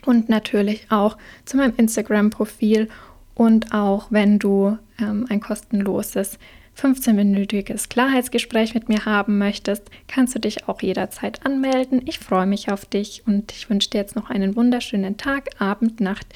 und 0.05 0.29
natürlich 0.29 0.87
auch 0.89 1.17
zu 1.45 1.57
meinem 1.57 1.75
Instagram-Profil 1.77 2.87
und 3.35 3.73
auch 3.73 4.07
wenn 4.09 4.39
du 4.39 4.77
ähm, 4.99 5.27
ein 5.29 5.41
kostenloses 5.41 6.39
15-minütiges 6.77 7.89
Klarheitsgespräch 7.89 8.73
mit 8.73 8.87
mir 8.87 9.05
haben 9.05 9.37
möchtest, 9.37 9.89
kannst 10.07 10.35
du 10.35 10.39
dich 10.39 10.67
auch 10.67 10.81
jederzeit 10.81 11.45
anmelden. 11.45 12.01
Ich 12.05 12.19
freue 12.19 12.45
mich 12.45 12.71
auf 12.71 12.85
dich 12.85 13.23
und 13.25 13.51
ich 13.51 13.69
wünsche 13.69 13.89
dir 13.89 13.99
jetzt 13.99 14.15
noch 14.15 14.29
einen 14.29 14.55
wunderschönen 14.55 15.17
Tag, 15.17 15.49
Abend, 15.59 15.99
Nacht, 15.99 16.27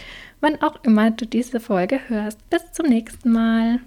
wann 0.41 0.61
auch 0.61 0.83
immer 0.83 1.11
du 1.11 1.25
diese 1.25 1.59
Folge 1.59 1.99
hörst. 2.07 2.49
Bis 2.49 2.71
zum 2.71 2.87
nächsten 2.87 3.31
Mal. 3.31 3.79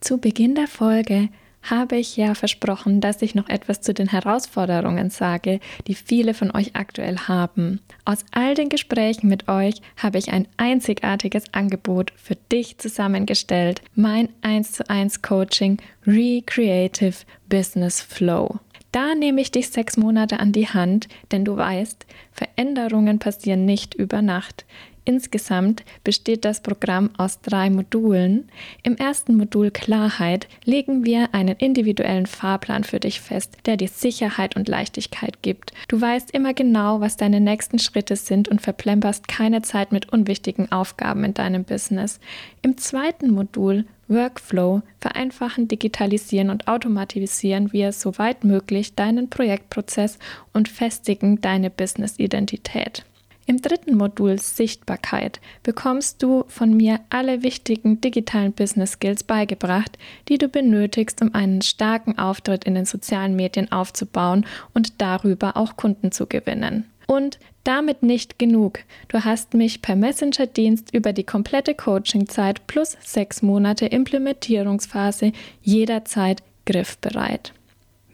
Zu 0.00 0.18
Beginn 0.18 0.54
der 0.54 0.68
Folge 0.68 1.28
habe 1.62 1.96
ich 1.96 2.16
ja 2.16 2.34
versprochen, 2.34 3.00
dass 3.00 3.22
ich 3.22 3.34
noch 3.34 3.48
etwas 3.48 3.80
zu 3.80 3.94
den 3.94 4.08
Herausforderungen 4.08 5.10
sage, 5.10 5.60
die 5.86 5.94
viele 5.94 6.34
von 6.34 6.50
euch 6.50 6.74
aktuell 6.74 7.16
haben. 7.18 7.80
Aus 8.04 8.24
all 8.32 8.54
den 8.54 8.68
Gesprächen 8.68 9.28
mit 9.28 9.48
euch 9.48 9.76
habe 9.96 10.18
ich 10.18 10.32
ein 10.32 10.48
einzigartiges 10.56 11.44
Angebot 11.52 12.12
für 12.16 12.34
dich 12.34 12.78
zusammengestellt, 12.78 13.80
mein 13.94 14.28
1 14.42 14.72
zu 14.72 14.90
1 14.90 15.22
Coaching 15.22 15.78
Recreative 16.06 17.18
Business 17.48 18.00
Flow. 18.00 18.58
Da 18.92 19.14
nehme 19.14 19.40
ich 19.40 19.50
dich 19.50 19.70
sechs 19.70 19.96
Monate 19.96 20.38
an 20.38 20.52
die 20.52 20.68
Hand, 20.68 21.08
denn 21.32 21.44
du 21.46 21.56
weißt, 21.56 22.06
Veränderungen 22.30 23.18
passieren 23.18 23.64
nicht 23.64 23.94
über 23.94 24.20
Nacht. 24.20 24.66
Insgesamt 25.04 25.82
besteht 26.04 26.44
das 26.44 26.60
Programm 26.60 27.10
aus 27.16 27.40
drei 27.40 27.70
Modulen. 27.70 28.48
Im 28.84 28.96
ersten 28.96 29.36
Modul 29.36 29.72
Klarheit 29.72 30.46
legen 30.64 31.04
wir 31.04 31.34
einen 31.34 31.56
individuellen 31.56 32.26
Fahrplan 32.26 32.84
für 32.84 33.00
dich 33.00 33.20
fest, 33.20 33.56
der 33.66 33.76
dir 33.76 33.88
Sicherheit 33.88 34.54
und 34.54 34.68
Leichtigkeit 34.68 35.42
gibt. 35.42 35.72
Du 35.88 36.00
weißt 36.00 36.30
immer 36.30 36.54
genau, 36.54 37.00
was 37.00 37.16
deine 37.16 37.40
nächsten 37.40 37.80
Schritte 37.80 38.14
sind 38.14 38.48
und 38.48 38.60
verplemperst 38.60 39.26
keine 39.26 39.62
Zeit 39.62 39.90
mit 39.90 40.12
unwichtigen 40.12 40.70
Aufgaben 40.70 41.24
in 41.24 41.34
deinem 41.34 41.64
Business. 41.64 42.20
Im 42.60 42.78
zweiten 42.78 43.32
Modul 43.32 43.86
Workflow 44.12 44.82
vereinfachen, 45.00 45.68
digitalisieren 45.68 46.50
und 46.50 46.68
automatisieren 46.68 47.72
wir 47.72 47.92
soweit 47.92 48.44
möglich 48.44 48.94
deinen 48.94 49.30
Projektprozess 49.30 50.18
und 50.52 50.68
festigen 50.68 51.40
deine 51.40 51.70
Business-Identität. 51.70 53.04
Im 53.44 53.60
dritten 53.60 53.96
Modul 53.96 54.38
Sichtbarkeit 54.38 55.40
bekommst 55.64 56.22
du 56.22 56.44
von 56.46 56.76
mir 56.76 57.00
alle 57.10 57.42
wichtigen 57.42 58.00
digitalen 58.00 58.52
Business 58.52 58.92
Skills 58.92 59.24
beigebracht, 59.24 59.98
die 60.28 60.38
du 60.38 60.48
benötigst, 60.48 61.20
um 61.22 61.34
einen 61.34 61.60
starken 61.60 62.18
Auftritt 62.18 62.64
in 62.64 62.74
den 62.74 62.84
sozialen 62.84 63.34
Medien 63.34 63.72
aufzubauen 63.72 64.46
und 64.74 65.00
darüber 65.00 65.56
auch 65.56 65.76
Kunden 65.76 66.12
zu 66.12 66.26
gewinnen. 66.26 66.84
Und 67.08 67.40
damit 67.64 68.02
nicht 68.02 68.38
genug. 68.38 68.80
Du 69.08 69.24
hast 69.24 69.54
mich 69.54 69.82
per 69.82 69.96
Messenger-Dienst 69.96 70.94
über 70.94 71.12
die 71.12 71.24
komplette 71.24 71.74
Coachingzeit 71.74 72.66
plus 72.66 72.96
sechs 73.00 73.42
Monate 73.42 73.86
Implementierungsphase 73.86 75.32
jederzeit 75.62 76.42
griffbereit. 76.66 77.52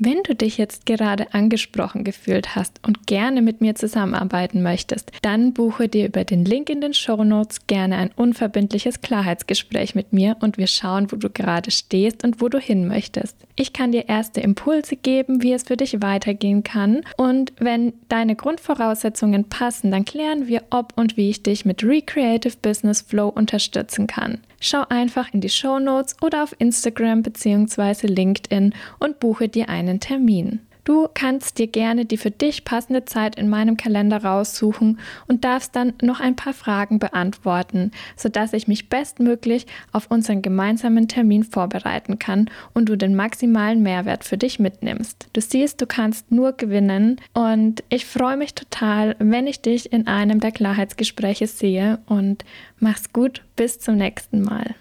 Wenn 0.01 0.23
du 0.23 0.37
dich 0.37 0.59
jetzt 0.59 0.87
gerade 0.87 1.35
angesprochen 1.35 2.05
gefühlt 2.05 2.55
hast 2.55 2.79
und 2.87 3.09
gerne 3.09 3.43
mit 3.43 3.61
mir 3.61 3.75
zusammenarbeiten 3.75 4.63
möchtest, 4.63 5.11
dann 5.23 5.53
buche 5.53 5.89
dir 5.89 6.07
über 6.07 6.23
den 6.23 6.45
Link 6.45 6.71
in 6.71 6.81
den 6.81 6.95
Show 6.95 7.25
Notes 7.25 7.67
gerne 7.67 7.97
ein 7.97 8.13
unverbindliches 8.15 9.01
Klarheitsgespräch 9.01 9.97
mit 9.97 10.13
mir 10.13 10.37
und 10.39 10.57
wir 10.57 10.69
schauen, 10.69 11.11
wo 11.11 11.17
du 11.17 11.31
gerade 11.31 11.73
stehst 11.73 12.23
und 12.23 12.41
wo 12.41 12.49
du 12.49 12.61
hin 12.61 12.87
möchtest. 12.87 13.37
Ich 13.61 13.73
kann 13.73 13.91
dir 13.91 14.09
erste 14.09 14.41
Impulse 14.41 14.95
geben, 14.95 15.43
wie 15.43 15.53
es 15.53 15.65
für 15.65 15.77
dich 15.77 16.01
weitergehen 16.01 16.63
kann 16.63 17.03
und 17.17 17.53
wenn 17.59 17.93
deine 18.09 18.37
Grundvoraussetzungen 18.37 19.49
passen, 19.49 19.91
dann 19.91 20.05
klären 20.05 20.47
wir, 20.47 20.63
ob 20.71 20.93
und 20.97 21.17
wie 21.17 21.29
ich 21.29 21.43
dich 21.43 21.65
mit 21.65 21.83
Recreative 21.83 22.57
Business 22.63 23.01
Flow 23.01 23.27
unterstützen 23.27 24.07
kann. 24.07 24.39
Schau 24.61 24.85
einfach 24.89 25.35
in 25.35 25.41
die 25.41 25.49
Show 25.49 25.81
Notes 25.81 26.15
oder 26.23 26.45
auf 26.45 26.55
Instagram 26.61 27.23
bzw. 27.23 28.07
LinkedIn 28.07 28.75
und 29.01 29.19
buche 29.19 29.49
dir 29.49 29.69
einen 29.69 29.99
Termin. 29.99 30.61
Du 30.89 31.07
kannst 31.13 31.59
dir 31.59 31.67
gerne 31.67 32.07
die 32.07 32.17
für 32.17 32.31
dich 32.31 32.65
passende 32.65 33.05
Zeit 33.05 33.37
in 33.37 33.51
meinem 33.51 33.77
Kalender 33.77 34.25
raussuchen 34.25 34.99
und 35.27 35.45
darfst 35.45 35.77
dann 35.77 35.93
noch 36.01 36.19
ein 36.19 36.35
paar 36.35 36.55
Fragen 36.55 36.99
beantworten, 36.99 37.91
sodass 38.17 38.55
ich 38.55 38.69
mich 38.69 38.89
bestmöglich 38.89 39.67
auf 39.93 40.11
unseren 40.11 40.41
gemeinsamen 40.41 41.07
Termin 41.07 41.45
vorbereiten 41.45 42.19
kann 42.19 42.49
und 42.73 42.89
du 42.89 42.97
den 42.97 43.15
maximalen 43.15 43.83
Mehrwert 43.83 44.25
für 44.25 44.39
dich 44.39 44.61
mitnimmst. 44.61 45.29
Du 45.35 45.43
siehst, 45.43 45.83
du 45.83 45.87
kannst 45.87 46.33
nur 46.33 46.53
gewinnen 46.55 47.21
und 47.35 47.85
ich 47.91 48.07
freue 48.07 48.39
mich 48.39 48.55
total, 48.55 49.15
wenn 49.19 49.47
ich 49.47 49.61
dich 49.61 49.93
in 49.93 50.07
einem 50.07 50.41
der 50.41 50.53
Klarheitsgespräche 50.53 51.49
sehe 51.49 51.99
und 52.07 52.47
mach's 52.79 53.13
gut, 53.13 53.43
bis 53.57 53.79
zum 53.79 53.97
nächsten 53.97 54.41
Mal. 54.41 54.75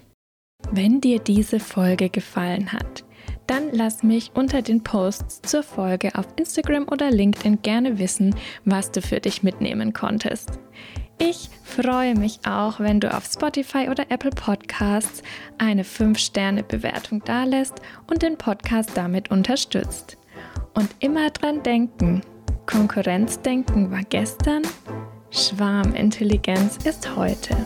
Wenn 0.72 1.02
dir 1.02 1.20
diese 1.20 1.60
Folge 1.60 2.10
gefallen 2.10 2.72
hat, 2.72 3.04
dann 3.48 3.70
lass 3.72 4.04
mich 4.04 4.32
unter 4.34 4.62
den 4.62 4.84
Posts 4.84 5.42
zur 5.42 5.64
Folge 5.64 6.16
auf 6.16 6.26
Instagram 6.36 6.88
oder 6.90 7.10
LinkedIn 7.10 7.62
gerne 7.62 7.98
wissen, 7.98 8.36
was 8.66 8.92
du 8.92 9.02
für 9.02 9.20
dich 9.20 9.44
mitnehmen 9.44 9.94
konntest. 9.94 10.60
Ich 11.20 11.50
freue 11.64 12.14
mich 12.16 12.42
auch, 12.46 12.80
wenn 12.80 13.00
du 13.00 13.12
auf 13.12 13.26
Spotify 13.26 13.90
oder 13.90 14.06
Apple 14.10 14.30
Podcasts 14.30 15.24
eine 15.58 15.84
5-Sterne-Bewertung 15.84 17.24
dalässt 17.24 17.82
und 18.06 18.22
den 18.22 18.38
Podcast 18.38 18.92
damit 18.94 19.32
unterstützt. 19.32 20.18
Und 20.76 20.90
immer 21.00 21.32
dran 21.32 21.64
denken, 21.64 22.22
Konkurrenzdenken 22.68 23.90
war 23.90 24.04
gestern, 24.04 24.62
Schwarmintelligenz 25.32 26.78
ist 26.86 27.16
heute. 27.16 27.58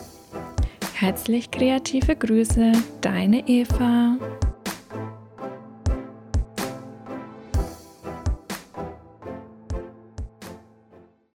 Herzlich 0.93 1.51
kreative 1.51 2.15
Grüße, 2.15 2.71
deine 3.01 3.47
Eva. 3.49 4.17